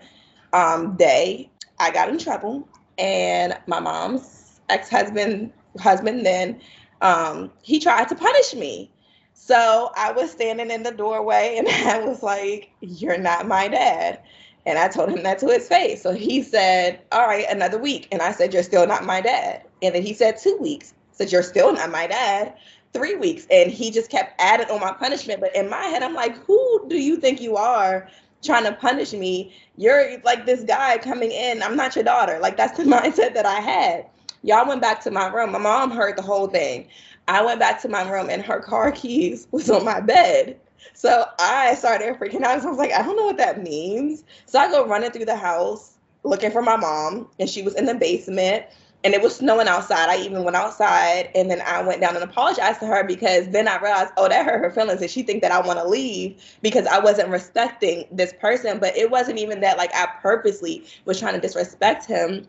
um, 0.51 0.97
day, 0.97 1.49
I 1.79 1.91
got 1.91 2.09
in 2.09 2.17
trouble, 2.17 2.67
and 2.97 3.57
my 3.65 3.79
mom's 3.79 4.59
ex-husband, 4.67 5.53
husband 5.79 6.25
then, 6.25 6.59
um, 7.01 7.49
he 7.61 7.79
tried 7.79 8.09
to 8.09 8.15
punish 8.15 8.53
me. 8.53 8.91
So 9.39 9.91
I 9.95 10.11
was 10.11 10.31
standing 10.31 10.71
in 10.71 10.83
the 10.83 10.91
doorway, 10.91 11.55
and 11.57 11.67
I 11.89 11.99
was 12.05 12.23
like, 12.23 12.71
"You're 12.81 13.17
not 13.19 13.47
my 13.47 13.67
dad." 13.69 14.19
And 14.65 14.79
I 14.79 14.87
told 14.89 15.09
him 15.09 15.23
that 15.23 15.39
to 15.39 15.47
his 15.47 15.67
face. 15.67 16.03
So 16.03 16.13
he 16.13 16.43
said, 16.43 17.01
All 17.11 17.27
right, 17.27 17.45
another 17.49 17.79
week. 17.79 18.07
And 18.11 18.21
I 18.21 18.31
said, 18.33 18.53
You're 18.53 18.63
still 18.63 18.87
not 18.87 19.05
my 19.05 19.21
dad. 19.21 19.63
And 19.81 19.95
then 19.95 20.03
he 20.03 20.13
said, 20.13 20.37
Two 20.37 20.57
weeks. 20.61 20.93
I 21.13 21.17
said, 21.17 21.31
You're 21.33 21.43
still 21.43 21.73
not 21.73 21.91
my 21.91 22.07
dad. 22.07 22.55
Three 22.93 23.15
weeks. 23.15 23.47
And 23.51 23.71
he 23.71 23.91
just 23.91 24.11
kept 24.11 24.39
adding 24.41 24.69
on 24.69 24.81
my 24.81 24.93
punishment. 24.93 25.41
But 25.41 25.55
in 25.55 25.69
my 25.69 25.83
head, 25.83 26.03
I'm 26.03 26.13
like, 26.15 26.37
Who 26.45 26.85
do 26.89 26.97
you 26.97 27.17
think 27.17 27.41
you 27.41 27.57
are 27.57 28.09
trying 28.43 28.65
to 28.65 28.73
punish 28.73 29.13
me? 29.13 29.53
You're 29.77 30.19
like 30.23 30.45
this 30.45 30.63
guy 30.63 30.99
coming 30.99 31.31
in. 31.31 31.63
I'm 31.63 31.77
not 31.77 31.95
your 31.95 32.05
daughter. 32.05 32.39
Like, 32.39 32.57
that's 32.57 32.77
the 32.77 32.83
mindset 32.85 33.33
that 33.35 33.47
I 33.47 33.61
had. 33.61 34.07
Y'all 34.43 34.67
went 34.67 34.81
back 34.81 35.01
to 35.03 35.11
my 35.11 35.27
room. 35.29 35.51
My 35.53 35.59
mom 35.59 35.91
heard 35.91 36.17
the 36.17 36.23
whole 36.23 36.47
thing. 36.47 36.87
I 37.29 37.45
went 37.45 37.59
back 37.59 37.79
to 37.83 37.89
my 37.89 38.09
room 38.09 38.29
and 38.29 38.41
her 38.41 38.59
car 38.59 38.91
keys 38.91 39.47
was 39.51 39.69
on 39.69 39.85
my 39.85 39.99
bed. 39.99 40.59
So 40.93 41.25
I 41.39 41.75
started 41.75 42.15
freaking 42.17 42.41
out. 42.43 42.55
'cause 42.55 42.65
I 42.65 42.69
was 42.69 42.77
like, 42.79 42.91
I 42.91 43.03
don't 43.03 43.15
know 43.15 43.25
what 43.25 43.37
that 43.37 43.61
means. 43.61 44.23
So 44.47 44.59
I 44.59 44.69
go 44.69 44.87
running 44.87 45.11
through 45.11 45.25
the 45.25 45.35
house 45.35 45.97
looking 46.23 46.51
for 46.51 46.61
my 46.61 46.75
mom, 46.75 47.29
and 47.39 47.49
she 47.49 47.61
was 47.61 47.75
in 47.75 47.85
the 47.85 47.93
basement. 47.93 48.65
And 49.05 49.13
it 49.13 49.21
was 49.21 49.35
snowing 49.37 49.69
outside. 49.69 50.09
I 50.09 50.17
even 50.17 50.43
went 50.43 50.57
outside, 50.57 51.29
and 51.33 51.49
then 51.49 51.61
I 51.61 51.81
went 51.81 52.01
down 52.01 52.15
and 52.15 52.23
apologized 52.23 52.81
to 52.81 52.85
her 52.87 53.05
because 53.05 53.47
then 53.47 53.65
I 53.69 53.77
realized, 53.79 54.11
oh, 54.17 54.27
that 54.27 54.45
hurt 54.45 54.59
her 54.61 54.71
feelings, 54.71 55.01
and 55.01 55.09
she 55.09 55.23
think 55.23 55.41
that 55.41 55.53
I 55.53 55.61
want 55.65 55.79
to 55.79 55.87
leave 55.87 56.41
because 56.61 56.85
I 56.85 56.99
wasn't 56.99 57.29
respecting 57.29 58.05
this 58.11 58.33
person. 58.41 58.79
But 58.79 58.97
it 58.97 59.09
wasn't 59.09 59.39
even 59.39 59.61
that 59.61 59.77
like 59.77 59.95
I 59.95 60.07
purposely 60.21 60.83
was 61.05 61.17
trying 61.19 61.35
to 61.35 61.39
disrespect 61.39 62.05
him. 62.07 62.47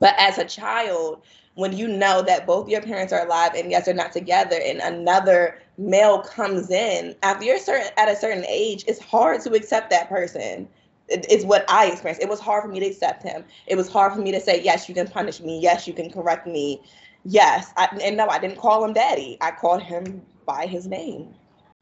But 0.00 0.14
as 0.18 0.38
a 0.38 0.44
child, 0.44 1.22
when 1.54 1.76
you 1.76 1.86
know 1.88 2.22
that 2.22 2.46
both 2.46 2.68
your 2.68 2.82
parents 2.82 3.12
are 3.12 3.24
alive 3.24 3.52
and 3.54 3.70
yes, 3.70 3.84
they're 3.86 3.94
not 3.94 4.12
together, 4.12 4.58
and 4.64 4.80
another 4.80 5.60
male 5.78 6.20
comes 6.22 6.70
in 6.70 7.14
after 7.22 7.44
you're 7.44 7.58
certain 7.58 7.88
at 7.96 8.08
a 8.08 8.16
certain 8.16 8.44
age, 8.48 8.84
it's 8.86 9.00
hard 9.00 9.40
to 9.42 9.52
accept 9.54 9.90
that 9.90 10.08
person. 10.08 10.68
It- 11.08 11.26
It's 11.28 11.44
what 11.44 11.64
I 11.68 11.86
experienced. 11.86 12.22
It 12.22 12.28
was 12.28 12.40
hard 12.40 12.62
for 12.62 12.68
me 12.68 12.80
to 12.80 12.86
accept 12.86 13.22
him. 13.22 13.44
It 13.66 13.76
was 13.76 13.88
hard 13.90 14.12
for 14.14 14.20
me 14.20 14.32
to 14.32 14.40
say, 14.40 14.60
yes, 14.62 14.88
you 14.88 14.94
can 14.94 15.06
punish 15.06 15.40
me. 15.40 15.58
Yes, 15.60 15.86
you 15.86 15.92
can 15.94 16.10
correct 16.10 16.46
me. 16.46 16.80
Yes, 17.24 17.72
I, 17.76 17.86
and 18.02 18.16
no, 18.16 18.26
I 18.28 18.38
didn't 18.38 18.58
call 18.58 18.84
him 18.84 18.92
daddy. 18.92 19.36
I 19.40 19.50
called 19.50 19.82
him 19.82 20.22
by 20.46 20.66
his 20.66 20.86
name. 20.86 21.34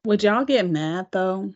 Would 0.04 0.22
y'all 0.22 0.44
get 0.44 0.68
mad 0.68 1.06
though? 1.12 1.52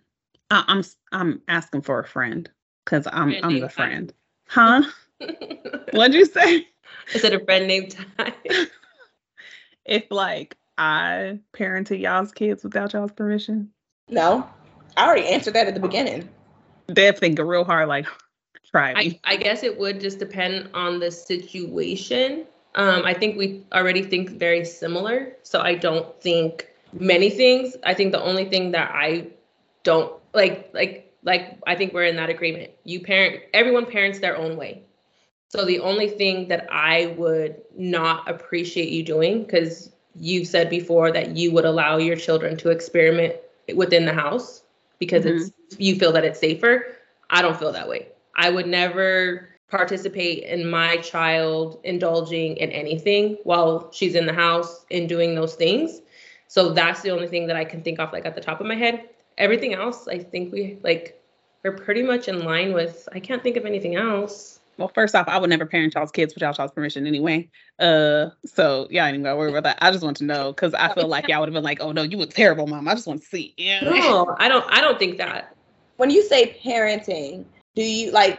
I, 0.50 0.64
I'm 0.68 0.79
s- 0.79 0.96
I'm 1.12 1.42
asking 1.48 1.83
for 1.83 1.98
a 1.98 2.07
friend 2.07 2.48
because 2.85 3.07
I'm 3.12 3.31
Friend 3.31 3.44
I'm 3.44 3.61
the 3.61 3.68
friend. 3.68 4.12
Huh? 4.48 4.83
What'd 5.92 6.14
you 6.14 6.24
say? 6.24 6.68
Is 7.14 7.25
it 7.25 7.33
a 7.33 7.40
friend 7.45 7.66
named 7.66 7.97
Ty? 8.16 8.33
If 9.85 10.11
like 10.11 10.57
I 10.77 11.38
parented 11.57 12.01
y'all's 12.01 12.33
kids 12.33 12.64
without 12.64 12.92
y'all's 12.92 13.12
permission, 13.12 13.71
No, 14.09 14.49
I 14.97 15.07
already 15.07 15.29
answered 15.29 15.55
that 15.55 15.69
at 15.69 15.75
the 15.75 15.81
beginning. 15.81 16.29
they'd 16.88 17.16
think 17.16 17.38
real 17.38 17.64
hard 17.64 17.87
like 17.88 18.07
try 18.71 18.95
I. 18.97 19.21
I 19.23 19.37
guess 19.37 19.62
it 19.62 19.79
would 19.79 20.01
just 20.01 20.19
depend 20.19 20.71
on 20.75 20.99
the 20.99 21.11
situation. 21.12 22.47
Um, 22.75 23.03
I 23.05 23.14
think 23.14 23.38
we 23.38 23.64
already 23.73 24.03
think 24.03 24.31
very 24.31 24.64
similar, 24.64 25.37
so 25.45 25.61
I 25.61 25.77
don't 25.77 26.21
think 26.21 26.69
many 26.92 27.31
things. 27.31 27.77
I 27.85 27.95
think 27.95 28.12
the 28.12 28.23
only 28.23 28.45
thing 28.47 28.73
that 28.73 28.90
I 28.92 29.29
don't 29.83 30.12
like, 30.35 30.71
like, 30.75 31.14
like 31.23 31.59
I 31.66 31.75
think 31.77 31.95
we're 31.95 32.05
in 32.05 32.16
that 32.16 32.29
agreement. 32.29 32.73
You 32.85 33.01
parent, 33.01 33.40
everyone 33.55 33.87
parents 33.87 34.19
their 34.19 34.37
own 34.37 34.57
way. 34.57 34.83
So 35.49 35.65
the 35.65 35.81
only 35.81 36.09
thing 36.09 36.49
that 36.49 36.67
I 36.71 37.15
would 37.19 37.63
not 37.77 38.29
appreciate 38.29 38.90
you 38.90 39.03
doing, 39.03 39.44
because 39.44 39.92
you've 40.19 40.49
said 40.49 40.69
before 40.71 41.13
that 41.13 41.37
you 41.37 41.53
would 41.53 41.65
allow 41.65 41.99
your 41.99 42.17
children 42.17 42.57
to 42.59 42.71
experiment 42.71 43.37
within 43.75 44.07
the 44.07 44.13
house 44.13 44.63
because 44.99 45.25
mm-hmm. 45.25 45.38
it's 45.38 45.53
you 45.79 45.97
feel 45.97 46.13
that 46.13 46.25
it's 46.25 46.40
safer. 46.40 46.87
I 47.31 47.42
don't 47.42 47.57
feel 47.57 47.73
that 47.73 47.88
way. 47.88 48.09
I 48.37 48.51
would 48.51 48.67
never 48.67 49.49
participate 49.69 50.44
in 50.44 50.69
my 50.69 50.97
child 50.99 51.81
indulging 51.85 52.57
in 52.57 52.71
anything 52.71 53.37
while 53.44 53.90
she's 53.92 54.15
in 54.15 54.27
the 54.27 54.33
house 54.33 54.85
and 54.90 55.09
doing 55.09 55.35
those 55.35 55.55
things. 55.55 56.01
So 56.49 56.71
that's 56.73 57.03
the 57.03 57.11
only 57.11 57.27
thing 57.27 57.47
that 57.49 57.57
I 57.57 57.65
can 57.65 57.83
think 57.83 57.99
of 57.99 58.13
like 58.13 58.27
at 58.27 58.35
the 58.35 58.40
top 58.40 58.61
of 58.61 58.67
my 58.67 58.77
head. 58.77 59.09
Everything 59.38 59.75
else, 59.75 60.09
I 60.09 60.19
think 60.19 60.53
we 60.53 60.79
like 60.83 61.21
we're 61.63 61.73
pretty 61.73 62.03
much 62.03 62.29
in 62.29 62.44
line 62.44 62.73
with. 62.73 63.09
I 63.13 63.21
can't 63.21 63.42
think 63.42 63.57
of 63.57 63.67
anything 63.67 63.97
else. 63.97 64.61
Well, 64.79 64.88
first 64.94 65.14
off, 65.14 65.29
I 65.29 65.38
would 65.38 65.50
never 65.50 65.64
parent 65.64 65.94
y'all's 65.94 66.10
kids 66.10 66.35
without 66.35 66.58
y'all's 66.58 66.70
permission 66.70 67.06
anyway. 67.06 67.48
Uh, 67.79 68.31
so 68.44 68.87
y'all 68.90 69.04
ain't 69.04 69.14
even 69.14 69.22
gotta 69.22 69.37
worry 69.37 69.50
about 69.50 69.64
that. 69.64 69.79
I 69.81 69.90
just 69.90 70.04
want 70.04 70.18
to 70.18 70.24
know 70.24 70.52
because 70.52 70.74
I 70.74 70.92
feel 70.92 71.08
like 71.08 71.29
y'all 71.29 71.40
would 71.40 71.48
have 71.48 71.54
been 71.54 71.64
like, 71.64 71.81
"Oh 71.81 71.92
no, 71.92 72.02
you 72.02 72.20
a 72.20 72.27
terrible 72.27 72.66
mom." 72.66 72.87
I 72.88 72.94
just 72.94 73.06
want 73.06 73.22
to 73.22 73.27
see. 73.27 73.54
Yeah. 73.56 73.81
No, 73.81 74.37
I 74.38 74.48
don't. 74.48 74.64
I 74.68 74.81
don't 74.81 74.98
think 74.98 75.18
that. 75.18 75.54
when 75.96 76.10
you 76.10 76.22
say 76.22 76.58
parenting, 76.62 77.44
do 77.74 77.83
you 77.83 78.10
like 78.10 78.38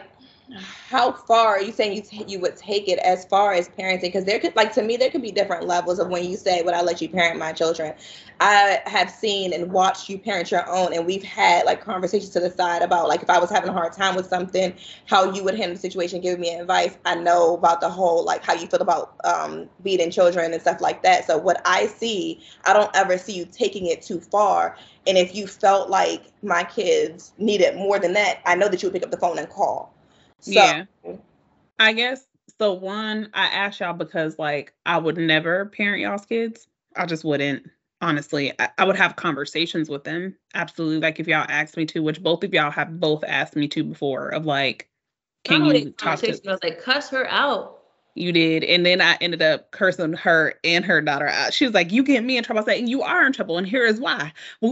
how 0.54 1.12
far 1.12 1.48
are 1.48 1.60
you 1.60 1.72
saying 1.72 1.92
you 1.94 2.02
t- 2.02 2.24
you 2.26 2.40
would 2.40 2.56
take 2.56 2.88
it 2.88 2.98
as 3.00 3.24
far 3.26 3.52
as 3.52 3.68
parenting? 3.68 4.02
Because 4.02 4.24
there 4.24 4.38
could 4.38 4.56
like 4.56 4.72
to 4.74 4.82
me 4.82 4.96
there 4.96 5.10
could 5.10 5.22
be 5.22 5.30
different 5.30 5.66
levels 5.66 5.98
of 5.98 6.08
when 6.08 6.24
you 6.24 6.36
say, 6.36 6.62
"Would 6.62 6.74
I 6.74 6.80
let 6.82 7.02
you 7.02 7.08
parent 7.08 7.38
my 7.38 7.52
children?" 7.52 7.94
I 8.40 8.80
have 8.86 9.10
seen 9.10 9.52
and 9.52 9.72
watched 9.72 10.08
you 10.08 10.18
parent 10.18 10.50
your 10.50 10.68
own, 10.70 10.94
and 10.94 11.04
we've 11.06 11.22
had 11.22 11.66
like 11.66 11.82
conversations 11.82 12.30
to 12.30 12.40
the 12.40 12.50
side 12.50 12.82
about 12.82 13.08
like 13.08 13.22
if 13.22 13.28
I 13.30 13.38
was 13.38 13.50
having 13.50 13.68
a 13.68 13.72
hard 13.72 13.92
time 13.92 14.16
with 14.16 14.26
something, 14.26 14.74
how 15.06 15.32
you 15.32 15.44
would 15.44 15.54
handle 15.54 15.74
the 15.74 15.80
situation, 15.80 16.20
give 16.20 16.38
me 16.38 16.54
advice. 16.54 16.96
I 17.04 17.16
know 17.16 17.54
about 17.54 17.80
the 17.80 17.90
whole 17.90 18.24
like 18.24 18.42
how 18.42 18.54
you 18.54 18.66
feel 18.66 18.80
about 18.80 19.16
um, 19.24 19.68
beating 19.82 20.10
children 20.10 20.52
and 20.52 20.62
stuff 20.62 20.80
like 20.80 21.02
that. 21.02 21.26
So 21.26 21.36
what 21.36 21.60
I 21.66 21.86
see, 21.86 22.40
I 22.64 22.72
don't 22.72 22.90
ever 22.94 23.18
see 23.18 23.34
you 23.34 23.44
taking 23.44 23.86
it 23.86 24.02
too 24.02 24.20
far. 24.20 24.76
And 25.06 25.18
if 25.18 25.34
you 25.34 25.46
felt 25.46 25.90
like 25.90 26.22
my 26.42 26.64
kids 26.64 27.32
needed 27.38 27.76
more 27.76 27.98
than 27.98 28.14
that, 28.14 28.40
I 28.46 28.54
know 28.54 28.68
that 28.68 28.82
you 28.82 28.88
would 28.88 28.94
pick 28.94 29.02
up 29.04 29.10
the 29.10 29.18
phone 29.18 29.38
and 29.38 29.48
call. 29.48 29.97
So, 30.40 30.52
yeah. 30.52 30.84
I 31.78 31.92
guess 31.92 32.26
so. 32.58 32.72
One, 32.72 33.30
I 33.34 33.46
asked 33.46 33.80
y'all 33.80 33.92
because 33.92 34.38
like 34.38 34.74
I 34.86 34.98
would 34.98 35.16
never 35.16 35.66
parent 35.66 36.02
y'all's 36.02 36.26
kids. 36.26 36.66
I 36.96 37.06
just 37.06 37.24
wouldn't. 37.24 37.68
Honestly, 38.00 38.52
I, 38.60 38.68
I 38.78 38.84
would 38.84 38.96
have 38.96 39.16
conversations 39.16 39.88
with 39.88 40.04
them. 40.04 40.36
Absolutely. 40.54 41.00
Like 41.00 41.18
if 41.18 41.26
y'all 41.26 41.46
asked 41.48 41.76
me 41.76 41.84
to, 41.86 42.02
which 42.02 42.22
both 42.22 42.44
of 42.44 42.54
y'all 42.54 42.70
have 42.70 43.00
both 43.00 43.24
asked 43.24 43.56
me 43.56 43.66
to 43.68 43.82
before, 43.82 44.28
of 44.28 44.46
like, 44.46 44.88
can 45.44 45.64
you 45.64 45.90
talk 45.92 46.20
to? 46.20 46.28
I 46.28 46.52
was 46.52 46.62
like, 46.62 46.80
cuss 46.80 47.10
her 47.10 47.28
out. 47.28 47.78
You 48.14 48.32
did, 48.32 48.64
and 48.64 48.84
then 48.84 49.00
I 49.00 49.16
ended 49.20 49.42
up 49.42 49.70
cursing 49.70 50.12
her 50.14 50.54
and 50.64 50.84
her 50.84 51.00
daughter 51.00 51.28
out. 51.28 51.54
She 51.54 51.64
was 51.64 51.74
like, 51.74 51.92
"You 51.92 52.02
get 52.02 52.24
me 52.24 52.36
in 52.36 52.42
trouble." 52.42 52.62
I 52.62 52.64
said, 52.64 52.88
"You 52.88 53.02
are 53.02 53.24
in 53.24 53.32
trouble, 53.32 53.58
and 53.58 53.66
here 53.66 53.86
is 53.86 54.00
why." 54.00 54.32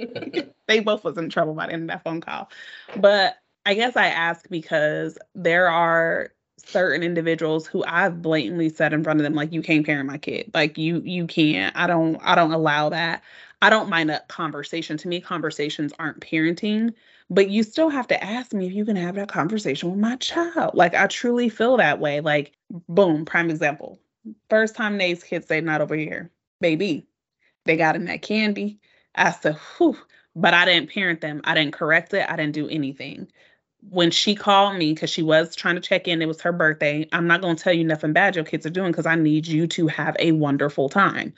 they 0.66 0.80
both 0.80 1.02
was 1.02 1.16
in 1.16 1.30
trouble 1.30 1.54
by 1.54 1.66
the 1.66 1.72
end 1.72 1.82
of 1.84 1.88
that 1.88 2.04
phone 2.04 2.20
call, 2.20 2.50
but 2.96 3.39
I 3.66 3.74
guess 3.74 3.96
I 3.96 4.06
ask 4.06 4.48
because 4.48 5.18
there 5.34 5.68
are 5.68 6.32
certain 6.64 7.02
individuals 7.02 7.66
who 7.66 7.84
I've 7.86 8.22
blatantly 8.22 8.68
said 8.68 8.92
in 8.92 9.02
front 9.02 9.20
of 9.20 9.24
them 9.24 9.34
like 9.34 9.52
you 9.52 9.62
can't 9.62 9.84
parent 9.84 10.08
my 10.08 10.18
kid. 10.18 10.50
Like 10.54 10.78
you 10.78 11.00
you 11.04 11.26
can't. 11.26 11.76
I 11.76 11.86
don't 11.86 12.16
I 12.22 12.34
don't 12.34 12.52
allow 12.52 12.88
that. 12.90 13.22
I 13.62 13.70
don't 13.70 13.90
mind 13.90 14.10
a 14.10 14.20
conversation. 14.28 14.96
To 14.98 15.08
me 15.08 15.20
conversations 15.20 15.92
aren't 15.98 16.20
parenting, 16.20 16.94
but 17.28 17.50
you 17.50 17.62
still 17.62 17.90
have 17.90 18.06
to 18.08 18.22
ask 18.24 18.52
me 18.52 18.66
if 18.66 18.72
you 18.72 18.84
can 18.84 18.96
have 18.96 19.14
that 19.16 19.28
conversation 19.28 19.90
with 19.90 20.00
my 20.00 20.16
child. 20.16 20.74
Like 20.74 20.94
I 20.94 21.06
truly 21.06 21.48
feel 21.48 21.76
that 21.76 22.00
way. 22.00 22.20
Like 22.20 22.52
boom, 22.88 23.24
prime 23.24 23.50
example. 23.50 24.00
First 24.48 24.74
time 24.74 24.96
Nay's 24.96 25.22
kids 25.22 25.46
say 25.48 25.60
not 25.60 25.80
over 25.80 25.96
here. 25.96 26.30
Baby, 26.60 27.06
they 27.64 27.76
got 27.76 27.96
in 27.96 28.06
that 28.06 28.22
candy. 28.22 28.80
I 29.14 29.32
said, 29.32 29.56
whew, 29.76 29.96
but 30.36 30.54
I 30.54 30.64
didn't 30.64 30.90
parent 30.90 31.20
them. 31.20 31.40
I 31.44 31.54
didn't 31.54 31.72
correct 31.72 32.14
it. 32.14 32.30
I 32.30 32.36
didn't 32.36 32.54
do 32.54 32.68
anything 32.68 33.28
when 33.88 34.10
she 34.10 34.34
called 34.34 34.76
me 34.76 34.92
because 34.92 35.10
she 35.10 35.22
was 35.22 35.56
trying 35.56 35.74
to 35.74 35.80
check 35.80 36.06
in, 36.06 36.20
it 36.20 36.28
was 36.28 36.40
her 36.42 36.52
birthday. 36.52 37.08
I'm 37.12 37.26
not 37.26 37.40
going 37.40 37.56
to 37.56 37.62
tell 37.62 37.72
you 37.72 37.84
nothing 37.84 38.12
bad 38.12 38.36
your 38.36 38.44
kids 38.44 38.66
are 38.66 38.70
doing 38.70 38.92
because 38.92 39.06
I 39.06 39.14
need 39.14 39.46
you 39.46 39.66
to 39.68 39.86
have 39.88 40.16
a 40.18 40.32
wonderful 40.32 40.88
time. 40.88 41.32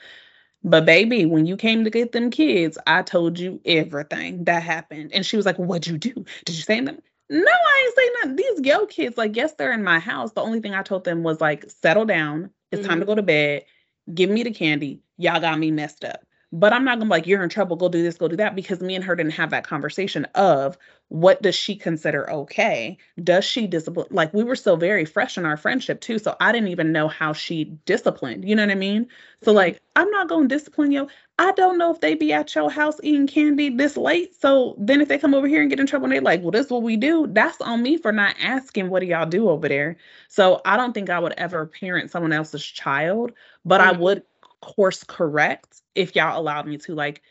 But 0.63 0.85
baby, 0.85 1.25
when 1.25 1.45
you 1.45 1.57
came 1.57 1.83
to 1.83 1.89
get 1.89 2.11
them 2.11 2.29
kids, 2.29 2.77
I 2.87 3.01
told 3.01 3.37
you 3.37 3.59
everything 3.65 4.45
that 4.45 4.63
happened. 4.63 5.11
And 5.13 5.25
she 5.25 5.35
was 5.35 5.45
like, 5.45 5.57
What'd 5.57 5.87
you 5.87 5.97
do? 5.97 6.13
Did 6.45 6.55
you 6.55 6.61
say 6.61 6.79
them? 6.79 7.01
No, 7.29 7.51
I 7.51 7.83
ain't 7.85 7.95
saying 7.95 8.11
nothing. 8.19 8.35
These 8.35 8.67
yo 8.67 8.85
kids, 8.85 9.17
like, 9.17 9.35
yes, 9.35 9.53
they're 9.53 9.73
in 9.73 9.83
my 9.83 9.99
house. 9.99 10.33
The 10.33 10.41
only 10.41 10.59
thing 10.59 10.75
I 10.75 10.83
told 10.83 11.03
them 11.03 11.23
was 11.23 11.41
like, 11.41 11.65
settle 11.69 12.05
down. 12.05 12.51
It's 12.71 12.81
mm-hmm. 12.81 12.89
time 12.89 12.99
to 12.99 13.05
mm-hmm. 13.05 13.11
go 13.11 13.15
to 13.15 13.23
bed. 13.23 13.65
Give 14.13 14.29
me 14.29 14.43
the 14.43 14.51
candy. 14.51 15.01
Y'all 15.17 15.39
got 15.39 15.59
me 15.59 15.71
messed 15.71 16.03
up. 16.03 16.23
But 16.55 16.71
I'm 16.71 16.85
not 16.85 16.99
gonna 16.99 17.05
be 17.05 17.09
like, 17.09 17.25
you're 17.25 17.41
in 17.41 17.49
trouble, 17.49 17.75
go 17.75 17.89
do 17.89 18.03
this, 18.03 18.15
go 18.15 18.27
do 18.27 18.35
that, 18.35 18.55
because 18.55 18.79
me 18.79 18.93
and 18.93 19.03
her 19.03 19.15
didn't 19.15 19.31
have 19.31 19.49
that 19.49 19.65
conversation 19.65 20.25
of 20.35 20.77
what 21.09 21.41
does 21.41 21.55
she 21.55 21.75
consider 21.75 22.29
okay? 22.29 22.95
Does 23.23 23.43
she 23.43 23.65
discipline? 23.65 24.05
Like 24.11 24.31
we 24.35 24.43
were 24.43 24.55
still 24.55 24.77
very 24.77 25.03
fresh 25.03 25.35
in 25.35 25.45
our 25.45 25.57
friendship 25.57 25.99
too. 25.99 26.19
So 26.19 26.35
I 26.39 26.51
didn't 26.51 26.69
even 26.69 26.91
know 26.91 27.07
how 27.07 27.33
she 27.33 27.65
disciplined. 27.85 28.47
You 28.47 28.55
know 28.55 28.63
what 28.63 28.71
I 28.71 28.75
mean? 28.75 29.07
So 29.41 29.49
mm-hmm. 29.49 29.57
like, 29.57 29.81
I'm 29.95 30.09
not 30.11 30.29
gonna 30.29 30.47
discipline 30.47 30.91
you. 30.91 31.07
I 31.39 31.53
don't 31.53 31.79
know 31.79 31.91
if 31.91 32.01
they 32.01 32.13
be 32.13 32.31
at 32.31 32.53
your 32.53 32.69
house 32.69 32.97
eating 33.01 33.25
candy 33.25 33.69
this 33.69 33.97
late. 33.97 34.39
So 34.39 34.75
then 34.77 35.01
if 35.01 35.07
they 35.07 35.17
come 35.17 35.33
over 35.33 35.47
here 35.47 35.61
and 35.61 35.71
get 35.71 35.79
in 35.79 35.87
trouble 35.87 36.05
and 36.05 36.13
they're 36.13 36.21
like, 36.21 36.43
well, 36.43 36.51
this 36.51 36.67
is 36.67 36.71
what 36.71 36.83
we 36.83 36.97
do, 36.97 37.25
that's 37.31 37.59
on 37.61 37.81
me 37.81 37.97
for 37.97 38.11
not 38.11 38.35
asking 38.39 38.91
what 38.91 38.99
do 38.99 39.07
y'all 39.07 39.25
do 39.25 39.49
over 39.49 39.67
there. 39.67 39.97
So 40.29 40.61
I 40.65 40.77
don't 40.77 40.93
think 40.93 41.09
I 41.09 41.17
would 41.17 41.33
ever 41.33 41.65
parent 41.65 42.11
someone 42.11 42.31
else's 42.31 42.63
child, 42.63 43.31
but 43.65 43.81
mm-hmm. 43.81 43.89
I 43.89 43.99
would 43.99 44.23
course 44.63 45.03
correct 45.03 45.81
if 45.95 46.15
y'all 46.15 46.39
allowed 46.39 46.65
me 46.65 46.77
to 46.77 46.95
like 46.95 47.21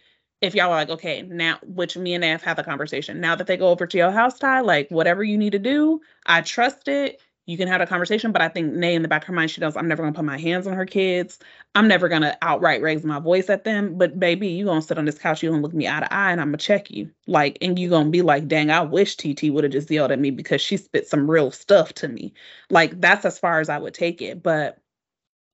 if 0.41 0.55
y'all 0.55 0.66
are 0.72 0.76
like 0.76 0.91
okay 0.91 1.22
now 1.22 1.59
which 1.64 1.97
me 1.97 2.14
and 2.14 2.20
Nay 2.20 2.37
have 2.37 2.57
the 2.57 2.64
conversation. 2.64 3.20
Now 3.20 3.35
that 3.37 3.47
they 3.47 3.57
go 3.57 3.68
over 3.68 3.87
to 3.87 3.99
your 3.99 4.11
house 4.11 4.39
Ty 4.39 4.61
like 4.61 4.89
whatever 4.91 5.24
you 5.24 5.39
need 5.39 5.53
to 5.53 5.59
do 5.59 6.01
I 6.26 6.43
trust 6.43 6.89
it. 6.89 7.20
You 7.47 7.57
can 7.57 7.66
have 7.68 7.80
a 7.80 7.87
conversation 7.87 8.33
but 8.33 8.43
I 8.43 8.49
think 8.49 8.74
Nay 8.74 8.95
in 8.95 9.03
the 9.03 9.09
back 9.09 9.22
of 9.22 9.28
her 9.28 9.33
mind 9.33 9.51
she 9.51 9.61
knows 9.61 9.76
I'm 9.76 9.89
never 9.89 10.03
gonna 10.03 10.14
put 10.14 10.24
my 10.24 10.39
hands 10.39 10.66
on 10.66 10.74
her 10.74 10.85
kids. 10.85 11.39
I'm 11.74 11.89
never 11.89 12.09
gonna 12.09 12.37
outright 12.43 12.83
raise 12.83 13.05
my 13.05 13.18
voice 13.18 13.49
at 13.49 13.64
them. 13.64 13.97
But 13.97 14.20
baby 14.20 14.49
you 14.49 14.66
gonna 14.66 14.83
sit 14.83 14.99
on 14.99 15.07
this 15.07 15.18
couch 15.18 15.43
you 15.43 15.51
gonna 15.51 15.62
look 15.62 15.74
me 15.74 15.89
eye 15.89 16.01
to 16.01 16.12
eye 16.12 16.33
and 16.33 16.41
I'm 16.41 16.49
gonna 16.49 16.59
check 16.59 16.91
you. 16.91 17.11
Like 17.26 17.57
and 17.62 17.78
you 17.78 17.89
gonna 17.89 18.11
be 18.11 18.22
like 18.22 18.49
dang 18.49 18.70
I 18.70 18.83
wish 18.83 19.16
TT 19.16 19.45
would 19.45 19.64
have 19.64 19.72
just 19.72 19.91
yelled 19.91 20.12
at 20.12 20.18
me 20.18 20.30
because 20.30 20.61
she 20.61 20.76
spit 20.76 21.09
some 21.09 21.30
real 21.30 21.51
stuff 21.51 21.95
to 21.95 22.09
me. 22.09 22.35
Like 22.68 23.01
that's 23.01 23.24
as 23.24 23.39
far 23.39 23.61
as 23.61 23.68
I 23.70 23.78
would 23.78 23.95
take 23.95 24.20
it. 24.20 24.43
But 24.43 24.82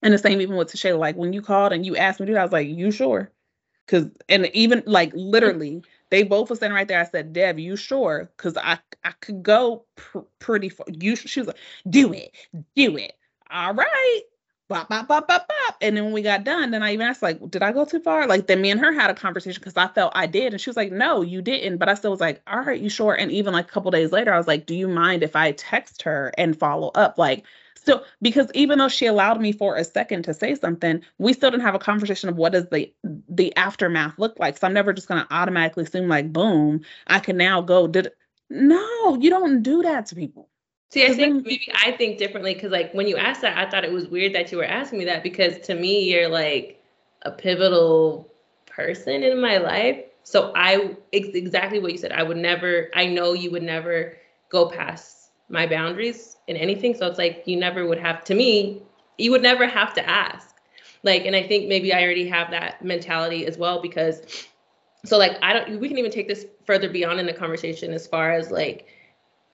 and 0.02 0.14
the 0.14 0.18
same 0.18 0.40
even 0.40 0.56
with 0.56 0.72
Tashay, 0.72 0.98
like 0.98 1.16
when 1.16 1.32
you 1.32 1.42
called 1.42 1.72
and 1.72 1.84
you 1.86 1.96
asked 1.96 2.20
me 2.20 2.26
to 2.26 2.36
I 2.38 2.42
was 2.42 2.52
like, 2.52 2.68
you 2.68 2.90
sure? 2.90 3.30
Cause 3.88 4.06
and 4.28 4.46
even 4.54 4.82
like 4.86 5.12
literally, 5.14 5.82
they 6.10 6.22
both 6.22 6.50
were 6.50 6.56
standing 6.56 6.74
right 6.74 6.88
there. 6.88 7.00
I 7.00 7.04
said, 7.04 7.32
Dev, 7.32 7.58
you 7.58 7.76
sure? 7.76 8.30
Cause 8.36 8.56
I 8.56 8.78
I 9.04 9.12
could 9.20 9.42
go 9.42 9.84
pr- 9.96 10.20
pretty 10.38 10.68
far. 10.70 10.86
You 10.92 11.16
she 11.16 11.40
was 11.40 11.48
like, 11.48 11.58
do 11.88 12.12
it, 12.12 12.34
do 12.76 12.96
it. 12.96 13.14
All 13.50 13.74
right. 13.74 14.20
Bop, 14.68 14.88
bop, 14.90 15.08
bop, 15.08 15.28
bop, 15.28 15.48
bop. 15.48 15.76
And 15.82 15.96
then 15.96 16.04
when 16.04 16.14
we 16.14 16.22
got 16.22 16.44
done, 16.44 16.72
then 16.72 16.82
I 16.82 16.92
even 16.94 17.06
asked, 17.06 17.22
like, 17.22 17.38
did 17.50 17.62
I 17.62 17.72
go 17.72 17.86
too 17.86 18.00
far? 18.00 18.26
Like, 18.26 18.48
then 18.48 18.62
me 18.62 18.70
and 18.70 18.80
her 18.80 18.92
had 18.92 19.10
a 19.10 19.14
conversation 19.14 19.60
because 19.60 19.76
I 19.78 19.88
felt 19.88 20.12
I 20.16 20.26
did. 20.26 20.52
And 20.54 20.60
she 20.60 20.70
was 20.70 20.76
like, 20.76 20.92
no, 20.92 21.22
you 21.22 21.42
didn't. 21.42 21.78
But 21.78 21.88
I 21.88 21.94
still 21.94 22.10
was 22.10 22.20
like, 22.20 22.42
all 22.46 22.60
right, 22.62 22.80
you 22.80 22.90
sure? 22.90 23.14
And 23.14 23.30
even 23.32 23.54
like 23.54 23.66
a 23.66 23.72
couple 23.72 23.90
days 23.92 24.12
later, 24.12 24.34
I 24.34 24.38
was 24.38 24.48
like, 24.48 24.66
do 24.66 24.74
you 24.74 24.88
mind 24.88 25.22
if 25.22 25.36
I 25.36 25.52
text 25.52 26.02
her 26.02 26.32
and 26.38 26.58
follow 26.58 26.88
up? 26.96 27.18
Like, 27.18 27.44
still 27.88 28.04
because 28.20 28.50
even 28.54 28.78
though 28.78 28.88
she 28.88 29.06
allowed 29.06 29.40
me 29.40 29.52
for 29.52 29.76
a 29.76 29.84
second 29.84 30.22
to 30.22 30.34
say 30.34 30.54
something 30.54 31.02
we 31.18 31.32
still 31.32 31.50
didn't 31.50 31.62
have 31.62 31.74
a 31.74 31.78
conversation 31.78 32.28
of 32.28 32.36
what 32.36 32.52
does 32.52 32.66
the 32.68 32.92
the 33.28 33.54
aftermath 33.56 34.18
look 34.18 34.38
like. 34.38 34.58
So 34.58 34.66
i'm 34.66 34.74
never 34.74 34.92
just 34.92 35.08
going 35.08 35.24
to 35.24 35.34
automatically 35.34 35.84
assume 35.84 36.08
like 36.08 36.32
boom 36.32 36.82
i 37.06 37.18
can 37.18 37.36
now 37.36 37.62
go 37.62 37.86
did 37.86 38.12
no 38.50 39.16
you 39.20 39.30
don't 39.30 39.62
do 39.62 39.82
that 39.82 40.06
to 40.06 40.14
people. 40.14 40.48
See 40.90 41.06
i 41.06 41.14
think 41.14 41.46
maybe 41.46 41.68
i 41.74 41.92
think 41.92 42.18
differently 42.18 42.54
because 42.54 42.72
like 42.72 42.92
when 42.92 43.08
you 43.08 43.16
asked 43.16 43.40
that 43.42 43.56
i 43.56 43.68
thought 43.70 43.84
it 43.84 43.92
was 43.92 44.06
weird 44.08 44.34
that 44.34 44.52
you 44.52 44.58
were 44.58 44.64
asking 44.64 44.98
me 44.98 45.04
that 45.06 45.22
because 45.22 45.58
to 45.60 45.74
me 45.74 46.10
you're 46.10 46.28
like 46.28 46.82
a 47.22 47.30
pivotal 47.30 48.30
person 48.66 49.22
in 49.22 49.40
my 49.40 49.58
life. 49.58 50.04
So 50.22 50.52
i 50.54 50.94
it's 51.10 51.34
exactly 51.34 51.78
what 51.78 51.92
you 51.92 51.98
said 51.98 52.12
i 52.12 52.22
would 52.22 52.36
never 52.36 52.90
i 52.94 53.06
know 53.06 53.32
you 53.32 53.50
would 53.50 53.62
never 53.62 54.16
go 54.50 54.68
past 54.68 55.17
my 55.48 55.66
boundaries 55.66 56.36
in 56.46 56.56
anything. 56.56 56.94
So 56.94 57.06
it's 57.06 57.18
like 57.18 57.42
you 57.46 57.56
never 57.56 57.86
would 57.86 57.98
have 57.98 58.24
to 58.24 58.34
me, 58.34 58.82
you 59.16 59.30
would 59.30 59.42
never 59.42 59.66
have 59.66 59.94
to 59.94 60.08
ask. 60.08 60.54
Like, 61.02 61.26
and 61.26 61.36
I 61.36 61.42
think 61.42 61.68
maybe 61.68 61.92
I 61.92 62.02
already 62.02 62.28
have 62.28 62.50
that 62.50 62.84
mentality 62.84 63.46
as 63.46 63.56
well 63.56 63.80
because 63.80 64.22
so 65.04 65.16
like 65.16 65.38
I 65.42 65.52
don't 65.52 65.80
we 65.80 65.88
can 65.88 65.98
even 65.98 66.10
take 66.10 66.28
this 66.28 66.46
further 66.66 66.88
beyond 66.88 67.20
in 67.20 67.26
the 67.26 67.32
conversation 67.32 67.92
as 67.92 68.06
far 68.06 68.32
as 68.32 68.50
like 68.50 68.86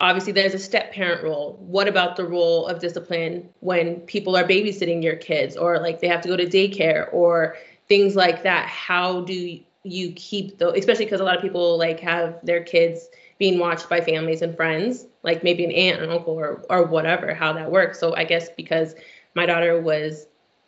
obviously 0.01 0.33
there's 0.33 0.55
a 0.55 0.59
step 0.59 0.93
parent 0.93 1.23
role. 1.23 1.57
What 1.61 1.87
about 1.87 2.17
the 2.17 2.25
role 2.25 2.67
of 2.67 2.81
discipline 2.81 3.49
when 3.61 4.01
people 4.01 4.37
are 4.37 4.45
babysitting 4.45 5.03
your 5.03 5.17
kids 5.17 5.57
or 5.57 5.79
like 5.79 6.01
they 6.01 6.09
have 6.09 6.23
to 6.23 6.29
go 6.29 6.37
to 6.37 6.47
daycare 6.47 7.13
or 7.13 7.57
things 7.89 8.17
like 8.17 8.43
that? 8.43 8.69
How 8.69 9.21
do 9.23 9.61
you 9.85 10.13
keep 10.13 10.59
those 10.59 10.79
especially 10.79 11.05
because 11.05 11.21
a 11.21 11.25
lot 11.25 11.37
of 11.37 11.43
people 11.43 11.79
like 11.79 12.01
have 12.01 12.39
their 12.43 12.63
kids 12.63 13.09
being 13.39 13.59
watched 13.59 13.89
by 13.89 14.01
families 14.01 14.43
and 14.43 14.57
friends, 14.57 15.07
like 15.25 15.43
maybe 15.43 15.65
an 15.65 15.73
aunt 15.73 16.03
and 16.03 16.13
uncle 16.13 16.35
or 16.35 16.65
or 16.71 16.85
whatever, 16.85 17.35
how 17.35 17.53
that 17.55 17.71
works. 17.71 17.99
So 17.99 18.15
I 18.15 18.25
guess 18.25 18.49
because 18.51 18.95
my 19.35 19.47
daughter 19.47 19.81
was 19.81 20.27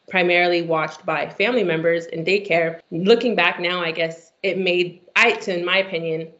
primarily 0.08 0.62
watched 0.62 1.04
by 1.04 1.28
family 1.28 1.64
members 1.64 2.06
in 2.06 2.24
daycare, 2.24 2.80
looking 2.90 3.34
back 3.34 3.60
now, 3.60 3.80
I 3.80 3.92
guess 3.92 4.32
it 4.42 4.58
made 4.58 5.02
I 5.14 5.32
to 5.32 5.58
in 5.58 5.64
my 5.64 5.78
opinion, 5.78 6.32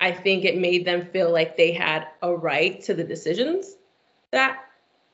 I 0.00 0.12
think 0.12 0.44
it 0.44 0.58
made 0.58 0.84
them 0.84 1.06
feel 1.06 1.32
like 1.32 1.56
they 1.56 1.72
had 1.72 2.08
a 2.22 2.34
right 2.34 2.82
to 2.82 2.94
the 2.94 3.04
decisions 3.04 3.76
that 4.32 4.58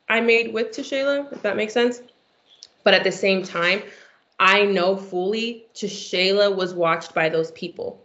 I 0.08 0.20
made 0.20 0.52
with 0.52 0.70
Tashayla, 0.70 1.32
if 1.32 1.42
that 1.42 1.56
makes 1.56 1.72
sense. 1.72 2.02
But 2.82 2.94
at 2.94 3.04
the 3.04 3.12
same 3.12 3.42
time, 3.42 3.82
I 4.38 4.64
know 4.64 4.96
fully 4.96 5.66
Tashayla 5.74 6.56
was 6.56 6.74
watched 6.74 7.14
by 7.14 7.28
those 7.28 7.50
people. 7.52 8.04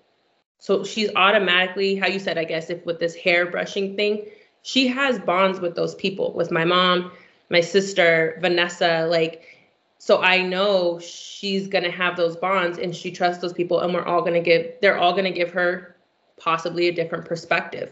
So 0.60 0.84
she's 0.84 1.10
automatically, 1.16 1.96
how 1.96 2.08
you 2.08 2.20
said, 2.20 2.38
I 2.38 2.44
guess, 2.44 2.70
if 2.70 2.86
with 2.86 3.00
this 3.00 3.16
hair 3.16 3.46
brushing 3.46 3.96
thing, 3.96 4.26
she 4.64 4.88
has 4.88 5.20
bonds 5.20 5.60
with 5.60 5.76
those 5.76 5.94
people, 5.96 6.34
with 6.34 6.52
my 6.52 6.66
mom, 6.66 7.12
my 7.50 7.62
sister, 7.62 8.38
Vanessa, 8.42 9.06
like, 9.10 9.44
so 10.00 10.22
I 10.22 10.42
know 10.42 11.00
she's 11.00 11.68
gonna 11.68 11.92
have 11.92 12.18
those 12.18 12.36
bonds 12.36 12.78
and 12.78 12.96
she 12.96 13.12
trusts 13.12 13.42
those 13.42 13.54
people 13.54 13.80
and 13.80 13.94
we're 13.94 14.06
all 14.06 14.22
gonna 14.22 14.42
give, 14.42 14.74
they're 14.82 14.98
all 14.98 15.14
gonna 15.16 15.32
give 15.32 15.52
her 15.52 15.96
possibly 16.38 16.88
a 16.88 16.92
different 16.92 17.26
perspective. 17.26 17.92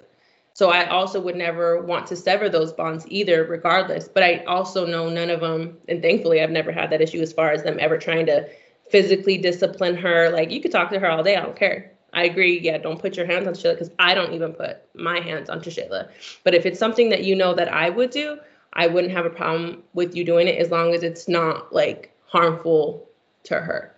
So 0.54 0.70
I 0.70 0.88
also 0.88 1.20
would 1.20 1.36
never 1.36 1.82
want 1.82 2.06
to 2.08 2.16
sever 2.16 2.48
those 2.50 2.74
bonds 2.74 3.06
either, 3.08 3.44
regardless. 3.44 4.08
But 4.08 4.24
I 4.24 4.44
also 4.46 4.86
know 4.86 5.10
none 5.10 5.32
of 5.32 5.40
them, 5.40 5.78
and 5.88 6.02
thankfully 6.02 6.42
I've 6.42 6.52
never 6.52 6.72
had 6.72 6.92
that 6.92 7.02
issue 7.02 7.22
as 7.22 7.34
far 7.34 7.52
as 7.52 7.64
them 7.64 7.78
ever 7.80 7.98
trying 7.98 8.28
to 8.28 8.48
physically 8.90 9.38
discipline 9.38 9.96
her. 9.96 10.30
Like 10.30 10.52
you 10.52 10.62
could 10.62 10.72
talk 10.72 10.92
to 10.92 11.00
her 11.00 11.10
all 11.10 11.24
day, 11.24 11.36
I 11.36 11.42
don't 11.42 11.56
care. 11.56 11.93
I 12.14 12.24
agree. 12.24 12.60
Yeah, 12.60 12.78
don't 12.78 13.00
put 13.00 13.18
your 13.18 13.26
hands 13.26 13.48
on 13.48 13.54
Shayla 13.54 13.74
because 13.74 13.92
I 14.00 14.14
don't 14.14 14.34
even 14.34 14.54
put 14.54 14.84
my 14.96 15.20
hands 15.20 15.50
onto 15.50 15.70
Shayla. 15.70 16.10
But 16.44 16.54
if 16.54 16.66
it's 16.66 16.80
something 16.80 17.10
that 17.10 17.24
you 17.24 17.36
know 17.36 17.54
that 17.54 17.72
I 17.72 17.90
would 17.90 18.12
do, 18.12 18.38
I 18.74 18.88
wouldn't 18.88 19.14
have 19.14 19.26
a 19.26 19.30
problem 19.30 19.84
with 19.94 20.16
you 20.16 20.24
doing 20.24 20.48
it 20.48 20.60
as 20.60 20.72
long 20.72 20.94
as 20.94 21.04
it's 21.04 21.28
not 21.28 21.74
like 21.74 22.16
harmful 22.26 23.08
to 23.44 23.60
her 23.60 23.96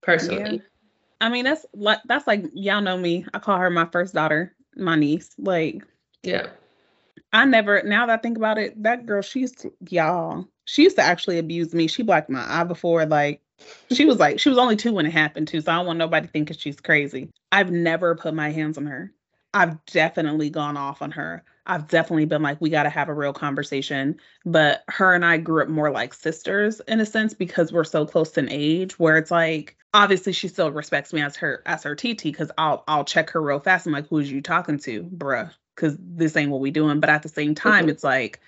personally. 0.00 0.56
Yeah. 0.56 0.62
I 1.20 1.28
mean, 1.28 1.44
that's 1.44 1.64
like 1.74 2.00
that's 2.06 2.26
like 2.26 2.44
y'all 2.52 2.80
know 2.80 2.98
me. 2.98 3.24
I 3.32 3.38
call 3.38 3.58
her 3.58 3.70
my 3.70 3.86
first 3.86 4.14
daughter, 4.14 4.54
my 4.76 4.96
niece. 4.96 5.30
Like 5.38 5.84
yeah. 6.22 6.48
I 7.32 7.44
never, 7.46 7.82
now 7.82 8.06
that 8.06 8.18
I 8.18 8.22
think 8.22 8.36
about 8.36 8.58
it, 8.58 8.80
that 8.82 9.06
girl, 9.06 9.22
she 9.22 9.40
used 9.40 9.66
y'all, 9.88 10.46
she 10.66 10.82
used 10.82 10.96
to 10.96 11.02
actually 11.02 11.38
abuse 11.38 11.74
me. 11.74 11.86
She 11.86 12.02
blacked 12.02 12.28
my 12.28 12.44
eye 12.46 12.64
before. 12.64 13.06
Like, 13.06 13.40
she 13.92 14.04
was 14.04 14.18
like, 14.18 14.40
she 14.40 14.48
was 14.48 14.58
only 14.58 14.76
two 14.76 14.92
when 14.92 15.06
it 15.06 15.12
happened 15.12 15.48
too. 15.48 15.60
So 15.60 15.72
I 15.72 15.76
don't 15.76 15.86
want 15.86 15.98
nobody 15.98 16.26
thinking 16.26 16.56
she's 16.56 16.80
crazy. 16.80 17.30
I've 17.50 17.70
never 17.70 18.14
put 18.14 18.34
my 18.34 18.50
hands 18.50 18.78
on 18.78 18.86
her. 18.86 19.12
I've 19.54 19.84
definitely 19.86 20.50
gone 20.50 20.76
off 20.76 21.02
on 21.02 21.10
her. 21.12 21.44
I've 21.66 21.86
definitely 21.86 22.24
been 22.24 22.42
like, 22.42 22.60
we 22.60 22.70
got 22.70 22.84
to 22.84 22.90
have 22.90 23.08
a 23.08 23.14
real 23.14 23.32
conversation. 23.32 24.18
But 24.44 24.82
her 24.88 25.14
and 25.14 25.24
I 25.24 25.36
grew 25.36 25.62
up 25.62 25.68
more 25.68 25.90
like 25.90 26.14
sisters 26.14 26.80
in 26.88 27.00
a 27.00 27.06
sense 27.06 27.34
because 27.34 27.72
we're 27.72 27.84
so 27.84 28.06
close 28.06 28.36
in 28.38 28.50
age, 28.50 28.98
where 28.98 29.18
it's 29.18 29.30
like, 29.30 29.76
obviously 29.94 30.32
she 30.32 30.48
still 30.48 30.72
respects 30.72 31.12
me 31.12 31.20
as 31.20 31.36
her 31.36 31.62
as 31.66 31.82
her 31.82 31.94
TT 31.94 32.22
because 32.24 32.50
I'll 32.56 32.82
I'll 32.88 33.04
check 33.04 33.30
her 33.30 33.42
real 33.42 33.60
fast. 33.60 33.86
I'm 33.86 33.92
like, 33.92 34.08
who's 34.08 34.32
you 34.32 34.40
talking 34.40 34.78
to, 34.80 35.04
bruh? 35.04 35.52
because 35.74 35.96
this 35.98 36.36
ain't 36.36 36.50
what 36.50 36.60
we 36.60 36.70
doing. 36.70 37.00
But 37.00 37.10
at 37.10 37.22
the 37.22 37.28
same 37.28 37.54
time, 37.54 37.88
it's 37.88 38.04
like 38.04 38.40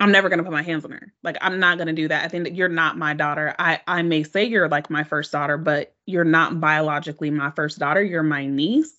I'm 0.00 0.10
never 0.12 0.28
gonna 0.28 0.42
put 0.42 0.52
my 0.52 0.62
hands 0.62 0.84
on 0.84 0.90
her. 0.92 1.12
Like 1.22 1.36
I'm 1.40 1.60
not 1.60 1.78
gonna 1.78 1.92
do 1.92 2.08
that. 2.08 2.24
I 2.24 2.28
think 2.28 2.44
that 2.44 2.54
you're 2.54 2.68
not 2.68 2.98
my 2.98 3.14
daughter. 3.14 3.54
I 3.58 3.80
I 3.86 4.02
may 4.02 4.22
say 4.22 4.44
you're 4.44 4.68
like 4.68 4.90
my 4.90 5.04
first 5.04 5.32
daughter, 5.32 5.56
but 5.56 5.94
you're 6.06 6.24
not 6.24 6.60
biologically 6.60 7.30
my 7.30 7.50
first 7.50 7.78
daughter. 7.78 8.02
You're 8.02 8.22
my 8.22 8.46
niece. 8.46 8.94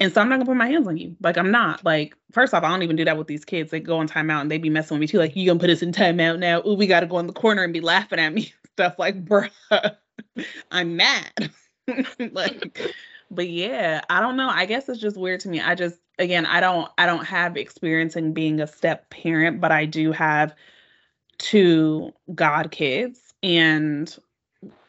And 0.00 0.12
so 0.12 0.20
I'm 0.20 0.28
not 0.28 0.36
gonna 0.36 0.46
put 0.46 0.56
my 0.56 0.68
hands 0.68 0.86
on 0.86 0.96
you. 0.96 1.16
Like 1.20 1.36
I'm 1.36 1.50
not. 1.50 1.84
Like 1.84 2.16
first 2.32 2.54
off, 2.54 2.62
I 2.64 2.68
don't 2.68 2.82
even 2.82 2.96
do 2.96 3.04
that 3.04 3.18
with 3.18 3.26
these 3.26 3.44
kids. 3.44 3.70
They 3.70 3.80
go 3.80 3.98
on 3.98 4.08
timeout 4.08 4.40
and 4.40 4.50
they 4.50 4.58
be 4.58 4.70
messing 4.70 4.96
with 4.96 5.00
me 5.00 5.06
too. 5.06 5.18
Like 5.18 5.36
you 5.36 5.46
gonna 5.46 5.60
put 5.60 5.70
us 5.70 5.82
in 5.82 5.92
timeout 5.92 6.38
now? 6.38 6.62
Ooh, 6.66 6.74
we 6.74 6.86
gotta 6.86 7.06
go 7.06 7.18
in 7.18 7.26
the 7.26 7.32
corner 7.32 7.62
and 7.62 7.72
be 7.72 7.80
laughing 7.80 8.18
at 8.18 8.32
me. 8.32 8.52
Stuff 8.72 8.98
like, 8.98 9.24
bruh, 9.24 9.50
I'm 10.70 10.96
mad. 10.96 11.50
like, 12.32 12.80
but 13.30 13.48
yeah, 13.48 14.02
I 14.08 14.20
don't 14.20 14.36
know. 14.36 14.48
I 14.48 14.66
guess 14.66 14.88
it's 14.88 15.00
just 15.00 15.16
weird 15.16 15.40
to 15.40 15.48
me. 15.48 15.60
I 15.60 15.74
just 15.74 15.98
again, 16.18 16.46
I 16.46 16.60
don't 16.60 16.90
I 16.98 17.06
don't 17.06 17.24
have 17.24 17.56
experience 17.56 18.16
in 18.16 18.32
being 18.32 18.60
a 18.60 18.66
step 18.66 19.08
parent, 19.10 19.60
but 19.60 19.72
I 19.72 19.84
do 19.84 20.12
have 20.12 20.54
two 21.38 22.12
god 22.34 22.70
kids 22.70 23.32
and 23.42 24.16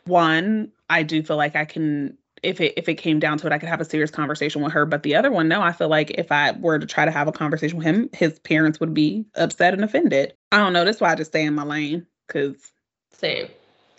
one 0.05 0.71
I 0.89 1.03
do 1.03 1.21
feel 1.21 1.37
like 1.37 1.55
I 1.55 1.65
can 1.65 2.17
if 2.41 2.59
it 2.59 2.73
if 2.75 2.89
it 2.89 2.95
came 2.95 3.19
down 3.19 3.37
to 3.37 3.47
it 3.47 3.53
I 3.53 3.59
could 3.59 3.69
have 3.69 3.81
a 3.81 3.85
serious 3.85 4.09
conversation 4.11 4.61
with 4.63 4.73
her, 4.73 4.85
but 4.85 5.03
the 5.03 5.15
other 5.15 5.31
one 5.31 5.47
no, 5.47 5.61
I 5.61 5.71
feel 5.71 5.89
like 5.89 6.11
if 6.11 6.31
I 6.31 6.51
were 6.53 6.79
to 6.79 6.87
try 6.87 7.05
to 7.05 7.11
have 7.11 7.27
a 7.27 7.31
conversation 7.31 7.77
with 7.77 7.85
him, 7.85 8.09
his 8.13 8.39
parents 8.39 8.79
would 8.79 8.93
be 8.93 9.25
upset 9.35 9.73
and 9.73 9.83
offended. 9.83 10.33
I 10.51 10.57
don't 10.57 10.73
know, 10.73 10.85
that's 10.85 11.01
why 11.01 11.11
I 11.11 11.15
just 11.15 11.31
stay 11.31 11.45
in 11.45 11.53
my 11.53 11.63
lane 11.63 12.05
cuz 12.27 12.71
same. 13.11 13.47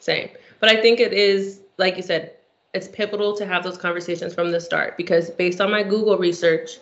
Same. 0.00 0.30
But 0.60 0.70
I 0.70 0.80
think 0.80 0.98
it 0.98 1.12
is 1.12 1.60
like 1.78 1.96
you 1.96 2.02
said, 2.02 2.32
it's 2.74 2.88
pivotal 2.88 3.36
to 3.36 3.46
have 3.46 3.62
those 3.62 3.78
conversations 3.78 4.34
from 4.34 4.50
the 4.50 4.60
start 4.60 4.96
because 4.96 5.30
based 5.30 5.60
on 5.60 5.70
my 5.70 5.82
Google 5.82 6.18
research, 6.18 6.78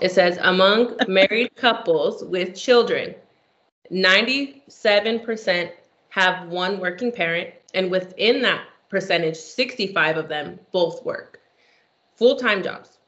it 0.00 0.12
says 0.12 0.38
among 0.42 0.96
married 1.08 1.54
couples 1.56 2.24
with 2.24 2.56
children, 2.56 3.14
97% 3.92 5.70
have 6.10 6.48
one 6.48 6.78
working 6.80 7.12
parent, 7.12 7.54
and 7.74 7.90
within 7.90 8.42
that 8.42 8.66
percentage, 8.88 9.36
65 9.36 10.16
of 10.16 10.28
them 10.28 10.58
both 10.72 11.04
work 11.04 11.40
full 12.18 12.36
time 12.36 12.62
jobs. 12.62 12.98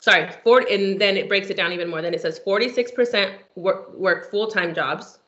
Sorry, 0.00 0.30
40, 0.44 0.74
and 0.74 1.00
then 1.00 1.16
it 1.16 1.28
breaks 1.28 1.50
it 1.50 1.56
down 1.56 1.72
even 1.72 1.88
more. 1.88 2.02
Then 2.02 2.14
it 2.14 2.20
says 2.20 2.40
46% 2.46 3.34
work, 3.56 3.94
work 3.94 4.30
full 4.30 4.48
time 4.48 4.74
jobs, 4.74 5.18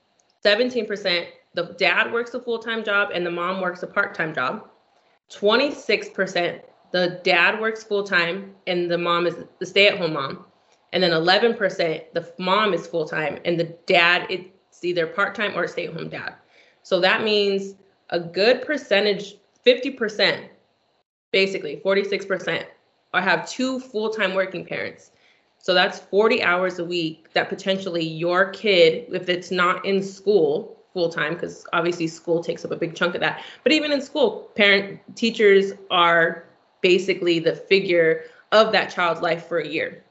17% 0.45 1.27
the 1.55 1.75
dad 1.79 2.13
works 2.13 2.35
a 2.35 2.41
full 2.41 2.59
time 2.59 2.85
job, 2.85 3.11
and 3.13 3.27
the 3.27 3.31
mom 3.31 3.61
works 3.61 3.83
a 3.83 3.87
part 3.87 4.15
time 4.15 4.35
job. 4.35 4.69
26% 5.33 6.61
the 6.93 7.21
dad 7.25 7.61
works 7.61 7.83
full 7.83 8.05
time, 8.05 8.55
and 8.67 8.91
the 8.91 8.99
mom 8.99 9.27
is 9.27 9.37
the 9.59 9.67
stay 9.67 9.89
at 9.89 9.99
home 9.99 10.15
mom. 10.15 10.47
And 10.93 11.03
then 11.03 11.13
11% 11.13 12.13
the 12.13 12.33
mom 12.39 12.75
is 12.75 12.87
full-time 12.87 13.39
and 13.45 13.59
the 13.59 13.77
dad 13.87 14.27
it's 14.29 14.85
either 14.85 15.07
part-time 15.07 15.57
or 15.57 15.67
stay-at-home 15.69 16.09
dad. 16.09 16.35
So 16.83 17.01
that 17.01 17.23
means 17.23 17.75
a 18.11 18.19
good 18.19 18.63
percentage 18.63 19.37
50% 19.65 20.49
basically 21.33 21.81
46% 21.85 22.65
or 23.15 23.21
have 23.21 23.49
two 23.49 23.79
full-time 23.79 24.35
working 24.35 24.65
parents. 24.65 25.13
So 25.59 25.75
that's 25.75 25.99
40 25.99 26.43
hours 26.43 26.79
a 26.79 26.85
week 26.85 27.33
that 27.35 27.49
potentially 27.49 28.05
your 28.05 28.51
kid 28.51 29.07
if 29.13 29.29
it's 29.29 29.51
not 29.51 29.85
in 29.85 30.03
school 30.03 30.77
full 30.93 31.09
time 31.09 31.35
because 31.35 31.65
obviously 31.73 32.09
school 32.09 32.43
takes 32.43 32.65
up 32.65 32.73
a 32.73 32.77
big 32.77 32.97
chunk 32.97 33.15
of 33.15 33.21
that 33.21 33.45
but 33.63 33.71
even 33.71 33.93
in 33.93 34.01
school 34.01 34.51
parent 34.57 34.99
teachers 35.15 35.73
are 35.89 36.50
basically 36.81 37.39
the 37.39 37.55
figure 37.55 38.25
of 38.53 38.73
that 38.73 38.91
child's 38.91 39.21
life 39.21 39.47
for 39.47 39.59
a 39.59 39.69
year 39.69 40.03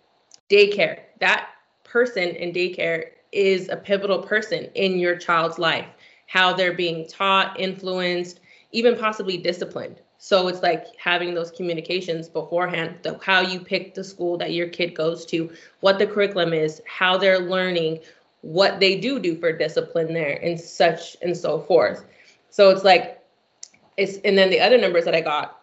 daycare. 0.50 1.02
That 1.20 1.50
person 1.84 2.30
in 2.30 2.52
daycare 2.52 3.12
is 3.32 3.70
a 3.70 3.78
pivotal 3.78 4.24
person 4.24 4.66
in 4.76 5.00
your 5.00 5.16
child's 5.16 5.60
life, 5.60 5.86
how 6.28 6.54
they're 6.54 6.74
being 6.74 7.08
taught, 7.08 7.60
influenced, 7.60 8.40
even 8.72 8.98
possibly 8.98 9.38
disciplined. 9.38 10.02
So 10.18 10.48
it's 10.48 10.62
like 10.62 10.88
having 10.98 11.34
those 11.34 11.52
communications 11.52 12.28
beforehand, 12.28 12.98
the, 13.04 13.18
how 13.24 13.42
you 13.42 13.60
pick 13.60 13.94
the 13.94 14.04
school 14.04 14.38
that 14.38 14.54
your 14.54 14.68
kid 14.68 14.94
goes 14.94 15.26
to, 15.28 15.50
what 15.80 15.98
the 15.98 16.08
curriculum 16.08 16.54
is, 16.54 16.82
how 16.86 17.18
they're 17.18 17.40
learning, 17.40 18.00
what 18.42 18.80
they 18.80 19.00
do 19.00 19.20
do 19.20 19.38
for 19.38 19.54
discipline 19.54 20.14
there, 20.14 20.40
and 20.44 20.60
such 20.60 21.16
and 21.22 21.38
so 21.38 21.60
forth. 21.60 22.04
So 22.50 22.70
it's 22.70 22.84
like, 22.84 23.24
it's 23.96 24.18
and 24.26 24.38
then 24.38 24.50
the 24.50 24.60
other 24.60 24.78
numbers 24.78 25.06
that 25.06 25.16
I 25.16 25.22
got, 25.22 25.59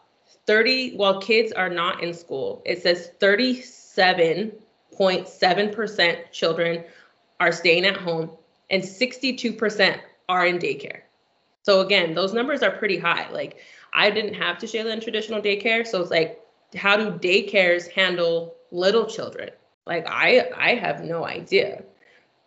30. 0.47 0.97
While 0.97 1.21
kids 1.21 1.53
are 1.53 1.71
not 1.71 2.03
in 2.03 2.15
school, 2.15 2.63
it 2.65 2.83
says 2.83 3.11
37 3.21 4.53
0.7% 4.99 6.31
children 6.33 6.85
are 7.41 7.53
staying 7.53 7.85
at 7.85 7.97
home 7.97 8.31
and 8.71 8.83
62% 8.83 10.01
are 10.29 10.47
in 10.47 10.59
daycare. 10.59 11.01
So 11.63 11.81
again, 11.81 12.15
those 12.15 12.33
numbers 12.33 12.63
are 12.63 12.71
pretty 12.71 12.99
high. 12.99 13.29
Like 13.31 13.59
I 13.93 14.11
didn't 14.11 14.35
have 14.35 14.59
to 14.59 14.67
share 14.67 14.87
in 14.87 15.01
traditional 15.01 15.41
daycare, 15.41 15.87
so 15.87 16.01
it's 16.01 16.11
like 16.11 16.41
how 16.77 16.97
do 16.97 17.11
daycares 17.11 17.91
handle 17.91 18.55
little 18.71 19.07
children? 19.07 19.51
Like 19.87 20.07
I 20.09 20.49
I 20.57 20.75
have 20.75 21.05
no 21.05 21.25
idea. 21.27 21.83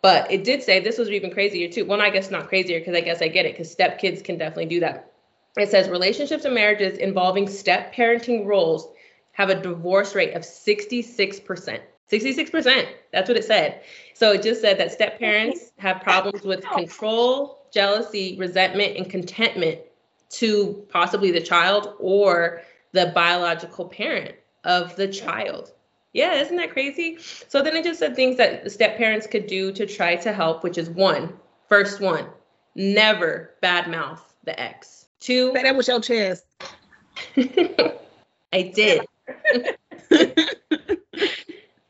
But 0.02 0.30
it 0.30 0.44
did 0.44 0.62
say 0.62 0.80
this 0.80 0.98
was 0.98 1.10
even 1.10 1.30
crazier 1.30 1.70
too. 1.70 1.84
Well, 1.84 2.00
I 2.00 2.10
guess 2.10 2.30
not 2.30 2.48
crazier 2.48 2.78
because 2.78 2.94
I 2.94 3.02
guess 3.02 3.20
I 3.20 3.28
get 3.28 3.44
it 3.44 3.52
because 3.52 3.70
step 3.70 3.98
kids 3.98 4.22
can 4.22 4.38
definitely 4.38 4.66
do 4.66 4.80
that. 4.80 5.09
It 5.60 5.68
says 5.68 5.88
relationships 5.88 6.46
and 6.46 6.54
marriages 6.54 6.98
involving 6.98 7.48
step 7.48 7.94
parenting 7.94 8.46
roles 8.46 8.88
have 9.32 9.50
a 9.50 9.60
divorce 9.60 10.14
rate 10.14 10.34
of 10.34 10.42
66%. 10.42 11.80
66%. 12.10 12.86
That's 13.12 13.28
what 13.28 13.38
it 13.38 13.44
said. 13.44 13.82
So 14.14 14.32
it 14.32 14.42
just 14.42 14.60
said 14.60 14.78
that 14.78 14.90
step 14.90 15.18
parents 15.18 15.72
have 15.78 16.00
problems 16.00 16.42
with 16.42 16.64
control, 16.66 17.66
jealousy, 17.72 18.36
resentment, 18.38 18.96
and 18.96 19.08
contentment 19.08 19.80
to 20.30 20.86
possibly 20.88 21.30
the 21.30 21.40
child 21.40 21.94
or 21.98 22.62
the 22.92 23.12
biological 23.14 23.84
parent 23.84 24.34
of 24.64 24.96
the 24.96 25.08
child. 25.08 25.72
Yeah, 26.12 26.34
isn't 26.34 26.56
that 26.56 26.72
crazy? 26.72 27.18
So 27.48 27.62
then 27.62 27.76
it 27.76 27.84
just 27.84 28.00
said 28.00 28.16
things 28.16 28.36
that 28.36 28.70
step 28.72 28.96
parents 28.96 29.26
could 29.26 29.46
do 29.46 29.72
to 29.72 29.86
try 29.86 30.16
to 30.16 30.32
help, 30.32 30.64
which 30.64 30.78
is 30.78 30.90
one, 30.90 31.34
first 31.68 32.00
one, 32.00 32.26
never 32.74 33.54
badmouth 33.62 34.20
the 34.44 34.58
ex. 34.58 34.99
Two, 35.20 35.52
say 35.54 35.62
that 35.62 35.76
with 35.76 35.88
your 35.88 36.00
chest. 36.00 36.44
I 38.52 38.62
did. 38.74 39.06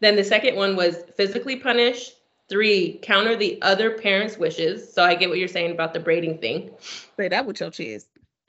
Then 0.01 0.17
the 0.17 0.25
second 0.25 0.57
one 0.57 0.77
was 0.77 0.97
physically 1.17 1.57
punish. 1.57 2.11
Three, 2.49 2.99
counter 3.03 3.37
the 3.37 3.61
other 3.63 3.93
parent's 3.93 4.37
wishes. 4.37 4.93
So 4.93 5.05
I 5.05 5.15
get 5.15 5.29
what 5.29 5.39
you're 5.39 5.47
saying 5.47 5.71
about 5.71 5.93
the 5.93 6.01
braiding 6.01 6.39
thing. 6.39 6.71
Say 7.17 7.29
that 7.29 7.47
with 7.47 7.61
your 7.61 7.71
chest. 7.71 8.09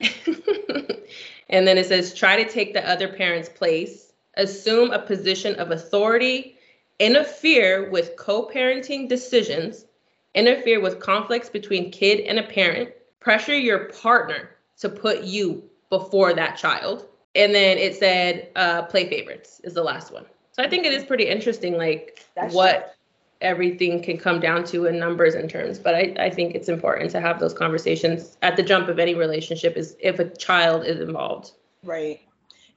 and 1.48 1.68
then 1.68 1.78
it 1.78 1.86
says 1.86 2.14
try 2.14 2.42
to 2.42 2.50
take 2.50 2.72
the 2.72 2.88
other 2.88 3.06
parent's 3.06 3.48
place, 3.48 4.12
assume 4.36 4.90
a 4.90 4.98
position 4.98 5.54
of 5.60 5.70
authority, 5.70 6.56
interfere 6.98 7.88
with 7.90 8.16
co-parenting 8.16 9.08
decisions, 9.08 9.84
interfere 10.34 10.80
with 10.80 10.98
conflicts 10.98 11.50
between 11.50 11.92
kid 11.92 12.20
and 12.20 12.40
a 12.40 12.42
parent, 12.42 12.90
pressure 13.20 13.56
your 13.56 13.84
partner 13.90 14.51
to 14.82 14.88
put 14.88 15.22
you 15.22 15.62
before 15.90 16.34
that 16.34 16.56
child. 16.56 17.06
And 17.34 17.54
then 17.54 17.78
it 17.78 17.96
said 17.96 18.48
uh, 18.56 18.82
play 18.82 19.08
favorites 19.08 19.60
is 19.64 19.74
the 19.74 19.82
last 19.82 20.12
one. 20.12 20.26
So 20.50 20.62
I 20.62 20.68
think 20.68 20.84
it 20.84 20.92
is 20.92 21.04
pretty 21.04 21.28
interesting, 21.28 21.78
like 21.78 22.26
That's 22.34 22.54
what 22.54 22.96
everything 23.40 24.02
can 24.02 24.18
come 24.18 24.40
down 24.40 24.64
to 24.64 24.86
in 24.86 24.98
numbers 24.98 25.34
and 25.34 25.48
terms. 25.48 25.78
But 25.78 25.94
I, 25.94 26.14
I 26.18 26.30
think 26.30 26.54
it's 26.54 26.68
important 26.68 27.10
to 27.12 27.20
have 27.20 27.40
those 27.40 27.54
conversations 27.54 28.36
at 28.42 28.56
the 28.56 28.62
jump 28.62 28.88
of 28.88 28.98
any 28.98 29.14
relationship 29.14 29.76
is 29.76 29.96
if 30.00 30.18
a 30.18 30.28
child 30.36 30.84
is 30.84 31.00
involved. 31.00 31.52
Right. 31.84 32.20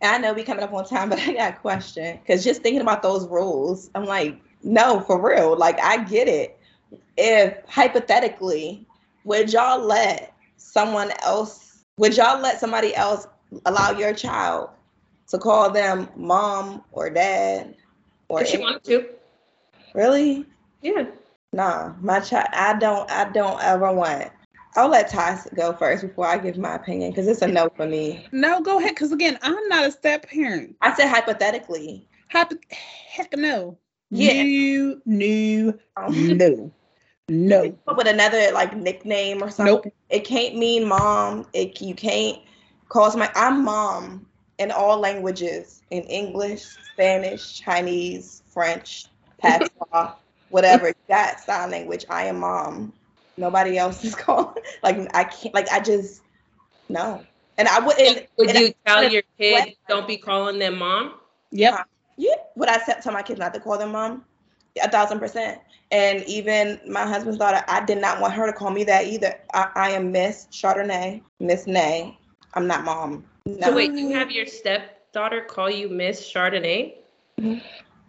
And 0.02 0.14
I 0.14 0.18
know 0.20 0.34
we 0.34 0.44
coming 0.44 0.64
up 0.64 0.74
on 0.74 0.86
time, 0.86 1.10
but 1.12 1.20
I 1.20 1.34
got 1.34 1.54
a 1.54 1.58
question. 1.58 2.20
Because 2.22 2.44
just 2.44 2.62
thinking 2.62 2.82
about 2.82 3.02
those 3.02 3.28
rules, 3.28 3.90
I'm 3.96 4.06
like, 4.06 4.40
no, 4.64 5.00
for 5.02 5.20
real. 5.20 5.58
Like, 5.58 5.80
I 5.82 6.04
get 6.04 6.28
it. 6.28 6.58
If 7.18 7.58
hypothetically, 7.68 8.86
would 9.24 9.52
y'all 9.52 9.84
let 9.84 10.34
someone 10.58 11.12
else, 11.24 11.65
would 11.98 12.16
y'all 12.18 12.40
let 12.42 12.60
somebody 12.60 12.96
else 12.96 13.28
allow 13.66 13.92
your 13.92 14.14
child 14.14 14.70
to 15.30 15.38
call 15.38 15.72
them 15.72 16.10
mom 16.16 16.84
or 16.92 17.10
dad? 17.10 17.76
Or 18.28 18.42
If 18.42 18.48
she 18.48 18.56
any- 18.56 18.64
wanted 18.64 18.84
to. 18.86 19.06
really? 19.94 20.46
Yeah. 20.82 21.06
Nah, 21.54 21.94
my 22.02 22.20
child. 22.20 22.48
I 22.52 22.78
don't. 22.78 23.10
I 23.10 23.30
don't 23.32 23.62
ever 23.62 23.92
want. 23.94 24.30
I'll 24.76 24.90
let 24.90 25.10
Ty 25.10 25.40
go 25.56 25.72
first 25.72 26.02
before 26.06 26.26
I 26.28 26.38
give 26.38 26.58
my 26.58 26.76
opinion 26.76 27.12
because 27.12 27.28
it's 27.28 27.42
a 27.42 27.48
no 27.48 27.70
for 27.78 27.86
me. 27.86 28.28
No, 28.34 28.60
go 28.62 28.78
ahead. 28.78 28.90
Because 28.90 29.14
again, 29.14 29.40
I'm 29.42 29.68
not 29.70 29.86
a 29.86 29.92
step 29.92 30.28
parent. 30.28 30.76
I 30.82 30.94
said 30.96 31.08
hypothetically. 31.08 32.10
Hypo- 32.30 32.58
heck 32.72 33.32
no. 33.38 33.78
Yeah. 34.10 34.44
New, 34.44 35.02
no, 35.06 35.74
Um, 35.96 36.38
no, 36.38 36.72
no. 37.30 37.76
with 37.96 38.08
another 38.08 38.52
like 38.54 38.76
nickname 38.76 39.44
or 39.44 39.50
something. 39.50 39.74
Nope. 39.74 39.94
It 40.10 40.26
can't 40.26 40.56
mean 40.56 40.88
mom. 40.88 41.48
It 41.54 41.82
you 41.82 41.96
can't 41.96 42.40
call 42.90 43.16
my 43.18 43.32
I'm 43.36 43.64
mom 43.64 44.26
in 44.58 44.72
all 44.72 45.00
languages 45.00 45.82
in 45.92 46.04
English, 46.04 46.64
Spanish, 46.94 47.60
Chinese, 47.60 48.44
French, 48.48 49.08
patois, 49.40 50.14
whatever. 50.50 50.94
that 51.08 51.40
sign 51.40 51.72
language. 51.72 52.06
I 52.10 52.26
am 52.26 52.40
mom. 52.40 52.94
Nobody 53.38 53.78
else 53.78 54.04
is 54.04 54.16
called. 54.26 54.60
Like 54.84 54.98
I 55.16 55.24
can't. 55.24 55.54
Like 55.54 55.70
I 55.70 55.80
just 55.80 56.22
no. 56.90 57.24
And 57.58 57.68
I 57.68 57.80
wouldn't. 57.80 58.28
Would 58.38 58.50
and 58.50 58.60
you 58.60 58.68
I- 58.68 58.76
tell 58.86 59.12
your 59.12 59.24
kid 59.38 59.54
what- 59.54 59.70
don't 59.88 60.08
be 60.08 60.18
calling 60.18 60.60
them 60.60 60.78
mom? 60.78 61.16
Yep. 61.52 61.86
Yeah, 62.18 62.36
would 62.56 62.70
I 62.70 62.78
tell 62.78 62.96
tell 63.02 63.14
my 63.14 63.22
kids 63.24 63.40
not 63.40 63.54
to 63.56 63.60
call 63.60 63.78
them 63.78 63.92
mom? 63.92 64.24
A 64.84 64.90
thousand 64.90 65.20
percent. 65.20 65.60
And 65.92 66.24
even 66.24 66.80
my 66.88 67.06
husband's 67.06 67.38
daughter, 67.38 67.64
I 67.68 67.86
did 67.86 68.00
not 68.00 68.20
want 68.20 68.34
her 68.34 68.46
to 68.48 68.54
call 68.54 68.72
me 68.72 68.84
that 68.86 69.06
either. 69.06 69.36
I, 69.54 69.70
I 69.76 69.90
am 69.92 70.12
Miss 70.12 70.48
Chardonnay, 70.52 71.22
Miss 71.40 71.68
Nay. 71.68 72.18
I'm 72.56 72.68
not 72.68 72.84
mom. 72.84 73.24
No. 73.46 73.68
So 73.68 73.76
wait, 73.76 73.94
you 73.94 74.10
have 74.10 74.32
your 74.32 74.46
stepdaughter 74.48 75.42
call 75.42 75.70
you 75.70 75.88
Miss 75.90 76.22
Chardonnay? 76.22 76.96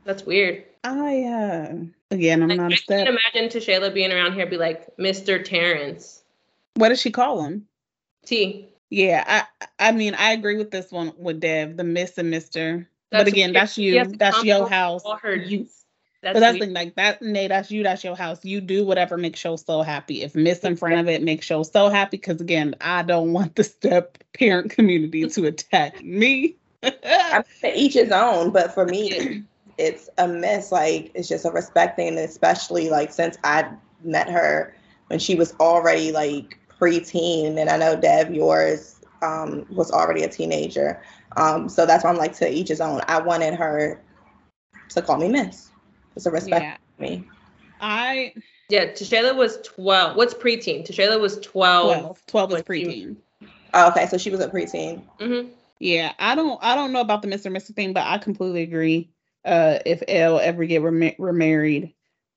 That's 0.05 0.25
weird. 0.25 0.65
I 0.85 1.23
uh 1.25 1.75
again, 2.11 2.43
I'm 2.43 2.49
Like, 2.49 2.59
not 2.59 2.71
I 2.73 2.75
a 2.75 2.79
step. 2.79 3.07
can 3.07 3.19
imagine 3.35 3.51
Tashayla 3.51 3.93
being 3.93 4.13
around 4.13 4.35
here 4.35 4.47
be 4.47 4.57
like, 4.57 4.97
Mr. 4.97 5.45
Terrence. 5.45 6.23
What 6.75 6.91
does 6.91 7.01
she 7.01 7.11
call 7.11 7.43
him? 7.43 7.67
T. 8.25 8.69
Yeah, 8.91 9.25
I 9.59 9.89
I 9.89 9.93
mean 9.93 10.15
I 10.15 10.33
agree 10.33 10.57
with 10.57 10.71
this 10.71 10.91
one 10.93 11.13
with 11.19 11.41
Dev, 11.41 11.77
the 11.77 11.85
Miss 11.85 12.19
and 12.19 12.31
Mister. 12.31 12.89
But 13.11 13.27
again, 13.29 13.49
weird. 13.49 13.57
that's 13.57 13.79
you. 13.79 14.05
That's 14.17 14.45
your 14.45 14.69
house. 14.69 15.03
All 15.05 15.17
her 15.17 15.35
You, 15.35 15.67
that's 16.27 16.35
but 16.35 16.41
that's 16.41 16.55
the 16.55 16.65
thing, 16.65 16.75
like 16.75 16.97
that, 16.97 17.23
Nay. 17.23 17.47
That's 17.47 17.71
you. 17.71 17.85
That's 17.85 18.03
your 18.03 18.17
house. 18.17 18.45
You 18.45 18.61
do 18.61 18.85
whatever 18.85 19.17
makes 19.17 19.45
you 19.45 19.57
so 19.57 19.83
happy. 19.83 20.23
If 20.23 20.35
Miss 20.35 20.59
in 20.65 20.75
front 20.75 20.97
of 20.97 21.09
it 21.09 21.23
makes 21.23 21.49
you 21.49 21.63
so 21.63 21.89
happy, 21.89 22.17
because 22.17 22.41
again, 22.41 22.75
I 22.81 23.05
don't 23.05 23.33
want 23.33 23.55
the 23.55 23.63
step 23.63 24.19
parent 24.37 24.73
community 24.73 25.29
to 25.29 25.47
attack 25.47 26.03
me. 26.03 26.57
I 26.83 27.45
mean, 27.63 27.73
each 27.77 27.95
his 27.95 28.11
own, 28.11 28.51
but 28.51 28.75
for 28.75 28.87
me, 28.87 29.45
it's 29.79 30.11
a 30.19 30.27
miss. 30.27 30.73
Like 30.73 31.13
it's 31.15 31.29
just 31.29 31.45
a 31.45 31.51
respect 31.51 31.95
thing, 31.95 32.09
and 32.09 32.19
especially 32.19 32.91
like 32.91 33.13
since 33.13 33.37
I 33.45 33.71
met 34.03 34.29
her 34.29 34.75
when 35.07 35.21
she 35.21 35.37
was 35.37 35.55
already 35.61 36.11
like 36.11 36.59
preteen, 36.81 37.57
and 37.57 37.71
I 37.71 37.77
know 37.77 37.95
Dev, 37.95 38.35
yours 38.35 39.01
um, 39.23 39.65
was 39.71 39.93
already 39.93 40.25
a 40.25 40.29
teenager. 40.29 41.01
Um, 41.37 41.69
so 41.69 41.87
that's 41.87 42.03
why 42.03 42.11
I'm 42.11 42.17
like 42.17 42.35
to 42.39 42.53
each 42.53 42.67
his 42.67 42.81
own. 42.81 43.01
I 43.07 43.21
wanted 43.21 43.55
her 43.55 44.03
to 44.89 45.03
call 45.03 45.19
me 45.19 45.29
Miss. 45.29 45.71
It's 46.17 46.27
a 46.27 46.31
respect 46.31 46.63
yeah, 46.63 46.77
for 46.97 47.03
me. 47.03 47.25
I 47.81 48.33
Yeah, 48.69 48.87
Tashayla 48.87 49.37
was 49.37 49.59
12. 49.65 50.17
What's 50.17 50.35
preteen? 50.35 50.87
Tashayla 50.89 51.21
was 51.21 51.39
12. 51.41 51.85
12. 52.01 52.27
12 52.27 52.51
is 52.51 52.55
What 52.57 52.79
you- 52.79 52.87
preteen. 52.87 53.17
Oh, 53.75 53.89
okay, 53.91 54.07
so 54.07 54.17
she 54.17 54.31
was 54.31 54.41
a 54.41 54.49
preteen. 54.49 55.03
hmm 55.21 55.49
Yeah, 55.79 56.13
I 56.19 56.35
don't 56.35 56.59
I 56.63 56.75
don't 56.75 56.93
know 56.93 57.01
about 57.03 57.21
the 57.23 57.29
Mr. 57.29 57.53
Mr. 57.55 57.75
thing, 57.75 57.93
but 57.93 58.05
I 58.07 58.19
completely 58.19 58.63
agree. 58.63 59.11
Uh 59.45 59.79
if 59.85 60.03
Elle 60.09 60.41
ever 60.41 60.65
get 60.65 60.83
rem- 60.83 61.13
remarried, 61.19 61.93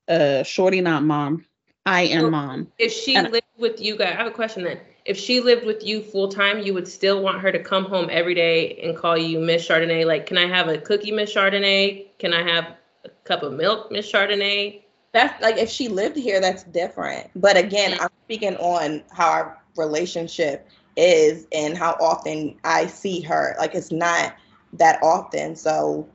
uh 0.08 0.42
Shorty 0.42 0.80
not 0.82 1.02
mom. 1.02 1.46
I 1.86 2.02
am 2.02 2.20
So- 2.22 2.30
mom. 2.30 2.72
If 2.78 2.92
she 2.92 3.16
And- 3.16 3.32
lived 3.32 3.46
with 3.58 3.80
you 3.80 3.96
guys, 3.96 4.12
I 4.12 4.16
have 4.16 4.26
a 4.26 4.30
question 4.30 4.64
then. 4.64 4.78
If 5.06 5.16
she 5.16 5.40
lived 5.40 5.64
with 5.64 5.82
you 5.82 6.02
full 6.02 6.28
time, 6.28 6.60
you 6.60 6.74
would 6.74 6.86
still 6.86 7.22
want 7.22 7.40
her 7.40 7.50
to 7.50 7.58
come 7.58 7.86
home 7.86 8.08
every 8.12 8.34
day 8.34 8.78
and 8.82 8.94
call 8.94 9.16
you 9.16 9.40
Miss 9.40 9.66
Chardonnay. 9.66 10.04
Like, 10.04 10.26
can 10.26 10.36
I 10.36 10.46
have 10.46 10.68
a 10.68 10.76
cookie, 10.76 11.10
Miss 11.10 11.34
Chardonnay? 11.34 12.06
Can 12.18 12.34
I 12.34 12.42
have 12.42 12.76
a 13.04 13.08
cup 13.24 13.42
of 13.42 13.52
milk, 13.52 13.90
Miss 13.90 14.10
Chardonnay? 14.10 14.82
That's 15.12 15.40
like 15.42 15.56
if 15.56 15.68
she 15.68 15.88
lived 15.88 16.16
here, 16.16 16.40
that's 16.40 16.62
different. 16.64 17.30
But 17.34 17.56
again, 17.56 17.98
I'm 18.00 18.10
speaking 18.24 18.56
on 18.56 19.02
how 19.12 19.28
our 19.28 19.58
relationship 19.76 20.68
is 20.96 21.46
and 21.52 21.76
how 21.76 21.96
often 22.00 22.56
I 22.64 22.86
see 22.86 23.20
her. 23.22 23.56
Like 23.58 23.74
it's 23.74 23.90
not 23.90 24.34
that 24.74 25.02
often, 25.02 25.56
so 25.56 26.08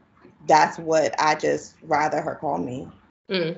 that's 0.47 0.77
what 0.77 1.13
I 1.19 1.35
just 1.35 1.75
rather 1.83 2.21
her 2.21 2.35
call 2.35 2.57
me. 2.57 2.87
Mm. 3.29 3.57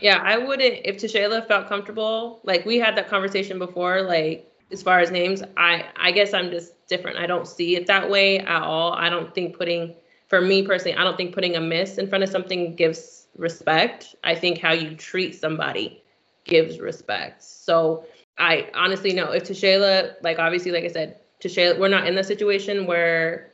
Yeah, 0.00 0.20
I 0.22 0.36
wouldn't 0.36 0.80
if 0.84 0.96
Tashayla 0.96 1.46
felt 1.48 1.68
comfortable. 1.68 2.40
Like 2.44 2.64
we 2.64 2.78
had 2.78 2.96
that 2.96 3.08
conversation 3.08 3.58
before, 3.58 4.02
like 4.02 4.48
as 4.70 4.82
far 4.82 5.00
as 5.00 5.10
names, 5.10 5.42
I 5.56 5.86
I 5.96 6.12
guess 6.12 6.34
I'm 6.34 6.50
just 6.50 6.86
different. 6.88 7.18
I 7.18 7.26
don't 7.26 7.46
see 7.46 7.76
it 7.76 7.86
that 7.86 8.08
way 8.10 8.38
at 8.38 8.62
all. 8.62 8.92
I 8.92 9.08
don't 9.08 9.34
think 9.34 9.56
putting 9.56 9.94
for 10.32 10.40
me 10.40 10.62
personally, 10.62 10.96
I 10.96 11.04
don't 11.04 11.18
think 11.18 11.34
putting 11.34 11.56
a 11.56 11.60
miss 11.60 11.98
in 11.98 12.08
front 12.08 12.24
of 12.24 12.30
something 12.30 12.74
gives 12.74 13.26
respect. 13.36 14.14
I 14.24 14.34
think 14.34 14.56
how 14.56 14.72
you 14.72 14.96
treat 14.96 15.38
somebody 15.38 16.02
gives 16.44 16.80
respect. 16.80 17.42
So 17.42 18.06
I 18.38 18.70
honestly 18.72 19.12
know 19.12 19.32
if 19.32 19.42
Tashayla, 19.42 20.14
like 20.22 20.38
obviously, 20.38 20.70
like 20.70 20.84
I 20.84 20.88
said, 20.88 21.18
Tashayla, 21.44 21.78
we're 21.78 21.88
not 21.88 22.06
in 22.06 22.14
the 22.14 22.24
situation 22.24 22.86
where 22.86 23.52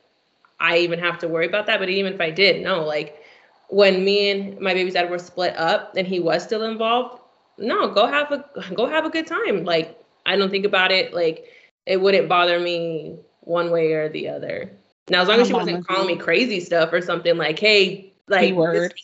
I 0.61 0.79
even 0.79 1.01
have 1.01 1.19
to 1.19 1.27
worry 1.27 1.47
about 1.47 1.67
that. 1.67 1.81
But 1.81 1.89
even 1.89 2.13
if 2.13 2.21
I 2.21 2.31
did, 2.31 2.63
no, 2.63 2.85
like 2.85 3.25
when 3.71 4.05
me 4.05 4.31
and 4.31 4.61
my 4.61 4.73
baby's 4.73 4.95
dad 4.95 5.11
were 5.11 5.19
split 5.19 5.57
up 5.57 5.97
and 5.97 6.07
he 6.07 6.21
was 6.21 6.45
still 6.45 6.63
involved, 6.63 7.21
no, 7.59 7.93
go 7.93 8.07
have 8.07 8.31
a 8.31 8.45
go 8.77 8.87
have 8.87 9.05
a 9.05 9.11
good 9.11 9.27
time. 9.27 9.65
Like 9.65 10.01
I 10.27 10.37
don't 10.37 10.49
think 10.49 10.65
about 10.65 10.93
it. 10.93 11.13
Like 11.13 11.45
it 11.87 12.01
wouldn't 12.01 12.29
bother 12.29 12.61
me 12.61 13.19
one 13.41 13.73
way 13.73 13.95
or 13.95 14.09
the 14.09 14.29
other. 14.29 14.71
Now, 15.11 15.23
as 15.23 15.29
long 15.29 15.41
as 15.41 15.49
she 15.49 15.55
wasn't 15.55 15.87
calling 15.87 16.07
me 16.07 16.17
crazy 16.17 16.61
stuff 16.61 16.93
or 16.93 17.01
something 17.01 17.37
like, 17.37 17.59
hey, 17.59 18.13
like 18.29 18.55
word. 18.55 18.95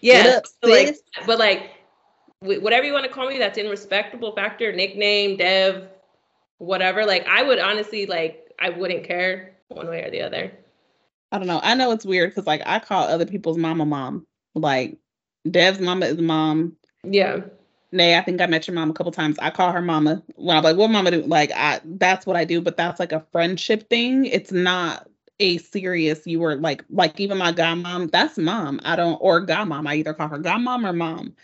yeah, 0.00 0.38
up, 0.38 0.46
so, 0.46 0.70
like, 0.70 0.96
but 1.26 1.38
like 1.38 1.70
whatever 2.40 2.84
you 2.84 2.92
want 2.92 3.04
to 3.04 3.10
call 3.10 3.28
me, 3.28 3.38
that's 3.38 3.58
in 3.58 3.68
respectable 3.68 4.34
factor, 4.34 4.72
nickname, 4.72 5.36
Dev, 5.36 5.88
whatever. 6.58 7.04
Like 7.06 7.26
I 7.26 7.42
would 7.42 7.58
honestly 7.58 8.06
like 8.06 8.52
I 8.58 8.70
wouldn't 8.70 9.04
care 9.04 9.56
one 9.68 9.88
way 9.88 10.02
or 10.02 10.10
the 10.10 10.22
other. 10.22 10.52
I 11.30 11.38
don't 11.38 11.46
know. 11.46 11.60
I 11.62 11.74
know 11.74 11.92
it's 11.92 12.04
weird 12.04 12.30
because 12.30 12.46
like 12.46 12.62
I 12.66 12.78
call 12.78 13.04
other 13.04 13.26
people's 13.26 13.58
mama 13.58 13.86
mom. 13.86 14.26
Like 14.54 14.98
Dev's 15.50 15.80
mama 15.80 16.06
is 16.06 16.18
mom. 16.18 16.76
Yeah. 17.04 17.40
Nay, 17.94 18.16
I 18.16 18.22
think 18.22 18.40
I 18.40 18.46
met 18.46 18.66
your 18.66 18.74
mom 18.74 18.90
a 18.90 18.94
couple 18.94 19.12
times. 19.12 19.38
I 19.38 19.50
call 19.50 19.70
her 19.72 19.82
mama 19.82 20.22
when 20.36 20.56
I'm 20.56 20.62
like, 20.62 20.76
"What 20.76 20.90
mama 20.90 21.10
do?" 21.10 21.22
Like, 21.22 21.52
I 21.54 21.80
that's 21.84 22.24
what 22.24 22.36
I 22.36 22.44
do. 22.44 22.62
But 22.62 22.78
that's 22.78 22.98
like 22.98 23.12
a 23.12 23.26
friendship 23.32 23.90
thing. 23.90 24.24
It's 24.24 24.50
not 24.50 25.06
a 25.40 25.58
serious. 25.58 26.26
You 26.26 26.40
were 26.40 26.56
like, 26.56 26.84
like 26.90 27.18
even 27.20 27.38
my 27.38 27.52
godmom. 27.52 28.10
That's 28.10 28.38
mom. 28.38 28.80
I 28.84 28.96
don't 28.96 29.18
or 29.20 29.44
godmom. 29.46 29.88
I 29.88 29.96
either 29.96 30.14
call 30.14 30.28
her 30.28 30.38
godmom 30.38 30.88
or 30.88 30.92
mom. 30.92 31.34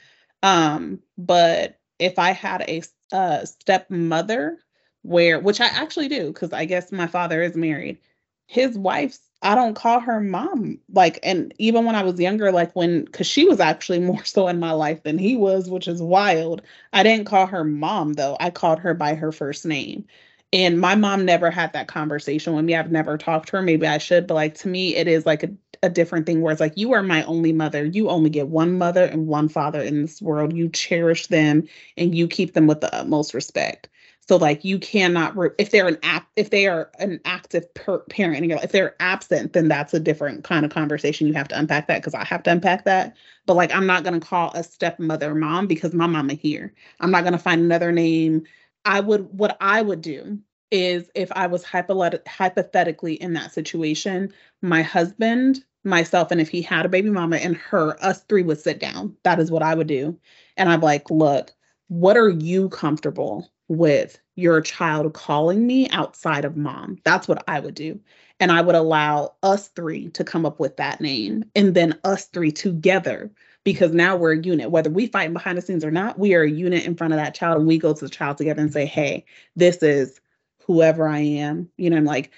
Um, 0.42 1.00
but 1.16 1.78
if 1.98 2.18
I 2.18 2.32
had 2.32 2.62
a 2.62 2.82
uh, 3.12 3.44
stepmother, 3.44 4.58
where 5.02 5.40
which 5.40 5.60
I 5.60 5.66
actually 5.66 6.08
do, 6.08 6.28
because 6.28 6.52
I 6.52 6.64
guess 6.64 6.92
my 6.92 7.06
father 7.06 7.42
is 7.42 7.56
married. 7.56 7.98
His 8.46 8.78
wife's 8.78 9.20
I 9.42 9.54
don't 9.54 9.74
call 9.74 10.00
her 10.00 10.20
mom. 10.20 10.78
Like, 10.92 11.20
and 11.22 11.54
even 11.58 11.84
when 11.84 11.94
I 11.94 12.02
was 12.02 12.18
younger, 12.18 12.50
like 12.50 12.74
when, 12.74 13.04
because 13.04 13.26
she 13.26 13.46
was 13.46 13.60
actually 13.60 14.00
more 14.00 14.24
so 14.24 14.48
in 14.48 14.58
my 14.58 14.72
life 14.72 15.02
than 15.04 15.18
he 15.18 15.36
was, 15.36 15.70
which 15.70 15.86
is 15.88 16.02
wild. 16.02 16.62
I 16.92 17.02
didn't 17.02 17.26
call 17.26 17.46
her 17.46 17.64
mom 17.64 18.14
though. 18.14 18.36
I 18.40 18.50
called 18.50 18.80
her 18.80 18.94
by 18.94 19.14
her 19.14 19.32
first 19.32 19.64
name. 19.64 20.04
And 20.52 20.80
my 20.80 20.94
mom 20.94 21.24
never 21.26 21.50
had 21.50 21.72
that 21.74 21.88
conversation 21.88 22.54
with 22.54 22.64
me. 22.64 22.74
I've 22.74 22.90
never 22.90 23.18
talked 23.18 23.48
to 23.48 23.56
her. 23.56 23.62
Maybe 23.62 23.86
I 23.86 23.98
should, 23.98 24.26
but 24.26 24.34
like 24.34 24.54
to 24.58 24.68
me, 24.68 24.96
it 24.96 25.06
is 25.06 25.26
like 25.26 25.42
a, 25.42 25.50
a 25.82 25.90
different 25.90 26.24
thing 26.26 26.40
where 26.40 26.52
it's 26.52 26.60
like, 26.60 26.76
you 26.76 26.92
are 26.94 27.02
my 27.02 27.22
only 27.24 27.52
mother. 27.52 27.84
You 27.84 28.08
only 28.08 28.30
get 28.30 28.48
one 28.48 28.78
mother 28.78 29.04
and 29.04 29.26
one 29.26 29.48
father 29.50 29.80
in 29.82 30.02
this 30.02 30.22
world. 30.22 30.54
You 30.54 30.70
cherish 30.70 31.26
them 31.26 31.64
and 31.98 32.14
you 32.14 32.26
keep 32.28 32.54
them 32.54 32.66
with 32.66 32.80
the 32.80 32.94
utmost 32.94 33.34
respect. 33.34 33.88
So 34.26 34.36
like 34.36 34.64
you 34.64 34.78
cannot 34.78 35.36
re- 35.36 35.50
if 35.58 35.70
they're 35.70 35.88
an 35.88 35.98
app 36.02 36.28
if 36.36 36.50
they 36.50 36.66
are 36.66 36.90
an 36.98 37.18
active 37.24 37.72
per- 37.74 38.00
parent 38.10 38.36
and 38.36 38.50
you're 38.50 38.62
if 38.62 38.72
they're 38.72 38.94
absent 39.00 39.54
then 39.54 39.68
that's 39.68 39.94
a 39.94 40.00
different 40.00 40.44
kind 40.44 40.66
of 40.66 40.70
conversation 40.70 41.26
you 41.26 41.32
have 41.32 41.48
to 41.48 41.58
unpack 41.58 41.86
that 41.88 42.02
because 42.02 42.12
I 42.14 42.24
have 42.26 42.42
to 42.42 42.50
unpack 42.50 42.84
that. 42.84 43.16
But 43.46 43.54
like 43.54 43.74
I'm 43.74 43.86
not 43.86 44.04
gonna 44.04 44.20
call 44.20 44.50
a 44.54 44.62
stepmother 44.62 45.34
mom 45.34 45.66
because 45.66 45.94
my 45.94 46.06
mama 46.06 46.34
here. 46.34 46.74
I'm 47.00 47.10
not 47.10 47.24
gonna 47.24 47.38
find 47.38 47.62
another 47.62 47.90
name. 47.92 48.44
I 48.88 49.00
would 49.00 49.38
what 49.38 49.56
I 49.60 49.82
would 49.82 50.00
do 50.00 50.38
is 50.70 51.10
if 51.14 51.30
I 51.32 51.46
was 51.46 51.62
hypothetically 51.62 53.14
in 53.14 53.34
that 53.34 53.52
situation, 53.52 54.32
my 54.62 54.80
husband, 54.82 55.62
myself, 55.84 56.30
and 56.30 56.40
if 56.40 56.48
he 56.48 56.62
had 56.62 56.86
a 56.86 56.88
baby 56.88 57.10
mama 57.10 57.36
and 57.36 57.54
her, 57.56 58.02
us 58.02 58.24
three 58.24 58.42
would 58.42 58.60
sit 58.60 58.80
down. 58.80 59.14
That 59.24 59.40
is 59.40 59.50
what 59.50 59.62
I 59.62 59.74
would 59.74 59.86
do. 59.88 60.18
And 60.56 60.70
I'm 60.70 60.80
like, 60.80 61.10
look, 61.10 61.52
what 61.88 62.16
are 62.16 62.30
you 62.30 62.70
comfortable 62.70 63.50
with 63.68 64.18
your 64.36 64.62
child 64.62 65.12
calling 65.12 65.66
me 65.66 65.90
outside 65.90 66.46
of 66.46 66.56
mom? 66.56 66.98
That's 67.04 67.28
what 67.28 67.44
I 67.46 67.60
would 67.60 67.74
do. 67.74 68.00
And 68.40 68.50
I 68.50 68.62
would 68.62 68.74
allow 68.74 69.34
us 69.42 69.68
three 69.68 70.08
to 70.10 70.24
come 70.24 70.46
up 70.46 70.60
with 70.60 70.78
that 70.78 71.00
name 71.02 71.44
and 71.54 71.74
then 71.74 71.98
us 72.04 72.24
three 72.26 72.52
together 72.52 73.30
because 73.68 73.92
now 73.92 74.16
we're 74.16 74.32
a 74.32 74.38
unit. 74.38 74.70
Whether 74.70 74.88
we 74.88 75.08
fight 75.08 75.30
behind 75.30 75.58
the 75.58 75.62
scenes 75.62 75.84
or 75.84 75.90
not, 75.90 76.18
we 76.18 76.32
are 76.32 76.40
a 76.40 76.50
unit 76.50 76.86
in 76.86 76.94
front 76.94 77.12
of 77.12 77.18
that 77.18 77.34
child 77.34 77.58
and 77.58 77.66
we 77.66 77.76
go 77.76 77.92
to 77.92 78.02
the 78.02 78.08
child 78.08 78.38
together 78.38 78.62
and 78.62 78.72
say, 78.72 78.86
hey, 78.86 79.26
this 79.56 79.82
is 79.82 80.22
whoever 80.64 81.06
I 81.06 81.18
am. 81.18 81.68
You 81.76 81.90
know, 81.90 81.98
I'm 81.98 82.06
like, 82.06 82.30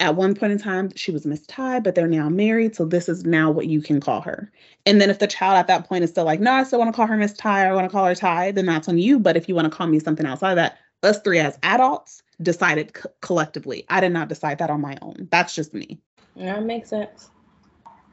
at 0.00 0.16
one 0.16 0.34
point 0.34 0.50
in 0.50 0.58
time, 0.58 0.90
she 0.96 1.12
was 1.12 1.24
Miss 1.24 1.46
Ty, 1.46 1.78
but 1.78 1.94
they're 1.94 2.08
now 2.08 2.28
married. 2.28 2.74
So 2.74 2.84
this 2.84 3.08
is 3.08 3.24
now 3.24 3.48
what 3.48 3.68
you 3.68 3.80
can 3.80 4.00
call 4.00 4.22
her. 4.22 4.50
And 4.84 5.00
then 5.00 5.08
if 5.08 5.20
the 5.20 5.28
child 5.28 5.56
at 5.56 5.68
that 5.68 5.88
point 5.88 6.02
is 6.02 6.10
still 6.10 6.24
like, 6.24 6.40
no, 6.40 6.50
I 6.50 6.64
still 6.64 6.80
want 6.80 6.92
to 6.92 6.96
call 6.96 7.06
her 7.06 7.16
Miss 7.16 7.32
Ty, 7.32 7.64
or 7.64 7.70
I 7.70 7.74
want 7.74 7.84
to 7.84 7.92
call 7.92 8.06
her 8.06 8.16
Ty, 8.16 8.50
then 8.50 8.66
that's 8.66 8.88
on 8.88 8.98
you. 8.98 9.20
But 9.20 9.36
if 9.36 9.48
you 9.48 9.54
want 9.54 9.70
to 9.70 9.76
call 9.76 9.86
me 9.86 10.00
something 10.00 10.26
outside 10.26 10.50
of 10.50 10.56
that, 10.56 10.78
us 11.04 11.20
three 11.20 11.38
as 11.38 11.60
adults 11.62 12.24
decided 12.42 12.94
co- 12.94 13.08
collectively. 13.20 13.84
I 13.88 14.00
did 14.00 14.10
not 14.10 14.28
decide 14.28 14.58
that 14.58 14.70
on 14.70 14.80
my 14.80 14.98
own. 15.00 15.28
That's 15.30 15.54
just 15.54 15.74
me. 15.74 16.00
That 16.34 16.64
makes 16.64 16.90
sense. 16.90 17.31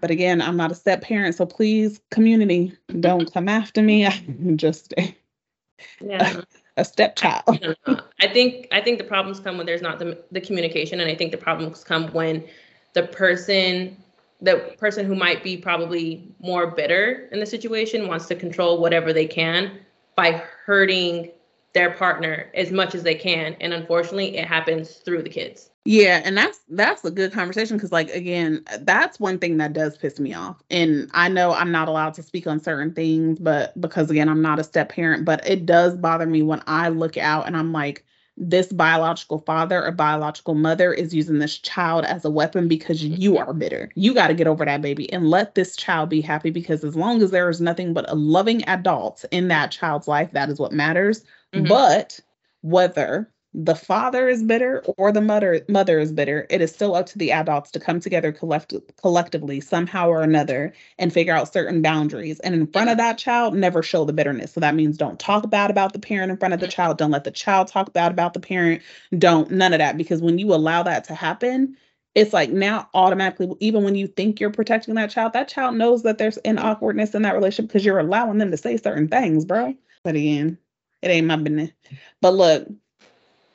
But 0.02 0.12
again, 0.12 0.42
I'm 0.42 0.58
not 0.58 0.72
a 0.72 0.76
step 0.76 1.02
parent, 1.02 1.36
so 1.36 1.46
please, 1.46 2.00
community, 2.12 2.74
don't 3.00 3.32
come 3.32 3.50
after 3.50 3.82
me. 3.82 4.06
I'm 4.06 4.58
just 4.58 4.94
a, 4.98 5.16
Yeah. 6.02 6.42
a 6.78 6.86
stepchild. 6.86 7.60
I. 7.88 8.00
I 8.22 8.28
think 8.28 8.68
I 8.72 8.82
think 8.82 8.98
the 8.98 9.06
problems 9.06 9.40
come 9.40 9.58
when 9.58 9.66
there's 9.66 9.82
not 9.82 10.00
the 10.00 10.22
the 10.32 10.42
communication, 10.42 11.00
and 11.00 11.10
I 11.10 11.16
think 11.16 11.32
the 11.32 11.38
problems 11.38 11.84
come 11.84 12.12
when 12.12 12.44
the 12.94 13.04
person 13.04 13.98
the 14.42 14.74
person 14.78 15.06
who 15.06 15.16
might 15.16 15.44
be 15.44 15.58
probably 15.58 16.32
more 16.40 16.68
bitter 16.68 17.28
in 17.32 17.40
the 17.40 17.46
situation 17.46 18.08
wants 18.08 18.28
to 18.28 18.36
control 18.36 18.80
whatever 18.80 19.12
they 19.12 19.26
can 19.26 19.80
by 20.16 20.32
hurting 20.66 21.30
their 21.74 21.92
partner 21.92 22.50
as 22.54 22.72
much 22.72 22.96
as 22.96 23.04
they 23.04 23.16
can, 23.16 23.56
and 23.62 23.74
unfortunately, 23.74 24.38
it 24.38 24.46
happens 24.46 24.96
through 24.96 25.24
the 25.24 25.30
kids. 25.30 25.69
Yeah, 25.86 26.22
and 26.24 26.38
that's 26.38 26.60
that's 26.70 27.04
a 27.06 27.10
good 27.12 27.32
conversation 27.32 27.78
because 27.78 27.92
like 27.92 28.10
again, 28.12 28.64
that's 28.82 29.20
one 29.20 29.40
thing 29.40 29.58
that 29.58 29.74
does 29.74 29.98
piss 29.98 30.20
me 30.20 30.34
off. 30.34 30.62
And 30.70 31.10
I 31.14 31.30
know 31.30 31.54
I'm 31.54 31.72
not 31.72 31.88
allowed 31.88 32.14
to 32.16 32.24
speak 32.24 32.46
on 32.48 32.60
certain 32.60 32.94
things, 32.94 33.40
but 33.40 33.80
because 33.80 34.12
again, 34.12 34.30
I'm 34.30 34.42
not 34.42 34.60
a 34.60 34.64
step 34.64 34.90
parent, 34.90 35.26
but 35.26 35.48
it 35.48 35.66
does 35.66 35.96
bother 35.96 36.26
me 36.28 36.44
when 36.44 36.62
I 36.68 36.90
look 36.90 37.18
out 37.18 37.48
and 37.48 37.56
I'm 37.58 37.72
like 37.72 38.06
this 38.38 38.72
biological 38.72 39.40
father 39.40 39.84
or 39.84 39.92
biological 39.92 40.54
mother 40.54 40.94
is 40.94 41.14
using 41.14 41.40
this 41.40 41.58
child 41.58 42.06
as 42.06 42.24
a 42.24 42.30
weapon 42.30 42.68
because 42.68 43.04
you 43.04 43.38
are 43.38 43.54
bitter. 43.54 43.90
You 43.96 44.14
got 44.14 44.28
to 44.28 44.34
get 44.34 44.48
over 44.48 44.64
that 44.66 44.82
baby 44.82 45.12
and 45.12 45.30
let 45.30 45.56
this 45.56 45.76
child 45.76 46.10
be 46.10 46.22
happy 46.22 46.50
because 46.52 46.84
as 46.84 46.96
long 46.96 47.22
as 47.22 47.32
there 47.32 47.50
is 47.50 47.60
nothing 47.62 47.94
but 47.94 48.10
a 48.10 48.16
loving 48.16 48.64
adult 48.66 49.26
in 49.32 49.48
that 49.50 49.72
child's 49.72 50.08
life, 50.08 50.32
that 50.34 50.50
is 50.50 50.60
what 50.60 50.72
matters. 50.72 51.24
Mhm. 51.54 51.68
But 51.68 52.20
whether 52.62 53.30
the 53.54 53.76
father 53.76 54.30
is 54.30 54.44
bitter 54.44 54.84
or 54.98 55.12
the 55.12 55.22
mother 55.22 55.66
mother 55.68 55.98
is 56.00 56.12
bitter, 56.12 56.46
it 56.52 56.62
is 56.62 56.72
still 56.72 56.96
up 56.96 57.08
to 57.08 57.18
the 57.18 57.32
adults 57.32 57.72
to 57.72 57.80
come 57.80 58.00
together 58.00 58.32
collect- 58.32 58.76
collectively 59.02 59.60
somehow 59.60 60.08
or 60.08 60.22
another 60.22 60.72
and 61.00 61.12
figure 61.12 61.34
out 61.34 61.52
certain 61.52 61.82
boundaries. 61.82 62.40
And 62.42 62.54
in 62.54 62.68
front 62.68 62.92
of 62.92 62.98
that 62.98 63.18
child, 63.18 63.56
never 63.56 63.82
show 63.82 64.06
the 64.06 64.14
bitterness. 64.14 64.54
So 64.54 64.60
that 64.60 64.76
means 64.76 64.98
don't 64.98 65.20
talk 65.20 65.50
bad 65.50 65.72
about 65.72 65.94
the 65.94 66.00
parent 66.00 66.32
in 66.32 66.38
front 66.38 66.54
of 66.54 66.60
the 66.60 66.68
child. 66.68 67.00
Don't 67.00 67.12
let 67.12 67.24
the 67.24 67.32
child 67.32 67.68
talk 67.68 67.92
bad 67.92 68.12
about 68.12 68.34
the 68.36 68.40
parent. 68.40 68.84
Don't 69.18 69.50
none 69.50 69.74
of 69.74 69.80
that 69.80 69.98
because 69.98 70.22
when 70.22 70.38
you 70.38 70.54
allow 70.54 70.84
that 70.84 71.06
to 71.06 71.16
happen, 71.16 71.76
it's 72.14 72.34
like 72.34 72.52
now 72.52 72.88
automatically, 72.94 73.52
even 73.60 73.84
when 73.84 73.96
you 73.96 74.06
think 74.06 74.40
you're 74.40 74.52
protecting 74.52 74.96
that 74.96 75.10
child, 75.10 75.34
that 75.34 75.48
child 75.48 75.76
knows 75.76 76.04
that 76.04 76.20
there's 76.20 76.38
an 76.38 76.60
awkwardness 76.60 77.16
in 77.16 77.24
that 77.24 77.34
relationship 77.34 77.70
because 77.70 77.86
you're 77.86 78.00
allowing 78.00 78.38
them 78.38 78.52
to 78.52 78.58
say 78.58 78.78
certain 78.78 79.08
things, 79.08 79.46
bro. 79.46 79.74
But 80.04 80.16
again, 80.16 80.58
it 81.02 81.10
ain't 81.10 81.28
my 81.28 81.36
business. 81.36 81.72
But 82.22 82.34
look, 82.34 82.68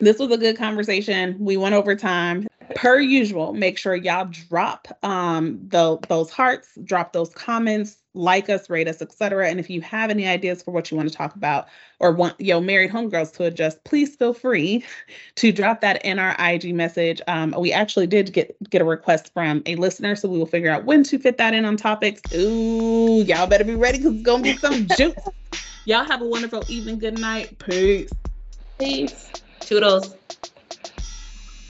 this 0.01 0.18
was 0.18 0.30
a 0.30 0.38
good 0.38 0.57
conversation. 0.57 1.36
We 1.38 1.57
went 1.57 1.74
over 1.74 1.95
time. 1.95 2.47
Per 2.76 2.99
usual, 2.99 3.53
make 3.53 3.76
sure 3.76 3.95
y'all 3.95 4.26
drop 4.49 4.88
um 5.03 5.61
the, 5.68 5.99
those 6.09 6.30
hearts, 6.30 6.70
drop 6.82 7.12
those 7.12 7.28
comments, 7.30 7.99
like 8.14 8.49
us, 8.49 8.70
rate 8.70 8.88
us, 8.88 9.03
etc. 9.03 9.49
And 9.49 9.61
if 9.61 9.68
you 9.68 9.80
have 9.82 10.09
any 10.09 10.26
ideas 10.26 10.62
for 10.62 10.70
what 10.70 10.90
you 10.90 10.97
want 10.97 11.09
to 11.11 11.14
talk 11.14 11.34
about 11.34 11.66
or 12.01 12.12
want 12.12 12.40
Ya 12.40 12.59
Married 12.61 12.90
Homegirls 12.90 13.34
to 13.34 13.45
adjust, 13.45 13.84
please 13.84 14.16
feel 14.16 14.32
free 14.32 14.84
to 15.36 15.53
drop 15.53 15.82
that 15.82 16.05
in 16.05 16.18
our 16.18 16.34
IG 16.38 16.74
message. 16.74 17.20
Um, 17.28 17.55
we 17.59 17.72
actually 17.72 18.07
did 18.07 18.32
get 18.32 18.57
get 18.70 18.80
a 18.80 18.84
request 18.84 19.32
from 19.34 19.62
a 19.66 19.76
listener, 19.76 20.16
so 20.16 20.28
we 20.28 20.38
will 20.38 20.47
figure 20.47 20.70
out 20.70 20.84
when 20.84 21.03
to 21.05 21.18
fit 21.18 21.36
that 21.36 21.53
in 21.55 21.64
on 21.64 21.76
topics. 21.76 22.22
Ooh, 22.34 23.22
y'all 23.22 23.47
better 23.47 23.64
be 23.64 23.74
ready 23.74 23.99
because 23.99 24.14
it's 24.14 24.22
gonna 24.22 24.42
be 24.42 24.57
some 24.57 24.86
juice. 24.97 25.14
Y'all 25.84 26.05
have 26.05 26.22
a 26.22 26.26
wonderful 26.26 26.64
evening. 26.68 26.99
Good 26.99 27.18
night. 27.18 27.59
Peace. 27.59 28.11
Peace. 28.78 29.30
Toodles. 29.67 30.15